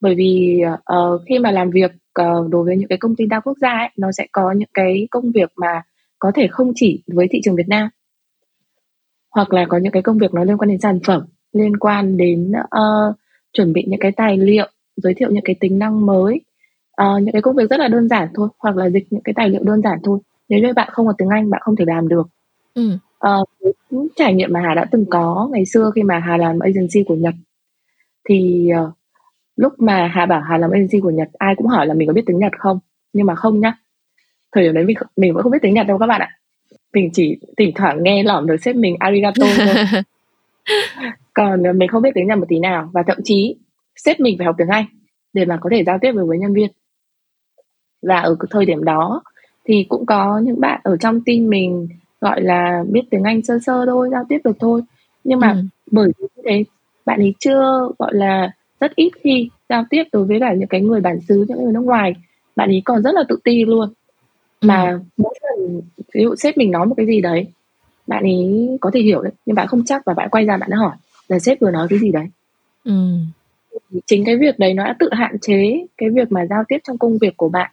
bởi 0.00 0.14
vì 0.14 0.62
uh, 0.92 1.22
khi 1.28 1.38
mà 1.38 1.50
làm 1.50 1.70
việc 1.70 1.90
uh, 2.22 2.50
đối 2.50 2.64
với 2.64 2.76
những 2.76 2.88
cái 2.88 2.98
công 2.98 3.16
ty 3.16 3.26
đa 3.26 3.40
quốc 3.40 3.58
gia 3.60 3.68
ấy, 3.68 3.88
nó 3.96 4.12
sẽ 4.12 4.26
có 4.32 4.52
những 4.52 4.68
cái 4.74 5.08
công 5.10 5.30
việc 5.32 5.52
mà 5.56 5.82
có 6.18 6.32
thể 6.34 6.48
không 6.50 6.72
chỉ 6.74 7.02
với 7.06 7.26
thị 7.30 7.40
trường 7.44 7.56
Việt 7.56 7.68
Nam. 7.68 7.88
Hoặc 9.30 9.52
là 9.52 9.66
có 9.68 9.78
những 9.78 9.92
cái 9.92 10.02
công 10.02 10.18
việc 10.18 10.34
nó 10.34 10.44
liên 10.44 10.56
quan 10.56 10.68
đến 10.68 10.78
sản 10.80 10.98
phẩm 11.04 11.22
liên 11.52 11.76
quan 11.76 12.16
đến 12.16 12.52
uh, 12.60 13.16
chuẩn 13.52 13.72
bị 13.72 13.84
những 13.88 14.00
cái 14.00 14.12
tài 14.12 14.38
liệu 14.38 14.66
giới 14.96 15.14
thiệu 15.14 15.30
những 15.30 15.44
cái 15.44 15.56
tính 15.60 15.78
năng 15.78 16.06
mới. 16.06 16.40
Uh, 17.02 17.22
những 17.22 17.32
cái 17.32 17.42
công 17.42 17.56
việc 17.56 17.70
rất 17.70 17.80
là 17.80 17.88
đơn 17.88 18.08
giản 18.08 18.28
thôi 18.34 18.48
hoặc 18.58 18.76
là 18.76 18.90
dịch 18.90 19.06
những 19.10 19.22
cái 19.22 19.32
tài 19.36 19.48
liệu 19.48 19.62
đơn 19.64 19.82
giản 19.82 19.98
thôi. 20.04 20.18
Nếu 20.48 20.60
như 20.60 20.72
bạn 20.72 20.88
không 20.92 21.06
có 21.06 21.12
tiếng 21.18 21.28
Anh 21.28 21.50
bạn 21.50 21.60
không 21.64 21.76
thể 21.76 21.84
làm 21.84 22.08
được. 22.08 22.28
Ừ. 22.74 22.98
uh, 23.26 23.48
trải 24.16 24.34
nghiệm 24.34 24.52
mà 24.52 24.60
Hà 24.60 24.74
đã 24.74 24.84
từng 24.90 25.04
có 25.10 25.48
ngày 25.52 25.64
xưa 25.66 25.90
khi 25.94 26.02
mà 26.02 26.18
Hà 26.18 26.36
làm 26.36 26.58
agency 26.58 27.04
của 27.06 27.14
Nhật 27.14 27.34
thì 28.28 28.68
uh, 28.84 28.97
lúc 29.58 29.80
mà 29.80 30.10
Hà 30.14 30.26
bảo 30.26 30.40
Hà 30.40 30.58
làm 30.58 30.70
agency 30.70 31.00
của 31.00 31.10
Nhật 31.10 31.28
ai 31.38 31.54
cũng 31.56 31.66
hỏi 31.66 31.86
là 31.86 31.94
mình 31.94 32.08
có 32.08 32.12
biết 32.12 32.22
tiếng 32.26 32.38
Nhật 32.38 32.52
không? 32.58 32.78
Nhưng 33.12 33.26
mà 33.26 33.34
không 33.34 33.60
nhá. 33.60 33.72
Thời 34.52 34.64
điểm 34.64 34.74
đấy 34.74 34.84
mình 34.84 34.96
mình 35.16 35.34
vẫn 35.34 35.42
không 35.42 35.52
biết 35.52 35.58
tiếng 35.62 35.74
Nhật 35.74 35.86
đâu 35.86 35.98
các 35.98 36.06
bạn 36.06 36.20
ạ. 36.20 36.30
Mình 36.92 37.10
chỉ 37.12 37.38
thỉnh 37.56 37.72
thoảng 37.74 38.02
nghe 38.02 38.22
lỏm 38.22 38.46
được 38.46 38.56
sếp 38.56 38.76
mình 38.76 38.96
arigato 38.98 39.46
thôi. 39.56 40.02
Còn 41.34 41.62
ờ, 41.62 41.72
mình 41.72 41.88
không 41.88 42.02
biết 42.02 42.10
tiếng 42.14 42.26
Nhật 42.26 42.38
một 42.38 42.44
tí 42.48 42.58
nào. 42.58 42.90
Và 42.92 43.02
thậm 43.06 43.18
chí 43.24 43.56
sếp 43.96 44.20
mình 44.20 44.38
phải 44.38 44.46
học 44.46 44.54
tiếng 44.58 44.68
Anh 44.68 44.84
để 45.32 45.44
mà 45.44 45.58
có 45.60 45.70
thể 45.72 45.84
giao 45.84 45.98
tiếp 46.00 46.12
với 46.12 46.38
nhân 46.38 46.54
viên. 46.54 46.70
Và 48.02 48.20
ở 48.20 48.36
thời 48.50 48.64
điểm 48.64 48.84
đó 48.84 49.22
thì 49.64 49.86
cũng 49.88 50.06
có 50.06 50.40
những 50.44 50.60
bạn 50.60 50.80
ở 50.84 50.96
trong 50.96 51.20
team 51.20 51.48
mình 51.48 51.88
gọi 52.20 52.40
là 52.40 52.84
biết 52.90 53.02
tiếng 53.10 53.22
Anh 53.22 53.42
sơ 53.42 53.58
sơ 53.66 53.86
thôi 53.86 54.08
giao 54.12 54.24
tiếp 54.28 54.38
được 54.44 54.56
thôi. 54.60 54.82
Nhưng 55.24 55.40
mà 55.40 55.52
ừ. 55.52 55.62
bởi 55.90 56.10
vì 56.18 56.26
thế 56.44 56.64
bạn 57.06 57.20
ấy 57.20 57.34
chưa 57.38 57.88
gọi 57.98 58.14
là 58.14 58.50
rất 58.80 58.94
ít 58.94 59.10
khi 59.24 59.50
giao 59.68 59.84
tiếp 59.90 60.04
đối 60.12 60.24
với 60.24 60.40
cả 60.40 60.54
những 60.54 60.68
cái 60.68 60.80
người 60.80 61.00
bản 61.00 61.20
xứ 61.20 61.44
những 61.48 61.64
người 61.64 61.72
nước 61.72 61.84
ngoài 61.84 62.14
bạn 62.56 62.68
ấy 62.68 62.82
còn 62.84 63.02
rất 63.02 63.14
là 63.14 63.22
tự 63.28 63.38
ti 63.44 63.64
luôn 63.64 63.92
mà 64.60 64.90
ừ. 64.90 64.98
mỗi 65.16 65.34
lần 65.42 65.80
ví 66.14 66.22
dụ 66.22 66.34
sếp 66.36 66.56
mình 66.56 66.70
nói 66.70 66.86
một 66.86 66.94
cái 66.96 67.06
gì 67.06 67.20
đấy 67.20 67.46
bạn 68.06 68.22
ấy 68.22 68.68
có 68.80 68.90
thể 68.94 69.00
hiểu 69.00 69.22
đấy 69.22 69.32
nhưng 69.46 69.56
bạn 69.56 69.66
không 69.66 69.84
chắc 69.84 70.04
và 70.04 70.14
bạn 70.14 70.28
quay 70.30 70.44
ra 70.44 70.56
bạn 70.56 70.70
ấy 70.70 70.78
hỏi 70.78 70.96
là 71.28 71.38
sếp 71.38 71.60
vừa 71.60 71.70
nói 71.70 71.86
cái 71.90 71.98
gì 71.98 72.12
đấy 72.12 72.26
ừ. 72.84 72.92
chính 74.06 74.24
cái 74.24 74.36
việc 74.36 74.58
đấy 74.58 74.74
nó 74.74 74.84
đã 74.84 74.96
tự 74.98 75.08
hạn 75.12 75.38
chế 75.38 75.86
cái 75.96 76.10
việc 76.10 76.32
mà 76.32 76.46
giao 76.46 76.62
tiếp 76.68 76.78
trong 76.84 76.98
công 76.98 77.18
việc 77.18 77.36
của 77.36 77.48
bạn 77.48 77.70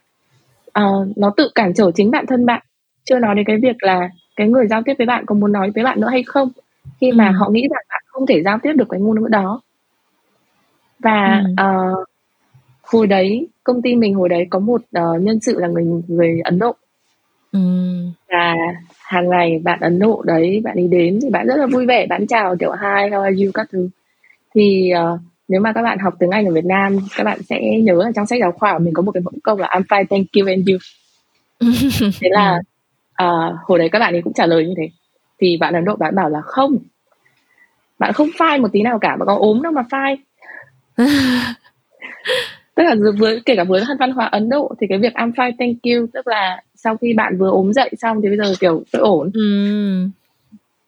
uh, 0.80 1.16
nó 1.16 1.32
tự 1.36 1.50
cản 1.54 1.74
trở 1.74 1.90
chính 1.94 2.10
bản 2.10 2.26
thân 2.26 2.46
bạn 2.46 2.62
chưa 3.04 3.18
nói 3.18 3.34
đến 3.34 3.44
cái 3.46 3.56
việc 3.62 3.76
là 3.80 4.10
cái 4.36 4.48
người 4.48 4.66
giao 4.66 4.82
tiếp 4.84 4.94
với 4.98 5.06
bạn 5.06 5.26
có 5.26 5.34
muốn 5.34 5.52
nói 5.52 5.70
với 5.74 5.84
bạn 5.84 6.00
nữa 6.00 6.08
hay 6.10 6.22
không 6.22 6.48
khi 7.00 7.12
mà 7.12 7.28
ừ. 7.28 7.32
họ 7.38 7.48
nghĩ 7.50 7.62
rằng 7.62 7.84
bạn 7.88 8.02
không 8.06 8.26
thể 8.26 8.42
giao 8.44 8.58
tiếp 8.62 8.72
được 8.72 8.86
cái 8.90 9.00
ngôn 9.00 9.20
ngữ 9.20 9.28
đó 9.30 9.60
và 10.98 11.44
ừ. 11.56 11.62
uh, 11.62 12.08
hồi 12.82 13.06
đấy 13.06 13.48
công 13.64 13.82
ty 13.82 13.96
mình 13.96 14.14
hồi 14.14 14.28
đấy 14.28 14.46
có 14.50 14.58
một 14.58 14.80
uh, 14.98 15.22
nhân 15.22 15.40
sự 15.40 15.60
là 15.60 15.68
người 15.68 15.84
người 16.08 16.40
Ấn 16.44 16.58
Độ. 16.58 16.74
Ừ. 17.52 17.60
và 18.28 18.54
hàng 19.00 19.28
ngày 19.28 19.60
bạn 19.64 19.80
Ấn 19.80 19.98
Độ 19.98 20.22
đấy 20.22 20.60
bạn 20.64 20.76
ấy 20.76 20.88
đến 20.88 21.18
thì 21.22 21.30
bạn 21.30 21.46
rất 21.46 21.56
là 21.56 21.66
vui 21.66 21.86
vẻ 21.86 22.06
bạn 22.06 22.26
chào 22.26 22.56
kiểu 22.60 22.72
hi 22.72 23.10
how 23.10 23.22
are 23.22 23.44
you? 23.44 23.50
các 23.54 23.68
thứ. 23.72 23.88
Thì 24.54 24.90
uh, 25.14 25.20
nếu 25.48 25.60
mà 25.60 25.72
các 25.72 25.82
bạn 25.82 25.98
học 25.98 26.14
tiếng 26.18 26.30
Anh 26.30 26.46
ở 26.46 26.52
Việt 26.52 26.64
Nam 26.64 26.98
các 27.16 27.24
bạn 27.24 27.42
sẽ 27.42 27.60
nhớ 27.82 27.98
ở 27.98 28.12
trong 28.14 28.26
sách 28.26 28.40
giáo 28.40 28.52
khoa 28.52 28.72
của 28.72 28.84
mình 28.84 28.94
có 28.94 29.02
một 29.02 29.12
cái 29.12 29.20
mẫu 29.20 29.32
câu 29.42 29.56
là 29.56 29.68
I'm 29.68 29.82
fine 29.82 30.04
thank 30.10 30.26
you 30.32 30.46
and 30.46 30.68
you. 30.68 30.78
Thế 32.20 32.28
là 32.30 32.60
uh, 33.22 33.54
hồi 33.62 33.78
đấy 33.78 33.88
các 33.88 33.98
bạn 33.98 34.14
ấy 34.14 34.22
cũng 34.22 34.32
trả 34.32 34.46
lời 34.46 34.66
như 34.66 34.74
thế. 34.76 34.88
Thì 35.40 35.56
bạn 35.60 35.74
Ấn 35.74 35.84
Độ 35.84 35.96
bạn 35.96 36.14
bảo 36.14 36.28
là 36.28 36.40
không 36.40 36.78
bạn 37.98 38.12
không 38.12 38.28
fine 38.28 38.62
một 38.62 38.68
tí 38.72 38.82
nào 38.82 38.98
cả 38.98 39.16
bạn 39.16 39.26
có 39.26 39.34
ốm 39.34 39.62
đâu 39.62 39.72
mà 39.72 39.82
fine 39.90 40.16
tức 42.74 42.82
là 42.82 42.94
với 43.18 43.40
kể 43.46 43.56
cả 43.56 43.64
với 43.64 43.82
văn 43.98 44.10
hóa 44.10 44.26
Ấn 44.26 44.48
Độ 44.48 44.74
thì 44.80 44.86
cái 44.86 44.98
việc 44.98 45.12
I'm 45.14 45.32
fine 45.32 45.52
thank 45.58 45.76
you 45.82 46.06
tức 46.12 46.26
là 46.26 46.62
sau 46.74 46.96
khi 46.96 47.14
bạn 47.14 47.38
vừa 47.38 47.50
ốm 47.50 47.72
dậy 47.72 47.90
xong 47.98 48.22
thì 48.22 48.28
bây 48.28 48.38
giờ 48.38 48.54
kiểu 48.60 48.82
tôi 48.92 49.02
ổn 49.02 49.30
ừ. 49.34 49.40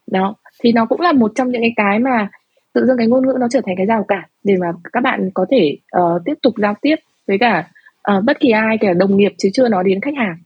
đó 0.06 0.34
thì 0.60 0.72
nó 0.72 0.86
cũng 0.86 1.00
là 1.00 1.12
một 1.12 1.32
trong 1.34 1.50
những 1.50 1.62
cái 1.62 1.72
cái 1.76 1.98
mà 1.98 2.28
tự 2.72 2.86
dưng 2.86 2.96
cái 2.98 3.06
ngôn 3.06 3.26
ngữ 3.26 3.36
nó 3.40 3.46
trở 3.50 3.60
thành 3.66 3.74
cái 3.76 3.86
rào 3.86 4.04
cản 4.08 4.24
để 4.44 4.56
mà 4.60 4.66
các 4.92 5.02
bạn 5.02 5.30
có 5.34 5.46
thể 5.50 5.76
uh, 5.98 6.22
tiếp 6.24 6.34
tục 6.42 6.54
giao 6.56 6.74
tiếp 6.82 6.96
với 7.26 7.38
cả 7.38 7.68
uh, 8.16 8.24
bất 8.24 8.40
kỳ 8.40 8.50
ai 8.50 8.78
kể 8.80 8.88
cả 8.88 8.94
đồng 8.94 9.16
nghiệp 9.16 9.32
chứ 9.38 9.48
chưa 9.52 9.68
nói 9.68 9.84
đến 9.86 10.00
khách 10.00 10.14
hàng 10.16 10.36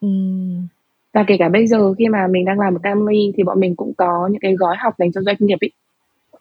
ừ. 0.00 0.08
và 1.12 1.24
kể 1.26 1.36
cả 1.38 1.48
bây 1.48 1.66
giờ 1.66 1.94
khi 1.94 2.08
mà 2.08 2.26
mình 2.30 2.44
đang 2.44 2.60
làm 2.60 2.74
một 2.74 2.80
Camry 2.82 3.32
thì 3.36 3.42
bọn 3.42 3.60
mình 3.60 3.76
cũng 3.76 3.92
có 3.96 4.28
những 4.32 4.40
cái 4.40 4.54
gói 4.54 4.76
học 4.78 4.94
dành 4.98 5.12
cho 5.12 5.20
doanh 5.20 5.36
nghiệp 5.38 5.58
ý. 5.60 5.68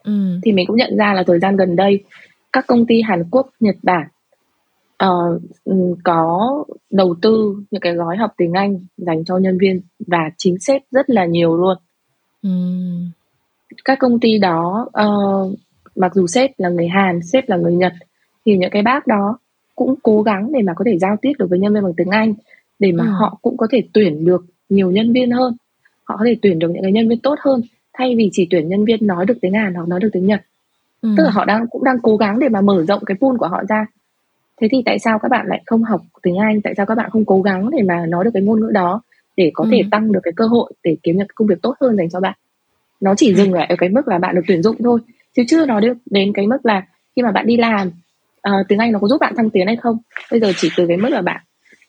Ừ. 0.04 0.40
thì 0.44 0.52
mình 0.52 0.68
cũng 0.68 0.76
nhận 0.76 0.98
ra 0.98 1.14
là 1.14 1.24
thời 1.28 1.40
gian 1.40 1.58
gần 1.58 1.76
đây 1.76 2.04
các 2.54 2.68
công 2.68 2.86
ty 2.86 3.02
Hàn 3.02 3.24
Quốc, 3.32 3.50
Nhật 3.60 3.76
Bản 3.84 4.08
uh, 5.04 5.42
có 6.04 6.64
đầu 6.92 7.16
tư 7.22 7.56
những 7.72 7.82
cái 7.82 7.94
gói 7.94 8.18
học 8.18 8.32
tiếng 8.38 8.54
Anh 8.54 8.80
dành 8.98 9.26
cho 9.26 9.38
nhân 9.38 9.58
viên 9.58 9.82
và 10.08 10.30
chính 10.38 10.60
sếp 10.60 10.82
rất 10.92 11.10
là 11.10 11.26
nhiều 11.26 11.58
luôn. 11.58 11.78
Mm. 12.44 13.12
Các 13.86 14.00
công 14.00 14.20
ty 14.20 14.38
đó 14.38 14.88
uh, 14.88 15.60
mặc 15.96 16.12
dù 16.16 16.28
sếp 16.28 16.52
là 16.58 16.70
người 16.70 16.88
Hàn, 16.88 17.20
sếp 17.22 17.50
là 17.50 17.58
người 17.58 17.74
Nhật 17.74 17.94
thì 18.46 18.58
những 18.58 18.70
cái 18.72 18.82
bác 18.82 19.08
đó 19.08 19.38
cũng 19.76 19.96
cố 20.04 20.22
gắng 20.22 20.52
để 20.54 20.62
mà 20.62 20.74
có 20.76 20.84
thể 20.86 20.98
giao 20.98 21.16
tiếp 21.22 21.32
được 21.40 21.48
với 21.50 21.60
nhân 21.60 21.74
viên 21.74 21.84
bằng 21.84 21.94
tiếng 21.98 22.10
Anh 22.10 22.34
để 22.80 22.92
mà 22.92 23.04
ừ. 23.04 23.10
họ 23.10 23.38
cũng 23.42 23.58
có 23.58 23.68
thể 23.72 23.84
tuyển 23.94 24.26
được 24.26 24.46
nhiều 24.70 24.92
nhân 24.92 25.14
viên 25.14 25.32
hơn 25.32 25.58
họ 26.04 26.18
có 26.18 26.26
thể 26.26 26.36
tuyển 26.42 26.60
được 26.60 26.72
những 26.72 26.84
cái 26.84 26.92
nhân 26.92 27.10
viên 27.10 27.20
tốt 27.20 27.36
hơn 27.40 27.62
thay 27.94 28.16
vì 28.16 28.30
chỉ 28.32 28.48
tuyển 28.50 28.70
nhân 28.70 28.86
viên 28.86 29.08
nói 29.08 29.26
được 29.26 29.38
tiếng 29.42 29.54
Hàn 29.54 29.74
hoặc 29.74 29.88
nói 29.88 30.00
được 30.00 30.10
tiếng 30.14 30.26
Nhật 30.26 30.42
ừ. 31.02 31.10
tức 31.18 31.24
là 31.24 31.30
họ 31.30 31.46
đang 31.46 31.68
cũng 31.68 31.84
đang 31.84 31.98
cố 32.04 32.18
gắng 32.18 32.40
để 32.40 32.50
mà 32.50 32.62
mở 32.62 32.86
rộng 32.88 33.06
cái 33.06 33.18
pool 33.20 33.38
của 33.38 33.48
họ 33.48 33.64
ra 33.70 33.86
thế 34.62 34.68
thì 34.72 34.82
tại 34.86 35.00
sao 35.00 35.20
các 35.20 35.32
bạn 35.32 35.48
lại 35.48 35.64
không 35.66 35.84
học 35.84 36.02
tiếng 36.24 36.38
Anh 36.38 36.62
tại 36.62 36.74
sao 36.78 36.86
các 36.86 36.96
bạn 36.96 37.10
không 37.10 37.26
cố 37.26 37.42
gắng 37.42 37.70
để 37.70 37.84
mà 37.84 38.06
nói 38.06 38.24
được 38.24 38.32
cái 38.34 38.44
ngôn 38.44 38.60
ngữ 38.60 38.72
đó 38.74 39.02
để 39.38 39.52
có 39.54 39.64
ừ. 39.64 39.70
thể 39.72 39.82
tăng 39.92 40.12
được 40.12 40.20
cái 40.24 40.34
cơ 40.36 40.46
hội 40.46 40.74
để 40.84 40.98
kiếm 41.04 41.20
được 41.20 41.26
công 41.36 41.48
việc 41.48 41.62
tốt 41.62 41.76
hơn 41.82 41.98
dành 41.98 42.10
cho 42.10 42.20
bạn 42.20 42.38
nó 43.02 43.16
chỉ 43.18 43.36
dừng 43.36 43.54
lại 43.54 43.66
ở 43.70 43.76
cái 43.76 43.90
mức 43.90 44.08
là 44.08 44.18
bạn 44.18 44.36
được 44.36 44.42
tuyển 44.48 44.64
dụng 44.64 44.76
thôi 44.84 45.00
chứ 45.36 45.44
chưa 45.48 45.66
nói 45.66 45.82
được 45.82 45.98
đến 46.06 46.34
cái 46.34 46.48
mức 46.48 46.66
là 46.66 46.86
khi 47.16 47.22
mà 47.22 47.32
bạn 47.32 47.48
đi 47.48 47.58
làm 47.58 47.88
uh, 48.50 48.68
tiếng 48.68 48.80
Anh 48.80 48.92
nó 48.92 49.00
có 49.00 49.08
giúp 49.08 49.18
bạn 49.22 49.34
thăng 49.38 49.50
tiến 49.50 49.68
hay 49.68 49.76
không 49.76 49.98
bây 50.32 50.40
giờ 50.40 50.52
chỉ 50.58 50.70
từ 50.78 50.88
cái 50.88 50.98
mức 50.98 51.10
là 51.10 51.22
bạn 51.22 51.42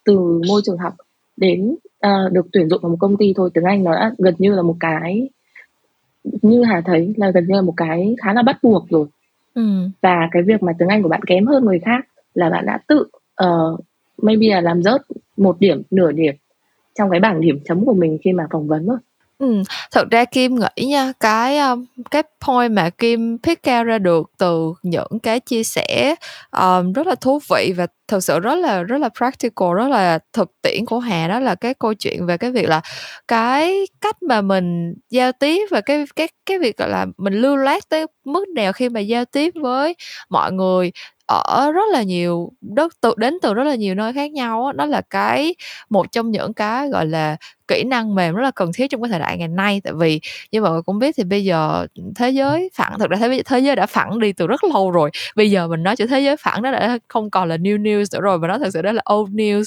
từ 0.04 0.40
môi 0.48 0.60
trường 0.64 0.78
học 0.78 0.94
đến 1.36 1.76
uh, 2.06 2.32
được 2.32 2.46
tuyển 2.52 2.68
dụng 2.68 2.80
vào 2.82 2.90
một 2.90 2.96
công 3.00 3.16
ty 3.16 3.32
thôi 3.36 3.50
tiếng 3.54 3.64
Anh 3.64 3.84
nó 3.84 3.92
đã 3.92 4.12
gần 4.18 4.34
như 4.38 4.54
là 4.54 4.62
một 4.62 4.76
cái 4.80 5.28
như 6.24 6.62
Hà 6.62 6.82
thấy 6.86 7.14
là 7.16 7.30
gần 7.30 7.46
như 7.46 7.54
là 7.54 7.62
một 7.62 7.74
cái 7.76 8.14
khá 8.22 8.32
là 8.32 8.42
bắt 8.42 8.58
buộc 8.62 8.90
rồi. 8.90 9.06
Ừ. 9.54 9.62
và 10.02 10.28
cái 10.30 10.42
việc 10.42 10.62
mà 10.62 10.72
tiếng 10.78 10.88
Anh 10.88 11.02
của 11.02 11.08
bạn 11.08 11.20
kém 11.26 11.46
hơn 11.46 11.64
người 11.64 11.78
khác 11.78 12.06
là 12.34 12.50
bạn 12.50 12.66
đã 12.66 12.78
tự 12.88 13.06
uh, 13.44 13.80
maybe 14.22 14.46
là 14.48 14.60
làm 14.60 14.82
rớt 14.82 15.00
một 15.36 15.60
điểm 15.60 15.82
nửa 15.90 16.12
điểm 16.12 16.34
trong 16.98 17.10
cái 17.10 17.20
bảng 17.20 17.40
điểm 17.40 17.58
chấm 17.64 17.84
của 17.84 17.94
mình 17.94 18.18
khi 18.24 18.32
mà 18.32 18.46
phỏng 18.50 18.68
vấn 18.68 18.86
rồi 18.86 18.98
Ừ, 19.42 19.62
thật 19.90 20.10
ra 20.10 20.24
Kim 20.24 20.54
nghĩ 20.54 20.86
nha 20.86 21.12
cái 21.20 21.58
um, 21.58 21.84
cái 22.10 22.22
point 22.46 22.72
mà 22.72 22.90
Kim 22.90 23.38
pick 23.38 23.68
out 23.68 23.86
ra 23.86 23.98
được 23.98 24.30
từ 24.38 24.72
những 24.82 25.18
cái 25.22 25.40
chia 25.40 25.62
sẻ 25.62 26.14
um, 26.50 26.92
rất 26.92 27.06
là 27.06 27.14
thú 27.14 27.38
vị 27.50 27.72
và 27.76 27.86
thực 28.12 28.24
sự 28.24 28.40
rất 28.40 28.54
là 28.54 28.82
rất 28.82 28.98
là 28.98 29.08
practical 29.08 29.68
rất 29.76 29.88
là 29.88 30.18
thực 30.32 30.50
tiễn 30.62 30.86
của 30.86 30.98
Hà 30.98 31.28
đó 31.28 31.40
là 31.40 31.54
cái 31.54 31.74
câu 31.74 31.94
chuyện 31.94 32.26
về 32.26 32.36
cái 32.36 32.50
việc 32.50 32.68
là 32.68 32.80
cái 33.28 33.86
cách 34.00 34.22
mà 34.22 34.40
mình 34.40 34.94
giao 35.10 35.32
tiếp 35.32 35.66
và 35.70 35.80
cái 35.80 36.04
cái 36.16 36.28
cái 36.46 36.58
việc 36.58 36.76
gọi 36.78 36.88
là 36.88 37.06
mình 37.18 37.34
lưu 37.34 37.56
lát 37.56 37.88
tới 37.88 38.06
mức 38.24 38.48
nào 38.48 38.72
khi 38.72 38.88
mà 38.88 39.00
giao 39.00 39.24
tiếp 39.24 39.54
với 39.62 39.94
mọi 40.30 40.52
người 40.52 40.92
ở 41.26 41.72
rất 41.72 41.82
là 41.92 42.02
nhiều 42.02 42.52
đất 42.60 42.92
từ 43.00 43.14
đến 43.16 43.38
từ 43.42 43.54
rất 43.54 43.64
là 43.64 43.74
nhiều 43.74 43.94
nơi 43.94 44.12
khác 44.12 44.32
nhau 44.32 44.62
đó, 44.62 44.72
đó 44.72 44.86
là 44.86 45.00
cái 45.10 45.54
một 45.90 46.12
trong 46.12 46.30
những 46.30 46.54
cái 46.54 46.88
gọi 46.88 47.06
là 47.06 47.36
kỹ 47.68 47.84
năng 47.84 48.14
mềm 48.14 48.34
rất 48.34 48.42
là 48.42 48.50
cần 48.50 48.70
thiết 48.74 48.90
trong 48.90 49.02
cái 49.02 49.08
thời 49.10 49.20
đại 49.20 49.38
ngày 49.38 49.48
nay. 49.48 49.80
Tại 49.84 49.92
vì 49.96 50.20
như 50.52 50.62
mọi 50.62 50.70
người 50.72 50.82
cũng 50.82 50.98
biết 50.98 51.14
thì 51.16 51.24
bây 51.24 51.44
giờ 51.44 51.86
thế 52.16 52.30
giới 52.30 52.70
phẳng 52.74 52.98
thực 52.98 53.10
ra 53.10 53.16
thế, 53.16 53.42
thế 53.46 53.58
giới 53.58 53.76
đã 53.76 53.86
phẳng 53.86 54.18
đi 54.18 54.32
từ 54.32 54.46
rất 54.46 54.64
lâu 54.64 54.90
rồi. 54.90 55.10
Bây 55.36 55.50
giờ 55.50 55.68
mình 55.68 55.82
nói 55.82 55.96
chữ 55.96 56.06
thế 56.06 56.20
giới 56.20 56.36
phẳng 56.36 56.62
đó 56.62 56.70
đã 56.72 56.98
không 57.08 57.30
còn 57.30 57.48
là 57.48 57.56
new 57.56 57.82
news 57.82 58.01
nữa 58.12 58.20
rồi 58.20 58.38
mà 58.38 58.48
nó 58.48 58.58
thật 58.58 58.68
sự 58.72 58.82
đó 58.82 58.92
là 58.92 59.02
old 59.12 59.30
news. 59.30 59.64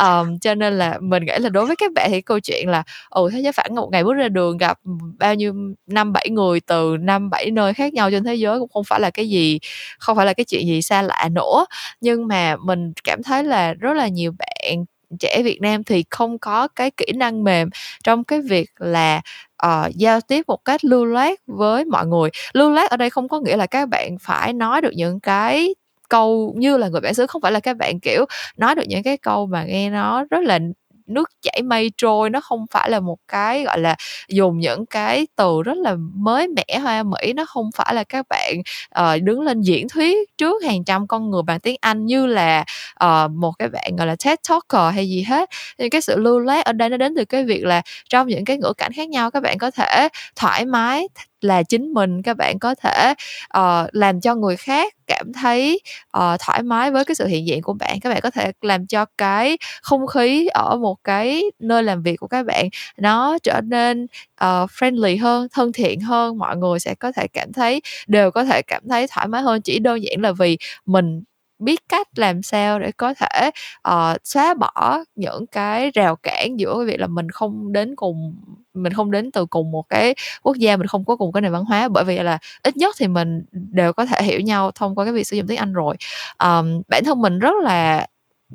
Um, 0.00 0.38
cho 0.38 0.54
nên 0.54 0.78
là 0.78 0.98
mình 1.00 1.24
nghĩ 1.24 1.38
là 1.38 1.48
đối 1.48 1.66
với 1.66 1.76
các 1.76 1.92
bạn 1.92 2.10
thì 2.10 2.20
câu 2.20 2.40
chuyện 2.40 2.68
là 2.68 2.82
ồ 3.08 3.30
thế 3.30 3.40
giới 3.40 3.52
phẳng 3.52 3.74
một 3.74 3.88
ngày 3.92 4.04
bước 4.04 4.14
ra 4.14 4.28
đường 4.28 4.56
gặp 4.56 4.78
bao 5.18 5.34
nhiêu 5.34 5.54
năm 5.86 6.12
bảy 6.12 6.28
người 6.30 6.60
từ 6.60 6.96
năm 7.00 7.30
bảy 7.30 7.50
nơi 7.50 7.74
khác 7.74 7.92
nhau 7.92 8.10
trên 8.10 8.24
thế 8.24 8.34
giới 8.34 8.58
cũng 8.58 8.70
không 8.72 8.84
phải 8.84 9.00
là 9.00 9.10
cái 9.10 9.28
gì 9.28 9.58
không 9.98 10.16
phải 10.16 10.26
là 10.26 10.32
cái 10.32 10.44
chuyện 10.44 10.66
gì 10.66 10.82
xa 10.82 11.02
lạ 11.02 11.28
nữa. 11.32 11.66
Nhưng 12.00 12.28
mà 12.28 12.56
mình 12.56 12.92
cảm 13.04 13.22
thấy 13.22 13.44
là 13.44 13.74
rất 13.74 13.92
là 13.92 14.08
nhiều 14.08 14.32
bạn 14.38 14.84
trẻ 15.20 15.42
Việt 15.44 15.58
Nam 15.60 15.84
thì 15.84 16.04
không 16.10 16.38
có 16.38 16.68
cái 16.68 16.90
kỹ 16.90 17.06
năng 17.14 17.44
mềm 17.44 17.70
trong 18.04 18.24
cái 18.24 18.40
việc 18.40 18.70
là 18.78 19.20
uh, 19.66 19.94
giao 19.94 20.20
tiếp 20.20 20.42
một 20.46 20.64
cách 20.64 20.84
lưu 20.84 21.04
loát 21.04 21.38
với 21.46 21.84
mọi 21.84 22.06
người. 22.06 22.30
Lưu 22.52 22.70
loát 22.70 22.90
ở 22.90 22.96
đây 22.96 23.10
không 23.10 23.28
có 23.28 23.40
nghĩa 23.40 23.56
là 23.56 23.66
các 23.66 23.88
bạn 23.88 24.16
phải 24.20 24.52
nói 24.52 24.80
được 24.80 24.92
những 24.94 25.20
cái 25.20 25.74
câu 26.14 26.54
như 26.56 26.76
là 26.76 26.88
người 26.88 27.00
bản 27.00 27.14
xứ 27.14 27.26
không 27.26 27.42
phải 27.42 27.52
là 27.52 27.60
các 27.60 27.76
bạn 27.76 28.00
kiểu 28.00 28.24
nói 28.56 28.74
được 28.74 28.82
những 28.88 29.02
cái 29.02 29.16
câu 29.16 29.46
mà 29.46 29.64
nghe 29.64 29.90
nó 29.90 30.24
rất 30.30 30.42
là 30.42 30.58
nước 31.06 31.28
chảy 31.42 31.62
mây 31.62 31.90
trôi 31.96 32.30
nó 32.30 32.40
không 32.40 32.66
phải 32.70 32.90
là 32.90 33.00
một 33.00 33.16
cái 33.28 33.62
gọi 33.62 33.78
là 33.78 33.96
dùng 34.28 34.58
những 34.58 34.86
cái 34.86 35.26
từ 35.36 35.62
rất 35.62 35.76
là 35.76 35.96
mới 36.14 36.48
mẻ 36.48 36.78
hoa 36.82 37.02
mỹ 37.02 37.32
nó 37.32 37.44
không 37.44 37.70
phải 37.74 37.94
là 37.94 38.04
các 38.04 38.26
bạn 38.28 38.54
uh, 39.00 39.22
đứng 39.22 39.40
lên 39.40 39.60
diễn 39.60 39.88
thuyết 39.88 40.36
trước 40.38 40.64
hàng 40.64 40.84
trăm 40.84 41.06
con 41.06 41.30
người 41.30 41.42
bằng 41.42 41.60
tiếng 41.60 41.76
anh 41.80 42.06
như 42.06 42.26
là 42.26 42.64
uh, 43.04 43.30
một 43.30 43.52
cái 43.58 43.68
bạn 43.68 43.96
gọi 43.96 44.06
là 44.06 44.16
TED 44.24 44.38
talker 44.48 44.94
hay 44.94 45.08
gì 45.08 45.22
hết. 45.22 45.50
Nhưng 45.78 45.90
cái 45.90 46.00
sự 46.00 46.16
lưu 46.16 46.38
loát 46.38 46.64
ở 46.64 46.72
đây 46.72 46.88
nó 46.88 46.96
đến 46.96 47.14
từ 47.16 47.24
cái 47.24 47.44
việc 47.44 47.64
là 47.64 47.82
trong 48.08 48.28
những 48.28 48.44
cái 48.44 48.56
ngữ 48.56 48.72
cảnh 48.76 48.92
khác 48.92 49.08
nhau 49.08 49.30
các 49.30 49.40
bạn 49.40 49.58
có 49.58 49.70
thể 49.70 50.08
thoải 50.36 50.64
mái 50.66 51.08
là 51.44 51.62
chính 51.62 51.92
mình 51.92 52.22
các 52.22 52.36
bạn 52.36 52.58
có 52.58 52.74
thể 52.74 53.14
uh, 53.58 53.88
làm 53.92 54.20
cho 54.20 54.34
người 54.34 54.56
khác 54.56 54.94
cảm 55.06 55.32
thấy 55.32 55.80
uh, 56.18 56.40
thoải 56.40 56.62
mái 56.62 56.90
với 56.90 57.04
cái 57.04 57.14
sự 57.14 57.26
hiện 57.26 57.46
diện 57.46 57.62
của 57.62 57.72
bạn. 57.72 58.00
Các 58.00 58.10
bạn 58.10 58.20
có 58.22 58.30
thể 58.30 58.52
làm 58.60 58.86
cho 58.86 59.04
cái 59.18 59.58
không 59.82 60.06
khí 60.06 60.46
ở 60.46 60.76
một 60.76 60.96
cái 61.04 61.42
nơi 61.58 61.82
làm 61.82 62.02
việc 62.02 62.16
của 62.16 62.26
các 62.26 62.46
bạn 62.46 62.68
nó 62.98 63.38
trở 63.42 63.60
nên 63.64 64.04
uh, 64.04 64.70
friendly 64.70 65.22
hơn 65.22 65.48
thân 65.52 65.72
thiện 65.72 66.00
hơn. 66.00 66.38
Mọi 66.38 66.56
người 66.56 66.80
sẽ 66.80 66.94
có 66.94 67.12
thể 67.12 67.26
cảm 67.28 67.52
thấy 67.52 67.80
đều 68.06 68.30
có 68.30 68.44
thể 68.44 68.62
cảm 68.62 68.82
thấy 68.90 69.06
thoải 69.10 69.28
mái 69.28 69.42
hơn. 69.42 69.62
Chỉ 69.62 69.78
đơn 69.78 70.02
giản 70.02 70.20
là 70.20 70.32
vì 70.32 70.58
mình 70.86 71.22
biết 71.58 71.80
cách 71.88 72.08
làm 72.16 72.42
sao 72.42 72.78
để 72.78 72.92
có 72.92 73.14
thể 73.14 73.50
uh, 73.88 74.16
xóa 74.24 74.54
bỏ 74.54 74.98
những 75.14 75.46
cái 75.46 75.90
rào 75.90 76.16
cản 76.16 76.60
giữa 76.60 76.74
cái 76.78 76.86
việc 76.86 77.00
là 77.00 77.06
mình 77.06 77.30
không 77.30 77.72
đến 77.72 77.96
cùng 77.96 78.36
mình 78.74 78.92
không 78.92 79.10
đến 79.10 79.30
từ 79.32 79.46
cùng 79.46 79.70
một 79.70 79.88
cái 79.88 80.14
quốc 80.42 80.56
gia 80.56 80.76
mình 80.76 80.86
không 80.86 81.04
có 81.04 81.16
cùng 81.16 81.32
cái 81.32 81.40
nền 81.40 81.52
văn 81.52 81.64
hóa. 81.64 81.88
Bởi 81.88 82.04
vì 82.04 82.18
là 82.18 82.38
ít 82.62 82.76
nhất 82.76 82.96
thì 82.98 83.08
mình 83.08 83.44
đều 83.52 83.92
có 83.92 84.06
thể 84.06 84.22
hiểu 84.22 84.40
nhau 84.40 84.70
thông 84.74 84.94
qua 84.94 85.04
cái 85.04 85.14
việc 85.14 85.26
sử 85.26 85.36
dụng 85.36 85.46
tiếng 85.46 85.58
anh 85.58 85.72
rồi. 85.72 85.96
Um, 86.38 86.82
bản 86.88 87.04
thân 87.04 87.20
mình 87.20 87.38
rất 87.38 87.54
là 87.62 88.06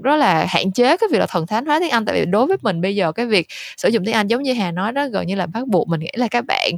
rất 0.03 0.15
là 0.15 0.45
hạn 0.49 0.71
chế 0.71 0.97
cái 0.97 1.09
việc 1.12 1.19
là 1.19 1.25
thần 1.25 1.47
thánh 1.47 1.65
hóa 1.65 1.79
tiếng 1.79 1.89
Anh. 1.89 2.05
Tại 2.05 2.19
vì 2.19 2.25
đối 2.25 2.45
với 2.45 2.57
mình 2.62 2.81
bây 2.81 2.95
giờ 2.95 3.12
cái 3.12 3.25
việc 3.25 3.47
sử 3.77 3.89
dụng 3.89 4.05
tiếng 4.05 4.15
Anh 4.15 4.27
giống 4.27 4.43
như 4.43 4.53
Hà 4.53 4.71
nói 4.71 4.91
đó 4.91 5.07
gần 5.07 5.27
như 5.27 5.35
là 5.35 5.45
bắt 5.45 5.67
buộc 5.67 5.88
mình 5.88 5.99
nghĩ 5.99 6.12
là 6.13 6.27
các 6.27 6.45
bạn 6.47 6.71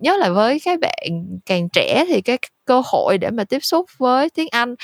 nhất 0.00 0.18
là 0.20 0.30
với 0.30 0.60
các 0.64 0.80
bạn 0.80 1.26
càng 1.46 1.68
trẻ 1.68 2.04
thì 2.08 2.20
cái 2.20 2.38
cơ 2.64 2.82
hội 2.84 3.18
để 3.18 3.30
mà 3.30 3.44
tiếp 3.44 3.58
xúc 3.64 3.86
với 3.98 4.30
tiếng 4.30 4.48
Anh 4.50 4.74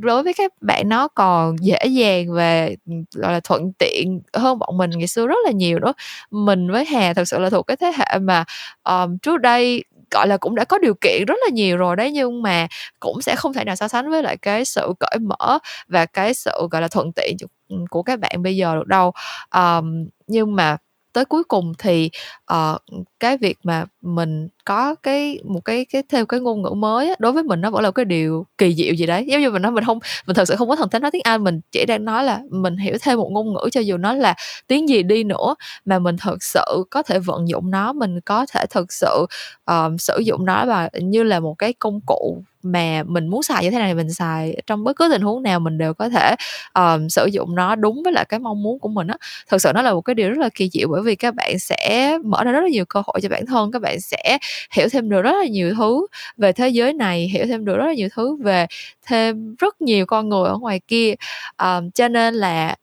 đối 0.00 0.22
với 0.22 0.32
các 0.34 0.52
bạn 0.60 0.88
nó 0.88 1.08
còn 1.08 1.56
dễ 1.60 1.78
dàng 1.86 2.26
và 2.34 2.68
gọi 3.14 3.32
là 3.32 3.40
thuận 3.44 3.72
tiện 3.78 4.20
hơn 4.34 4.58
bọn 4.58 4.76
mình 4.78 4.90
ngày 4.90 5.06
xưa 5.06 5.26
rất 5.26 5.36
là 5.44 5.50
nhiều 5.50 5.78
đó. 5.78 5.92
Mình 6.30 6.70
với 6.70 6.84
Hà 6.84 7.14
thật 7.14 7.24
sự 7.24 7.38
là 7.38 7.50
thuộc 7.50 7.66
cái 7.66 7.76
thế 7.76 7.92
hệ 7.98 8.18
mà 8.18 8.44
um, 8.84 9.18
trước 9.18 9.40
đây 9.40 9.84
gọi 10.10 10.28
là 10.28 10.36
cũng 10.36 10.54
đã 10.54 10.64
có 10.64 10.78
điều 10.78 10.94
kiện 10.94 11.24
rất 11.26 11.36
là 11.44 11.50
nhiều 11.52 11.76
rồi 11.76 11.96
đấy 11.96 12.10
nhưng 12.12 12.42
mà 12.42 12.66
cũng 13.00 13.22
sẽ 13.22 13.36
không 13.36 13.52
thể 13.52 13.64
nào 13.64 13.76
so 13.76 13.88
sánh 13.88 14.10
với 14.10 14.22
lại 14.22 14.36
cái 14.36 14.64
sự 14.64 14.92
cởi 15.00 15.18
mở 15.20 15.58
và 15.88 16.06
cái 16.06 16.34
sự 16.34 16.68
gọi 16.70 16.82
là 16.82 16.88
thuận 16.88 17.12
tiện 17.12 17.36
ừ, 17.68 17.76
của 17.90 18.02
các 18.02 18.20
bạn 18.20 18.42
bây 18.42 18.56
giờ 18.56 18.74
được 18.74 18.86
đâu. 18.86 19.12
Um, 19.54 20.08
nhưng 20.26 20.56
mà 20.56 20.76
tới 21.12 21.24
cuối 21.24 21.44
cùng 21.44 21.72
thì 21.78 22.10
uh, 22.52 22.82
cái 23.24 23.36
việc 23.38 23.58
mà 23.64 23.84
mình 24.02 24.48
có 24.64 24.94
cái 25.02 25.38
một 25.44 25.60
cái 25.64 25.84
cái 25.84 26.02
theo 26.08 26.26
cái 26.26 26.40
ngôn 26.40 26.62
ngữ 26.62 26.70
mới 26.70 27.08
á, 27.08 27.14
đối 27.18 27.32
với 27.32 27.42
mình 27.42 27.60
nó 27.60 27.70
vẫn 27.70 27.82
là 27.82 27.90
cái 27.90 28.04
điều 28.04 28.46
kỳ 28.58 28.74
diệu 28.74 28.94
gì 28.94 29.06
đấy. 29.06 29.26
Giống 29.28 29.40
như 29.40 29.50
mình 29.50 29.62
nói 29.62 29.72
mình 29.72 29.84
không 29.84 29.98
mình 30.26 30.34
thật 30.36 30.44
sự 30.48 30.56
không 30.56 30.68
có 30.68 30.76
thần 30.76 30.88
thánh 30.90 31.02
nói 31.02 31.10
tiếng 31.10 31.22
anh 31.24 31.44
mình 31.44 31.60
chỉ 31.72 31.84
đang 31.86 32.04
nói 32.04 32.24
là 32.24 32.40
mình 32.50 32.76
hiểu 32.76 32.96
thêm 33.02 33.18
một 33.18 33.28
ngôn 33.32 33.52
ngữ 33.52 33.68
cho 33.72 33.80
dù 33.80 33.96
nó 33.96 34.12
là 34.12 34.34
tiếng 34.66 34.88
gì 34.88 35.02
đi 35.02 35.24
nữa 35.24 35.54
mà 35.84 35.98
mình 35.98 36.16
thật 36.20 36.42
sự 36.42 36.84
có 36.90 37.02
thể 37.02 37.18
vận 37.18 37.48
dụng 37.48 37.70
nó 37.70 37.92
mình 37.92 38.20
có 38.20 38.46
thể 38.52 38.66
thực 38.70 38.92
sự 38.92 39.26
um, 39.66 39.96
sử 39.96 40.18
dụng 40.18 40.44
nó 40.44 40.66
và 40.66 40.88
như 41.02 41.22
là 41.22 41.40
một 41.40 41.54
cái 41.58 41.72
công 41.72 42.00
cụ 42.06 42.42
mà 42.62 43.02
mình 43.06 43.28
muốn 43.28 43.42
xài 43.42 43.64
như 43.64 43.70
thế 43.70 43.78
này 43.78 43.94
mình 43.94 44.12
xài 44.12 44.62
trong 44.66 44.84
bất 44.84 44.96
cứ 44.96 45.08
tình 45.12 45.22
huống 45.22 45.42
nào 45.42 45.60
mình 45.60 45.78
đều 45.78 45.94
có 45.94 46.08
thể 46.08 46.34
um, 46.74 47.08
sử 47.08 47.26
dụng 47.26 47.54
nó 47.54 47.74
đúng 47.76 48.02
với 48.04 48.12
lại 48.12 48.24
cái 48.28 48.40
mong 48.40 48.62
muốn 48.62 48.78
của 48.78 48.88
mình 48.88 49.06
á. 49.06 49.16
Thật 49.48 49.58
sự 49.58 49.72
nó 49.74 49.82
là 49.82 49.92
một 49.92 50.00
cái 50.00 50.14
điều 50.14 50.30
rất 50.30 50.38
là 50.38 50.48
kỳ 50.54 50.68
diệu 50.72 50.88
bởi 50.90 51.02
vì 51.02 51.16
các 51.16 51.34
bạn 51.34 51.58
sẽ 51.58 52.18
mở 52.24 52.44
ra 52.44 52.52
rất 52.52 52.60
là 52.60 52.68
nhiều 52.68 52.84
cơ 52.88 53.02
hội 53.06 53.13
cho 53.20 53.28
bản 53.28 53.46
thân 53.46 53.72
các 53.72 53.82
bạn 53.82 54.00
sẽ 54.00 54.38
hiểu 54.72 54.88
thêm 54.92 55.08
được 55.08 55.22
rất 55.22 55.32
là 55.32 55.46
nhiều 55.46 55.74
thứ 55.78 56.06
về 56.36 56.52
thế 56.52 56.68
giới 56.68 56.92
này 56.92 57.28
hiểu 57.32 57.46
thêm 57.46 57.64
được 57.64 57.76
rất 57.76 57.86
là 57.86 57.94
nhiều 57.94 58.08
thứ 58.14 58.36
về 58.36 58.66
thêm 59.06 59.54
rất 59.58 59.80
nhiều 59.80 60.06
con 60.06 60.28
người 60.28 60.48
ở 60.48 60.58
ngoài 60.58 60.80
kia. 60.88 61.14
Um, 61.62 61.90
cho 61.90 62.08
nên 62.08 62.34
là 62.34 62.76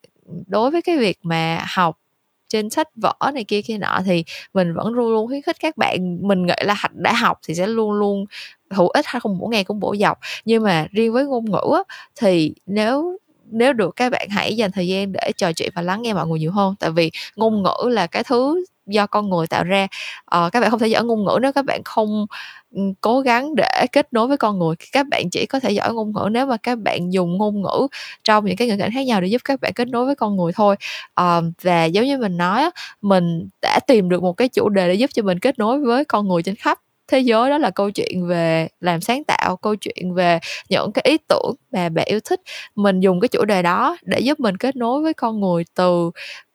đối 0.48 0.72
với 0.72 0.82
cái 0.82 0.98
việc 0.98 1.17
mà 1.24 1.65
học 1.76 1.98
trên 2.50 2.70
sách 2.70 2.88
vở 2.96 3.13
này 3.34 3.44
kia 3.44 3.62
kia 3.62 3.78
nọ 3.78 4.00
thì 4.06 4.24
mình 4.54 4.74
vẫn 4.74 4.88
luôn 4.94 5.12
luôn 5.12 5.28
khuyến 5.28 5.41
khích 5.41 5.58
các 5.60 5.78
bạn 5.78 6.17
mình 6.28 6.46
nghĩ 6.46 6.54
là 6.63 6.74
hạch 6.74 6.96
đã 6.96 7.13
học 7.13 7.39
thì 7.48 7.56
sẽ 7.56 7.67
luôn 7.67 7.91
luôn 7.91 8.26
hữu 8.72 8.89
ích 8.89 9.06
hay 9.08 9.20
không 9.20 9.38
mỗi 9.38 9.50
ngày 9.52 9.63
cũng 9.63 9.80
bổ 9.80 9.96
dọc. 10.00 10.20
Nhưng 10.46 10.63
mà 10.63 10.88
riêng 10.91 11.13
với 11.13 11.26
ngôn 11.26 11.46
ngữ 11.46 11.76
á, 11.76 11.96
thì 12.15 12.54
nếu 12.65 13.17
nếu 13.52 13.74
được 13.74 13.96
các 13.96 14.12
bạn 14.12 14.28
hãy 14.30 14.56
dành 14.56 14.72
thời 14.72 14.88
gian 14.88 15.12
để 15.12 15.32
trò 15.38 15.54
chuyện 15.54 15.72
và 15.76 15.82
lắng 15.82 16.02
nghe 16.02 16.13
mọi 16.13 16.28
người 16.28 16.39
nhiều 16.39 16.52
hơn. 16.52 16.76
Tại 16.80 16.91
vì 16.91 17.12
ngôn 17.36 17.63
ngữ 17.63 17.89
là 17.89 18.08
cái 18.08 18.24
thứ 18.24 18.65
do 18.91 19.08
con 19.08 19.30
người 19.30 19.47
tạo 19.47 19.63
ra. 19.63 19.88
À, 20.25 20.49
các 20.51 20.60
bạn 20.60 20.71
không 20.71 20.80
thể 20.80 20.88
giỏi 20.88 21.04
ngôn 21.04 21.25
ngữ 21.25 21.39
nếu 21.41 21.54
các 21.54 21.65
bạn 21.65 21.82
không 21.86 22.25
cố 23.01 23.19
gắng 23.19 23.56
để 23.56 23.88
kết 23.91 24.13
nối 24.13 24.27
với 24.27 24.38
con 24.38 24.60
người. 24.60 24.75
Các 24.91 25.08
bạn 25.08 25.30
chỉ 25.32 25.45
có 25.45 25.60
thể 25.60 25.71
giỏi 25.71 25.93
ngôn 25.93 26.13
ngữ 26.13 26.30
nếu 26.32 26.45
mà 26.45 26.58
các 26.58 26.80
bạn 26.80 27.13
dùng 27.13 27.38
ngôn 27.38 27.62
ngữ 27.62 27.88
trong 28.23 28.45
những 28.45 28.56
cái 28.56 28.67
ngữ 28.67 28.75
cảnh 28.80 28.91
khác 28.93 29.01
nhau 29.01 29.21
để 29.21 29.27
giúp 29.27 29.41
các 29.45 29.62
bạn 29.62 29.73
kết 29.73 29.88
nối 29.88 30.06
với 30.06 30.15
con 30.15 30.38
người 30.38 30.51
thôi. 30.56 30.75
À, 31.15 31.41
và 31.62 31.86
giống 31.86 32.06
như 32.06 32.17
mình 32.17 32.38
nói 32.38 32.69
mình 33.01 33.47
đã 33.62 33.80
tìm 33.88 34.10
được 34.10 34.23
một 34.23 34.34
cái 34.34 34.49
chủ 34.49 34.69
đề 34.69 34.88
để 34.88 34.93
giúp 34.93 35.10
cho 35.13 35.23
mình 35.23 35.39
kết 35.39 35.60
nối 35.60 35.80
với 35.80 36.06
con 36.06 36.27
người 36.27 36.43
trên 36.43 36.56
khắp 36.56 36.80
thế 37.12 37.19
giới 37.19 37.49
đó 37.49 37.58
là 37.58 37.69
câu 37.69 37.91
chuyện 37.91 38.27
về 38.27 38.67
làm 38.80 39.01
sáng 39.01 39.23
tạo 39.23 39.58
câu 39.58 39.75
chuyện 39.75 40.13
về 40.13 40.39
những 40.69 40.91
cái 40.91 41.04
ý 41.08 41.17
tưởng 41.30 41.56
mà 41.71 41.89
bạn 41.89 42.06
yêu 42.08 42.19
thích. 42.25 42.41
Mình 42.75 42.99
dùng 42.99 43.19
cái 43.19 43.27
chủ 43.27 43.45
đề 43.45 43.62
đó 43.62 43.97
để 44.04 44.19
giúp 44.19 44.39
mình 44.39 44.58
kết 44.58 44.75
nối 44.75 45.01
với 45.01 45.13
con 45.13 45.39
người 45.41 45.63
từ 45.75 46.12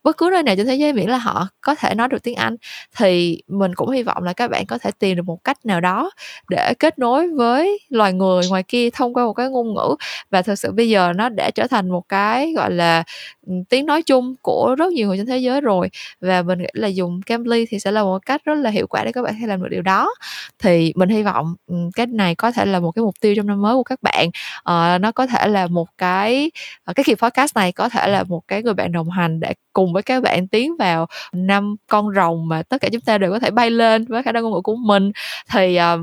bất 0.06 0.16
cứ 0.16 0.28
nơi 0.32 0.42
nào 0.42 0.56
trên 0.56 0.66
thế 0.66 0.74
giới 0.74 0.92
miễn 0.92 1.08
là 1.08 1.18
họ 1.18 1.48
có 1.60 1.74
thể 1.74 1.94
nói 1.94 2.08
được 2.08 2.22
tiếng 2.22 2.34
Anh. 2.34 2.56
Thì 2.96 3.42
mình 3.48 3.74
cũng 3.74 3.90
hy 3.90 4.02
vọng 4.02 4.22
là 4.22 4.32
các 4.32 4.50
bạn 4.50 4.66
có 4.66 4.78
thể 4.78 4.90
tìm 4.98 5.16
được 5.16 5.22
một 5.26 5.44
cách 5.44 5.66
nào 5.66 5.80
đó 5.80 6.10
để 6.50 6.74
kết 6.78 6.98
nối 6.98 7.28
với 7.28 7.78
loài 7.88 8.12
người 8.12 8.42
ngoài 8.48 8.62
kia 8.62 8.90
thông 8.90 9.14
qua 9.14 9.24
một 9.24 9.32
cái 9.32 9.48
ngôn 9.48 9.74
ngữ. 9.74 9.96
Và 10.30 10.42
thực 10.42 10.54
sự 10.54 10.72
bây 10.72 10.88
giờ 10.88 11.12
nó 11.16 11.28
đã 11.28 11.50
trở 11.50 11.66
thành 11.66 11.90
một 11.90 12.08
cái 12.08 12.52
gọi 12.56 12.70
là 12.70 13.04
ừ, 13.46 13.52
tiếng 13.68 13.86
nói 13.86 14.02
chung 14.02 14.34
của 14.42 14.74
rất 14.78 14.92
nhiều 14.92 15.08
người 15.08 15.16
trên 15.16 15.26
thế 15.26 15.38
giới 15.38 15.60
rồi. 15.60 15.88
Và 16.20 16.42
mình 16.42 16.58
nghĩ 16.58 16.66
là 16.72 16.88
dùng 16.88 17.22
Cambly 17.22 17.66
thì 17.66 17.78
sẽ 17.78 17.90
là 17.90 18.02
một 18.02 18.26
cách 18.26 18.44
rất 18.44 18.54
là 18.54 18.70
hiệu 18.70 18.86
quả 18.86 19.04
để 19.04 19.12
các 19.12 19.22
bạn 19.22 19.34
thể 19.40 19.46
làm 19.46 19.62
được 19.62 19.68
điều 19.70 19.82
đó. 19.82 20.14
Thì 20.58 20.92
mình 20.96 21.08
hy 21.08 21.22
vọng 21.22 21.54
ừ, 21.66 21.74
cái 21.94 22.06
này 22.06 22.34
có 22.34 22.52
thể 22.52 22.64
là 22.64 22.80
một 22.80 22.92
cái 22.92 23.02
mục 23.02 23.14
tiêu 23.20 23.34
trong 23.36 23.46
năm 23.46 23.62
mới 23.62 23.74
của 23.74 23.84
các 23.84 24.02
bạn. 24.02 24.30
À, 24.64 24.98
nó 24.98 25.12
có 25.12 25.26
thể 25.26 25.48
là 25.48 25.66
một 25.66 25.88
cái 25.98 26.50
ờ, 26.84 26.92
cái 26.92 27.04
kỳ 27.04 27.14
podcast 27.14 27.56
này 27.56 27.72
có 27.72 27.88
thể 27.88 28.08
là 28.08 28.22
một 28.22 28.40
cái 28.48 28.62
người 28.62 28.74
bạn 28.74 28.92
đồng 28.92 29.10
hành 29.10 29.40
để 29.40 29.54
cùng 29.72 29.92
với 29.96 30.02
các 30.02 30.22
bạn 30.22 30.48
tiến 30.48 30.76
vào 30.76 31.06
năm 31.32 31.76
con 31.86 32.14
rồng 32.14 32.48
mà 32.48 32.62
tất 32.62 32.80
cả 32.80 32.88
chúng 32.92 33.00
ta 33.00 33.18
đều 33.18 33.32
có 33.32 33.38
thể 33.38 33.50
bay 33.50 33.70
lên 33.70 34.04
với 34.04 34.22
khả 34.22 34.32
năng 34.32 34.42
ngôn 34.42 34.52
ngữ 34.52 34.60
của 34.60 34.76
mình. 34.76 35.12
Thì 35.52 35.78
uh, 35.94 36.00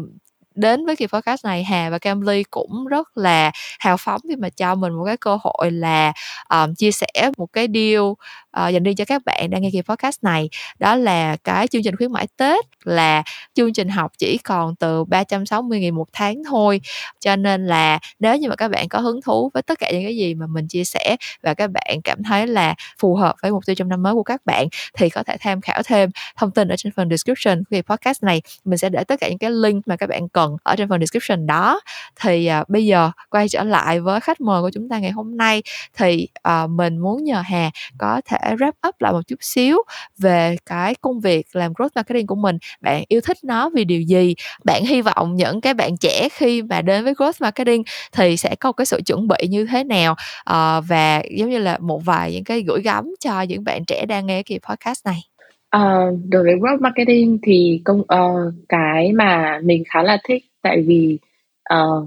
đến 0.55 0.85
với 0.85 0.95
kỳ 0.95 1.07
podcast 1.07 1.45
này 1.45 1.63
Hà 1.63 1.89
và 1.89 1.99
Camly 1.99 2.43
cũng 2.43 2.85
rất 2.85 3.17
là 3.17 3.51
hào 3.79 3.97
phóng 3.97 4.21
khi 4.29 4.35
mà 4.35 4.49
cho 4.49 4.75
mình 4.75 4.93
một 4.93 5.03
cái 5.05 5.17
cơ 5.17 5.37
hội 5.43 5.71
là 5.71 6.13
um, 6.49 6.73
chia 6.73 6.91
sẻ 6.91 7.31
một 7.37 7.47
cái 7.53 7.67
deal 7.73 8.01
uh, 8.01 8.17
ờ, 8.51 8.69
dành 8.69 8.83
riêng 8.83 8.95
cho 8.95 9.05
các 9.05 9.25
bạn 9.25 9.49
đang 9.49 9.61
nghe 9.61 9.69
kỳ 9.73 9.81
podcast 9.81 10.23
này. 10.23 10.49
Đó 10.79 10.95
là 10.95 11.35
cái 11.43 11.67
chương 11.67 11.83
trình 11.83 11.95
khuyến 11.95 12.11
mãi 12.11 12.27
Tết 12.37 12.65
là 12.83 13.23
chương 13.53 13.73
trình 13.73 13.89
học 13.89 14.11
chỉ 14.17 14.37
còn 14.43 14.75
từ 14.75 15.03
360 15.03 15.79
nghìn 15.79 15.95
một 15.95 16.07
tháng 16.13 16.43
thôi. 16.49 16.81
Cho 17.19 17.35
nên 17.35 17.67
là 17.67 17.99
nếu 18.19 18.37
như 18.37 18.49
mà 18.49 18.55
các 18.55 18.67
bạn 18.71 18.89
có 18.89 18.99
hứng 18.99 19.21
thú 19.21 19.51
với 19.53 19.63
tất 19.63 19.79
cả 19.79 19.91
những 19.91 20.03
cái 20.03 20.15
gì 20.17 20.35
mà 20.35 20.47
mình 20.47 20.67
chia 20.67 20.83
sẻ 20.83 21.15
và 21.43 21.53
các 21.53 21.71
bạn 21.71 22.01
cảm 22.03 22.23
thấy 22.23 22.47
là 22.47 22.75
phù 22.99 23.15
hợp 23.15 23.35
với 23.41 23.51
mục 23.51 23.65
tiêu 23.65 23.75
trong 23.75 23.89
năm 23.89 24.03
mới 24.03 24.13
của 24.13 24.23
các 24.23 24.45
bạn 24.45 24.67
thì 24.93 25.09
có 25.09 25.23
thể 25.23 25.37
tham 25.39 25.61
khảo 25.61 25.83
thêm 25.83 26.09
thông 26.37 26.51
tin 26.51 26.67
ở 26.67 26.75
trên 26.77 26.93
phần 26.95 27.09
description 27.09 27.57
của 27.57 27.69
kỳ 27.69 27.81
podcast 27.81 28.23
này. 28.23 28.41
Mình 28.65 28.77
sẽ 28.77 28.89
để 28.89 29.03
tất 29.03 29.19
cả 29.19 29.29
những 29.29 29.37
cái 29.37 29.51
link 29.51 29.87
mà 29.87 29.95
các 29.95 30.09
bạn 30.09 30.29
cần 30.29 30.42
phần 30.43 30.57
ở 30.63 30.75
trên 30.75 30.89
phần 30.89 30.99
description 30.99 31.47
đó. 31.47 31.79
Thì 32.21 32.45
à, 32.45 32.63
bây 32.67 32.85
giờ 32.85 33.11
quay 33.29 33.49
trở 33.49 33.63
lại 33.63 33.99
với 33.99 34.19
khách 34.19 34.41
mời 34.41 34.61
của 34.61 34.69
chúng 34.73 34.89
ta 34.89 34.99
ngày 34.99 35.11
hôm 35.11 35.37
nay. 35.37 35.61
Thì 35.97 36.27
à, 36.43 36.67
mình 36.67 36.97
muốn 36.97 37.23
nhờ 37.23 37.41
Hà 37.45 37.71
có 37.97 38.21
thể 38.25 38.37
wrap 38.55 38.71
up 38.87 38.95
lại 39.01 39.11
một 39.13 39.21
chút 39.27 39.35
xíu 39.41 39.77
về 40.17 40.55
cái 40.65 40.95
công 41.01 41.19
việc 41.19 41.45
làm 41.53 41.73
growth 41.73 41.89
marketing 41.95 42.27
của 42.27 42.35
mình. 42.35 42.57
Bạn 42.81 43.03
yêu 43.07 43.21
thích 43.21 43.37
nó 43.43 43.69
vì 43.69 43.85
điều 43.85 44.01
gì? 44.01 44.35
Bạn 44.63 44.85
hy 44.85 45.01
vọng 45.01 45.35
những 45.35 45.61
cái 45.61 45.73
bạn 45.73 45.97
trẻ 45.97 46.29
khi 46.31 46.61
mà 46.61 46.81
đến 46.81 47.03
với 47.03 47.13
growth 47.13 47.33
marketing 47.39 47.83
thì 48.11 48.37
sẽ 48.37 48.55
có 48.55 48.71
cái 48.71 48.85
sự 48.85 49.01
chuẩn 49.05 49.27
bị 49.27 49.47
như 49.49 49.65
thế 49.65 49.83
nào? 49.83 50.15
À, 50.43 50.79
và 50.79 51.21
giống 51.37 51.49
như 51.49 51.57
là 51.57 51.77
một 51.81 52.01
vài 52.05 52.33
những 52.33 52.43
cái 52.43 52.63
gửi 52.67 52.81
gắm 52.81 53.13
cho 53.19 53.41
những 53.41 53.63
bạn 53.63 53.85
trẻ 53.85 54.05
đang 54.05 54.25
nghe 54.25 54.43
cái 54.43 54.59
podcast 54.69 55.05
này. 55.05 55.32
Ờ, 55.73 56.11
đối 56.29 56.43
với 56.43 56.55
growth 56.55 56.79
marketing 56.79 57.37
thì 57.43 57.81
công 57.85 58.03
ờ, 58.07 58.51
cái 58.69 59.11
mà 59.11 59.59
mình 59.63 59.83
khá 59.89 60.03
là 60.03 60.17
thích 60.27 60.43
tại 60.61 60.83
vì, 60.87 61.19
ờ, 61.63 62.05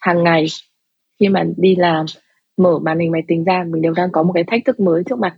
hàng 0.00 0.24
ngày 0.24 0.46
khi 1.20 1.28
mà 1.28 1.44
đi 1.56 1.76
làm, 1.76 2.06
mở 2.56 2.78
màn 2.78 2.98
hình 2.98 3.10
máy 3.10 3.22
tính 3.28 3.44
ra 3.44 3.64
mình 3.68 3.82
đều 3.82 3.92
đang 3.92 4.12
có 4.12 4.22
một 4.22 4.32
cái 4.32 4.44
thách 4.44 4.64
thức 4.64 4.80
mới 4.80 5.02
trước 5.04 5.18
mặt. 5.18 5.36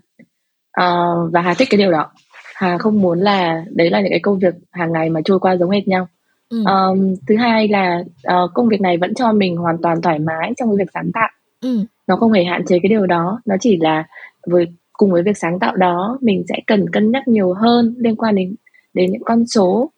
uh, 0.81 1.33
và 1.33 1.41
Hà 1.41 1.55
thích 1.55 1.69
cái 1.71 1.79
điều 1.79 1.91
đó 1.93 2.11
Hà 2.55 2.79
không 2.79 3.03
muốn 3.03 3.21
là 3.21 3.65
đấy 3.71 3.91
là 3.91 4.01
những 4.01 4.11
cái 4.11 4.21
công 4.21 4.39
việc 4.39 4.55
hàng 4.71 4.93
ngày 4.93 5.11
mà 5.11 5.21
trôi 5.25 5.39
qua 5.39 5.57
giống 5.57 5.71
hệt 5.71 5.89
nhau 5.89 6.09
ừ. 6.51 6.65
um, 6.65 7.15
thứ 7.29 7.37
hai 7.37 7.69
là 7.69 8.05
uh, 8.29 8.51
công 8.55 8.69
việc 8.69 8.81
này 8.81 8.97
vẫn 8.97 9.15
cho 9.15 9.33
mình 9.33 9.57
hoàn 9.57 9.77
toàn 9.83 10.03
thoải 10.03 10.19
mái 10.19 10.53
trong 10.57 10.69
cái 10.69 10.77
việc 10.79 10.91
sáng 10.95 11.11
tạo 11.15 11.29
ừ. 11.61 11.85
nó 12.07 12.17
không 12.17 12.33
hề 12.33 12.45
hạn 12.45 12.65
chế 12.67 12.79
cái 12.83 12.89
điều 12.89 13.07
đó 13.07 13.41
nó 13.47 13.57
chỉ 13.61 13.77
là 13.77 14.05
với 14.47 14.67
cùng 14.97 15.11
với 15.11 15.23
việc 15.23 15.39
sáng 15.39 15.59
tạo 15.59 15.77
đó 15.77 16.19
mình 16.21 16.45
sẽ 16.49 16.55
cần 16.67 16.91
cân 16.91 17.11
nhắc 17.11 17.29
nhiều 17.29 17.53
hơn 17.53 17.95
liên 17.99 18.17
quan 18.17 18.35
đến 18.35 18.55
đến 18.95 19.13
những 19.13 19.23
con 19.25 19.47
số 19.47 19.91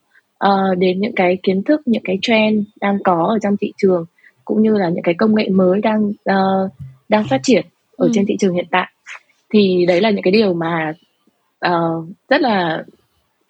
uh, 0.45 0.79
đến 0.79 1.01
những 1.01 1.15
cái 1.15 1.39
kiến 1.43 1.63
thức 1.63 1.81
những 1.87 2.03
cái 2.05 2.19
trend 2.23 2.67
đang 2.81 2.99
có 3.03 3.27
ở 3.29 3.39
trong 3.43 3.57
thị 3.61 3.73
trường 3.77 4.05
cũng 4.45 4.63
như 4.63 4.77
là 4.77 4.89
những 4.89 5.03
cái 5.03 5.15
công 5.15 5.35
nghệ 5.35 5.49
mới 5.49 5.81
đang 5.81 6.09
uh, 6.09 6.71
đang 7.09 7.25
phát 7.29 7.41
triển 7.43 7.67
ở 7.97 8.07
ừ. 8.07 8.11
trên 8.15 8.27
thị 8.27 8.37
trường 8.41 8.55
hiện 8.55 8.67
tại 8.71 8.93
thì 9.51 9.85
đấy 9.89 10.01
là 10.01 10.11
những 10.11 10.23
cái 10.23 10.33
điều 10.33 10.55
mà 10.55 10.95
uh, 11.67 12.05
rất 12.29 12.41
là 12.41 12.85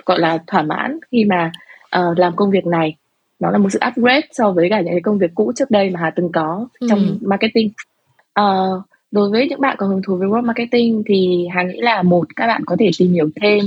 gọi 0.07 0.19
là 0.19 0.39
thỏa 0.47 0.63
mãn 0.63 0.99
khi 1.13 1.25
mà 1.25 1.53
uh, 1.99 2.19
làm 2.19 2.37
công 2.37 2.51
việc 2.51 2.67
này 2.67 2.97
nó 3.41 3.51
là 3.51 3.59
một 3.59 3.69
sự 3.71 3.79
upgrade 3.89 4.27
so 4.33 4.51
với 4.51 4.71
cả 4.71 4.81
những 4.81 4.95
cái 4.95 5.01
công 5.01 5.19
việc 5.19 5.31
cũ 5.35 5.53
trước 5.57 5.71
đây 5.71 5.91
mà 5.91 6.01
Hà 6.01 6.11
từng 6.11 6.33
có 6.33 6.69
ừ. 6.81 6.87
trong 6.91 7.19
marketing 7.21 7.71
uh, 8.41 8.83
đối 9.11 9.31
với 9.31 9.49
những 9.49 9.61
bạn 9.61 9.77
có 9.79 9.87
hứng 9.87 10.03
thú 10.03 10.17
với 10.17 10.29
web 10.29 10.45
marketing 10.45 11.03
thì 11.07 11.47
Hà 11.55 11.63
nghĩ 11.63 11.81
là 11.81 12.03
một 12.03 12.37
các 12.37 12.47
bạn 12.47 12.63
có 12.67 12.77
thể 12.79 12.91
tìm 12.99 13.13
hiểu 13.13 13.31
thêm 13.43 13.65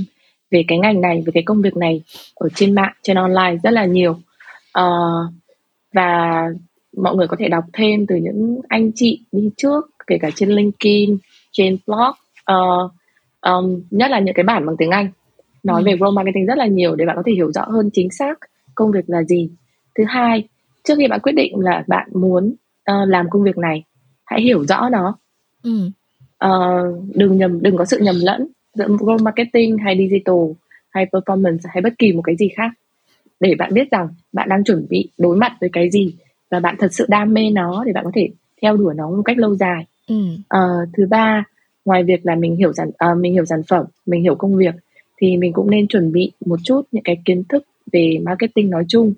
về 0.51 0.63
cái 0.67 0.77
ngành 0.77 1.01
này 1.01 1.23
về 1.25 1.31
cái 1.33 1.43
công 1.43 1.61
việc 1.61 1.77
này 1.77 2.01
ở 2.35 2.49
trên 2.55 2.75
mạng 2.75 2.93
trên 3.01 3.17
online 3.17 3.57
rất 3.63 3.71
là 3.71 3.85
nhiều. 3.85 4.11
Uh, 4.79 5.33
và 5.93 6.43
mọi 6.97 7.15
người 7.15 7.27
có 7.27 7.37
thể 7.39 7.49
đọc 7.49 7.63
thêm 7.73 8.05
từ 8.07 8.15
những 8.15 8.61
anh 8.67 8.91
chị 8.95 9.25
đi 9.31 9.49
trước 9.57 9.89
kể 10.07 10.17
cả 10.17 10.29
trên 10.35 10.49
LinkedIn 10.49 11.17
trên 11.51 11.77
blog 11.87 12.13
uh, 12.51 12.91
um, 13.41 13.81
nhất 13.91 14.11
là 14.11 14.19
những 14.19 14.35
cái 14.35 14.43
bản 14.43 14.65
bằng 14.65 14.75
tiếng 14.77 14.89
Anh. 14.89 15.09
Nói 15.63 15.81
ừ. 15.81 15.85
về 15.85 15.95
growth 15.95 16.13
marketing 16.13 16.45
rất 16.45 16.57
là 16.57 16.65
nhiều 16.65 16.95
để 16.95 17.05
bạn 17.05 17.15
có 17.15 17.23
thể 17.25 17.33
hiểu 17.33 17.51
rõ 17.51 17.65
hơn 17.67 17.89
chính 17.93 18.09
xác 18.11 18.39
công 18.75 18.91
việc 18.91 19.09
là 19.09 19.23
gì. 19.23 19.49
Thứ 19.95 20.03
hai 20.07 20.47
trước 20.83 20.93
khi 20.97 21.07
bạn 21.07 21.19
quyết 21.19 21.33
định 21.33 21.59
là 21.59 21.83
bạn 21.87 22.09
muốn 22.13 22.55
uh, 22.91 23.09
làm 23.09 23.29
công 23.29 23.43
việc 23.43 23.57
này 23.57 23.83
hãy 24.25 24.41
hiểu 24.41 24.65
rõ 24.65 24.89
nó 24.89 25.17
ừ. 25.63 25.89
uh, 26.45 27.15
đừng 27.15 27.37
nhầm 27.37 27.61
đừng 27.61 27.77
có 27.77 27.85
sự 27.85 27.99
nhầm 27.99 28.15
lẫn 28.21 28.47
giữa 28.73 28.87
growth 28.87 29.23
marketing 29.23 29.77
hay 29.77 29.97
digital 29.97 30.35
hay 30.89 31.05
performance 31.05 31.59
hay 31.63 31.81
bất 31.81 31.93
kỳ 31.97 32.13
một 32.13 32.21
cái 32.21 32.35
gì 32.35 32.49
khác 32.55 32.71
để 33.39 33.55
bạn 33.55 33.73
biết 33.73 33.91
rằng 33.91 34.07
bạn 34.33 34.49
đang 34.49 34.63
chuẩn 34.63 34.85
bị 34.89 35.09
đối 35.17 35.37
mặt 35.37 35.57
với 35.61 35.69
cái 35.73 35.89
gì 35.91 36.15
và 36.51 36.59
bạn 36.59 36.75
thật 36.79 36.93
sự 36.93 37.05
đam 37.09 37.33
mê 37.33 37.49
nó 37.49 37.83
để 37.83 37.93
bạn 37.93 38.03
có 38.03 38.11
thể 38.13 38.29
theo 38.61 38.77
đuổi 38.77 38.93
nó 38.95 39.09
một 39.09 39.21
cách 39.25 39.37
lâu 39.37 39.55
dài 39.55 39.85
ừ. 40.07 40.15
uh, 40.35 40.89
thứ 40.97 41.07
ba 41.09 41.43
ngoài 41.85 42.03
việc 42.03 42.25
là 42.25 42.35
mình 42.35 42.55
hiểu 42.55 42.73
sản 42.73 42.89
uh, 42.89 43.17
mình 43.17 43.33
hiểu 43.33 43.45
sản 43.45 43.63
phẩm 43.67 43.85
mình 44.05 44.21
hiểu 44.21 44.35
công 44.35 44.55
việc 44.55 44.75
thì 45.21 45.37
mình 45.37 45.53
cũng 45.53 45.71
nên 45.71 45.87
chuẩn 45.87 46.11
bị 46.11 46.31
một 46.45 46.59
chút 46.63 46.81
những 46.91 47.03
cái 47.03 47.17
kiến 47.25 47.43
thức 47.49 47.63
về 47.91 48.17
marketing 48.25 48.69
nói 48.69 48.83
chung 48.87 49.13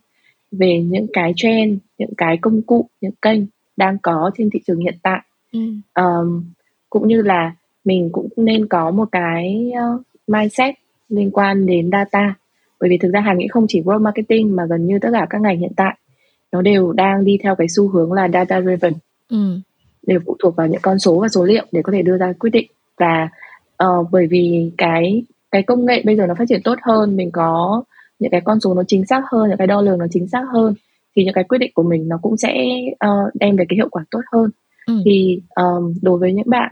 về 0.52 0.82
những 0.82 1.08
cái 1.14 1.34
trend 1.36 1.78
những 1.98 2.16
cái 2.18 2.38
công 2.42 2.62
cụ 2.62 2.90
những 3.02 3.12
kênh 3.22 3.40
đang 3.78 3.98
có 4.02 4.32
trên 4.38 4.50
thị 4.50 4.60
trường 4.68 4.80
hiện 4.80 4.98
tại 5.04 5.22
ừ. 5.54 5.60
um, 5.96 6.44
cũng 6.90 7.08
như 7.08 7.22
là 7.22 7.56
mình 7.86 8.10
cũng 8.12 8.30
nên 8.38 8.68
có 8.68 8.92
một 8.92 9.06
cái 9.12 9.72
uh, 9.96 10.02
mindset 10.28 10.76
liên 11.10 11.32
quan 11.32 11.66
đến 11.66 11.90
data 11.92 12.36
bởi 12.80 12.90
vì 12.90 12.98
thực 12.98 13.12
ra 13.12 13.20
hàng 13.20 13.38
nghĩ 13.38 13.48
không 13.48 13.66
chỉ 13.68 13.82
growth 13.82 14.02
marketing 14.02 14.56
mà 14.56 14.64
gần 14.70 14.86
như 14.86 15.00
tất 15.00 15.10
cả 15.14 15.28
các 15.30 15.42
ngành 15.42 15.60
hiện 15.60 15.72
tại 15.76 15.98
nó 16.52 16.62
đều 16.62 16.92
đang 16.92 17.26
đi 17.26 17.38
theo 17.44 17.56
cái 17.56 17.68
xu 17.70 17.88
hướng 17.88 18.14
là 18.14 18.30
data 18.34 18.62
driven 18.62 18.94
ừ. 19.30 19.60
đều 20.08 20.20
phụ 20.26 20.36
thuộc 20.44 20.56
vào 20.56 20.68
những 20.68 20.82
con 20.82 21.00
số 21.00 21.20
và 21.20 21.28
số 21.28 21.46
liệu 21.46 21.66
để 21.72 21.82
có 21.82 21.92
thể 21.92 22.02
đưa 22.02 22.18
ra 22.18 22.34
quyết 22.40 22.50
định 22.50 22.68
và 22.98 23.30
uh, 23.84 24.08
bởi 24.12 24.28
vì 24.28 24.72
cái 24.78 25.24
cái 25.52 25.64
công 25.64 25.86
nghệ 25.86 26.02
bây 26.06 26.16
giờ 26.16 26.28
nó 26.28 26.34
phát 26.36 26.46
triển 26.50 26.62
tốt 26.64 26.76
hơn 26.82 27.16
mình 27.16 27.32
có 27.32 27.84
những 28.20 28.32
cái 28.32 28.42
con 28.42 28.60
số 28.60 28.74
nó 28.74 28.84
chính 28.88 29.06
xác 29.06 29.22
hơn 29.32 29.50
những 29.50 29.58
cái 29.58 29.68
đo 29.68 29.82
lường 29.82 30.00
nó 30.00 30.06
chính 30.12 30.28
xác 30.28 30.44
hơn 30.54 30.74
thì 31.16 31.24
những 31.24 31.34
cái 31.34 31.44
quyết 31.44 31.58
định 31.58 31.72
của 31.74 31.84
mình 31.84 32.10
nó 32.10 32.20
cũng 32.22 32.38
sẽ 32.38 32.66
uh, 32.92 33.36
đem 33.36 33.56
về 33.56 33.66
cái 33.70 33.76
hiệu 33.76 33.90
quả 33.92 34.06
tốt 34.12 34.22
hơn 34.32 34.50
ừ. 34.86 35.02
thì 35.06 35.40
um, 35.56 35.94
đối 36.02 36.18
với 36.18 36.34
những 36.34 36.50
bạn 36.50 36.72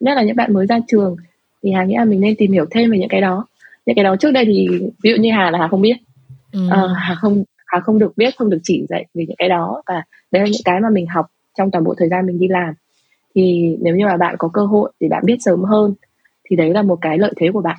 nhất 0.00 0.14
là 0.14 0.22
những 0.22 0.36
bạn 0.36 0.52
mới 0.52 0.66
ra 0.66 0.78
trường 0.88 1.16
thì 1.62 1.72
hà 1.72 1.84
nghĩ 1.84 1.94
là 1.96 2.04
mình 2.04 2.20
nên 2.20 2.34
tìm 2.36 2.52
hiểu 2.52 2.66
thêm 2.70 2.90
về 2.90 2.98
những 2.98 3.08
cái 3.08 3.20
đó 3.20 3.46
những 3.86 3.96
cái 3.96 4.04
đó 4.04 4.16
trước 4.16 4.30
đây 4.30 4.44
thì 4.44 4.68
ví 5.02 5.10
dụ 5.10 5.16
như 5.22 5.30
hà 5.32 5.50
là 5.50 5.58
hà 5.58 5.68
không 5.68 5.80
biết 5.80 5.96
ừ. 6.52 6.66
uh, 6.66 6.90
hà 6.96 7.14
không 7.14 7.44
hà 7.66 7.80
không 7.80 7.98
được 7.98 8.12
biết 8.16 8.36
không 8.36 8.50
được 8.50 8.58
chỉ 8.62 8.86
dạy 8.88 9.06
về 9.14 9.24
những 9.28 9.36
cái 9.38 9.48
đó 9.48 9.82
và 9.86 10.02
đấy 10.30 10.42
là 10.42 10.48
những 10.48 10.62
cái 10.64 10.80
mà 10.80 10.90
mình 10.90 11.06
học 11.06 11.26
trong 11.58 11.70
toàn 11.70 11.84
bộ 11.84 11.94
thời 11.98 12.08
gian 12.08 12.26
mình 12.26 12.38
đi 12.38 12.48
làm 12.48 12.74
thì 13.34 13.76
nếu 13.80 13.96
như 13.96 14.06
mà 14.06 14.16
bạn 14.16 14.34
có 14.38 14.48
cơ 14.52 14.64
hội 14.64 14.92
để 15.00 15.08
bạn 15.08 15.22
biết 15.26 15.36
sớm 15.40 15.64
hơn 15.64 15.94
thì 16.50 16.56
đấy 16.56 16.70
là 16.70 16.82
một 16.82 16.98
cái 17.00 17.18
lợi 17.18 17.32
thế 17.36 17.46
của 17.52 17.60
bạn 17.60 17.76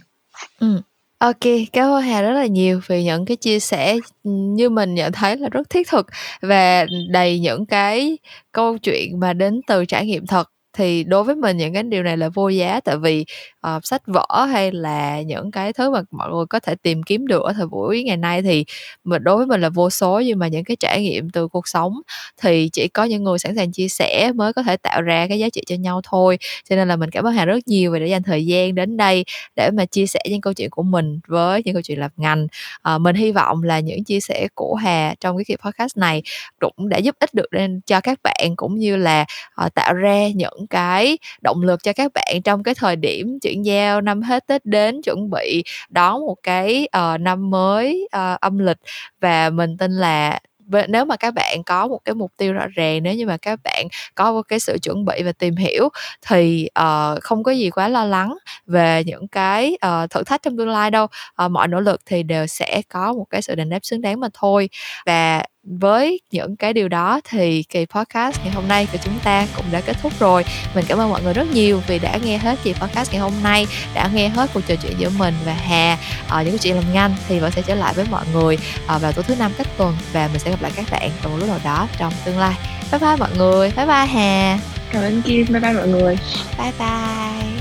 ừ. 0.59 0.81
Ok, 1.19 1.39
cảm 1.73 1.89
ơn 1.91 2.01
Hà 2.01 2.21
rất 2.21 2.31
là 2.33 2.45
nhiều 2.45 2.79
vì 2.87 3.03
những 3.03 3.25
cái 3.25 3.37
chia 3.37 3.59
sẻ 3.59 3.97
như 4.23 4.69
mình 4.69 4.93
nhận 4.95 5.11
thấy 5.11 5.37
là 5.37 5.49
rất 5.49 5.69
thiết 5.69 5.87
thực 5.89 6.07
và 6.41 6.85
đầy 7.11 7.39
những 7.39 7.65
cái 7.65 8.17
câu 8.51 8.77
chuyện 8.77 9.19
mà 9.19 9.33
đến 9.33 9.61
từ 9.67 9.85
trải 9.85 10.05
nghiệm 10.05 10.25
thật 10.27 10.49
thì 10.73 11.03
đối 11.03 11.23
với 11.23 11.35
mình 11.35 11.57
những 11.57 11.73
cái 11.73 11.83
điều 11.83 12.03
này 12.03 12.17
là 12.17 12.29
vô 12.29 12.49
giá 12.49 12.79
tại 12.79 12.97
vì 12.97 13.25
uh, 13.67 13.85
sách 13.85 14.01
vở 14.07 14.45
hay 14.51 14.71
là 14.71 15.21
những 15.21 15.51
cái 15.51 15.73
thứ 15.73 15.91
mà 15.91 16.01
mọi 16.11 16.31
người 16.31 16.45
có 16.45 16.59
thể 16.59 16.75
tìm 16.75 17.03
kiếm 17.03 17.27
được 17.27 17.43
ở 17.43 17.53
thời 17.53 17.67
buổi 17.67 18.03
ngày 18.03 18.17
nay 18.17 18.41
thì 18.41 18.65
mình 19.03 19.23
đối 19.23 19.37
với 19.37 19.45
mình 19.45 19.61
là 19.61 19.69
vô 19.69 19.89
số 19.89 20.19
nhưng 20.19 20.39
mà 20.39 20.47
những 20.47 20.63
cái 20.63 20.77
trải 20.79 21.01
nghiệm 21.01 21.29
từ 21.29 21.47
cuộc 21.47 21.67
sống 21.67 21.93
thì 22.41 22.69
chỉ 22.73 22.87
có 22.87 23.03
những 23.03 23.23
người 23.23 23.39
sẵn 23.39 23.55
sàng 23.55 23.71
chia 23.71 23.87
sẻ 23.87 24.31
mới 24.35 24.53
có 24.53 24.63
thể 24.63 24.77
tạo 24.77 25.01
ra 25.01 25.27
cái 25.27 25.39
giá 25.39 25.49
trị 25.49 25.61
cho 25.67 25.75
nhau 25.75 26.01
thôi. 26.03 26.37
Cho 26.69 26.75
nên 26.75 26.87
là 26.87 26.95
mình 26.95 27.09
cảm 27.09 27.23
ơn 27.23 27.33
hà 27.33 27.45
rất 27.45 27.67
nhiều 27.67 27.91
vì 27.91 27.99
đã 27.99 28.05
dành 28.05 28.23
thời 28.23 28.45
gian 28.45 28.75
đến 28.75 28.97
đây 28.97 29.25
để 29.55 29.69
mà 29.73 29.85
chia 29.85 30.07
sẻ 30.07 30.19
những 30.29 30.41
câu 30.41 30.53
chuyện 30.53 30.69
của 30.69 30.83
mình 30.83 31.19
với 31.27 31.61
những 31.65 31.75
câu 31.75 31.81
chuyện 31.81 31.99
làm 31.99 32.11
ngành. 32.17 32.47
Uh, 32.95 33.01
mình 33.01 33.15
hy 33.15 33.31
vọng 33.31 33.63
là 33.63 33.79
những 33.79 34.03
chia 34.03 34.19
sẻ 34.19 34.47
của 34.55 34.75
hà 34.75 35.15
trong 35.19 35.37
cái 35.37 35.45
kỳ 35.47 35.55
podcast 35.55 35.97
này 35.97 36.21
cũng 36.59 36.89
đã 36.89 36.97
giúp 36.97 37.15
ích 37.19 37.33
được 37.33 37.45
cho 37.85 38.01
các 38.01 38.19
bạn 38.23 38.55
cũng 38.55 38.79
như 38.79 38.95
là 38.95 39.25
uh, 39.65 39.73
tạo 39.73 39.93
ra 39.93 40.27
những 40.27 40.58
cái 40.67 41.17
động 41.41 41.61
lực 41.61 41.83
cho 41.83 41.93
các 41.93 42.11
bạn 42.13 42.41
trong 42.43 42.63
cái 42.63 42.75
thời 42.75 42.95
điểm 42.95 43.39
chuyển 43.39 43.65
giao 43.65 44.01
năm 44.01 44.21
hết 44.21 44.47
tết 44.47 44.65
đến 44.65 45.01
chuẩn 45.01 45.29
bị 45.29 45.63
đón 45.89 46.25
một 46.25 46.35
cái 46.43 46.87
uh, 46.97 47.19
năm 47.19 47.49
mới 47.49 48.07
uh, 48.17 48.39
âm 48.39 48.57
lịch. 48.57 48.77
Và 49.21 49.49
mình 49.49 49.77
tin 49.77 49.91
là 49.91 50.39
nếu 50.87 51.05
mà 51.05 51.15
các 51.15 51.33
bạn 51.33 51.63
có 51.65 51.87
một 51.87 51.99
cái 52.05 52.15
mục 52.15 52.31
tiêu 52.37 52.53
rõ 52.53 52.65
ràng 52.73 53.03
nếu 53.03 53.13
như 53.13 53.25
mà 53.25 53.37
các 53.37 53.59
bạn 53.63 53.87
có 54.15 54.31
một 54.31 54.41
cái 54.41 54.59
sự 54.59 54.77
chuẩn 54.83 55.05
bị 55.05 55.23
và 55.25 55.31
tìm 55.31 55.55
hiểu 55.55 55.89
thì 56.27 56.69
uh, 56.79 57.21
không 57.23 57.43
có 57.43 57.51
gì 57.51 57.69
quá 57.69 57.87
lo 57.87 58.05
lắng 58.05 58.37
về 58.65 59.03
những 59.05 59.27
cái 59.27 59.77
uh, 59.87 60.09
thử 60.09 60.23
thách 60.23 60.41
trong 60.43 60.57
tương 60.57 60.69
lai 60.69 60.91
đâu. 60.91 61.07
Uh, 61.45 61.51
mọi 61.51 61.67
nỗ 61.67 61.79
lực 61.79 62.01
thì 62.05 62.23
đều 62.23 62.47
sẽ 62.47 62.81
có 62.89 63.13
một 63.13 63.25
cái 63.29 63.41
sự 63.41 63.55
đền 63.55 63.69
đáp 63.69 63.79
xứng 63.83 64.01
đáng 64.01 64.19
mà 64.19 64.27
thôi. 64.33 64.69
Và 65.05 65.43
với 65.77 66.21
những 66.31 66.55
cái 66.55 66.73
điều 66.73 66.87
đó 66.87 67.21
thì 67.29 67.63
kỳ 67.63 67.85
podcast 67.85 68.39
ngày 68.43 68.53
hôm 68.53 68.67
nay 68.67 68.87
của 68.91 68.97
chúng 69.03 69.19
ta 69.23 69.47
cũng 69.55 69.65
đã 69.71 69.81
kết 69.81 69.97
thúc 70.01 70.13
rồi. 70.19 70.45
Mình 70.75 70.85
cảm 70.87 70.97
ơn 70.97 71.09
mọi 71.09 71.23
người 71.23 71.33
rất 71.33 71.51
nhiều 71.53 71.81
vì 71.87 71.99
đã 71.99 72.17
nghe 72.23 72.37
hết 72.37 72.59
kỳ 72.63 72.73
podcast 72.73 73.11
ngày 73.11 73.21
hôm 73.21 73.33
nay 73.43 73.67
đã 73.93 74.09
nghe 74.13 74.29
hết 74.29 74.49
cuộc 74.53 74.61
trò 74.67 74.75
chuyện 74.75 74.93
giữa 74.97 75.09
mình 75.09 75.33
và 75.45 75.53
hà. 75.53 75.97
Ở 76.29 76.43
những 76.43 76.51
câu 76.51 76.57
chuyện 76.57 76.75
làm 76.75 76.93
ngành 76.93 77.15
thì 77.27 77.39
vẫn 77.39 77.51
sẽ 77.51 77.61
trở 77.61 77.75
lại 77.75 77.93
với 77.93 78.05
mọi 78.11 78.25
người 78.33 78.57
vào 78.87 79.11
tối 79.11 79.23
thứ 79.27 79.35
năm 79.35 79.51
cách 79.57 79.67
tuần 79.77 79.95
và 80.13 80.27
mình 80.27 80.39
sẽ 80.39 80.51
gặp 80.51 80.61
lại 80.61 80.71
các 80.75 80.85
bạn 80.91 81.09
vào 81.23 81.31
một 81.31 81.37
lúc 81.39 81.47
nào 81.47 81.59
đó 81.63 81.87
trong 81.97 82.13
tương 82.25 82.39
lai. 82.39 82.55
Bye 82.91 82.99
bye 82.99 83.15
mọi 83.19 83.29
người 83.37 83.71
bye 83.75 83.85
bye 83.85 84.05
hà. 84.05 84.59
Cảm 84.91 85.03
ơn 85.03 85.21
kim 85.21 85.45
bye 85.49 85.59
bye 85.61 85.73
mọi 85.73 85.87
người. 85.87 86.17
Bye 86.57 86.71
bye 86.79 87.58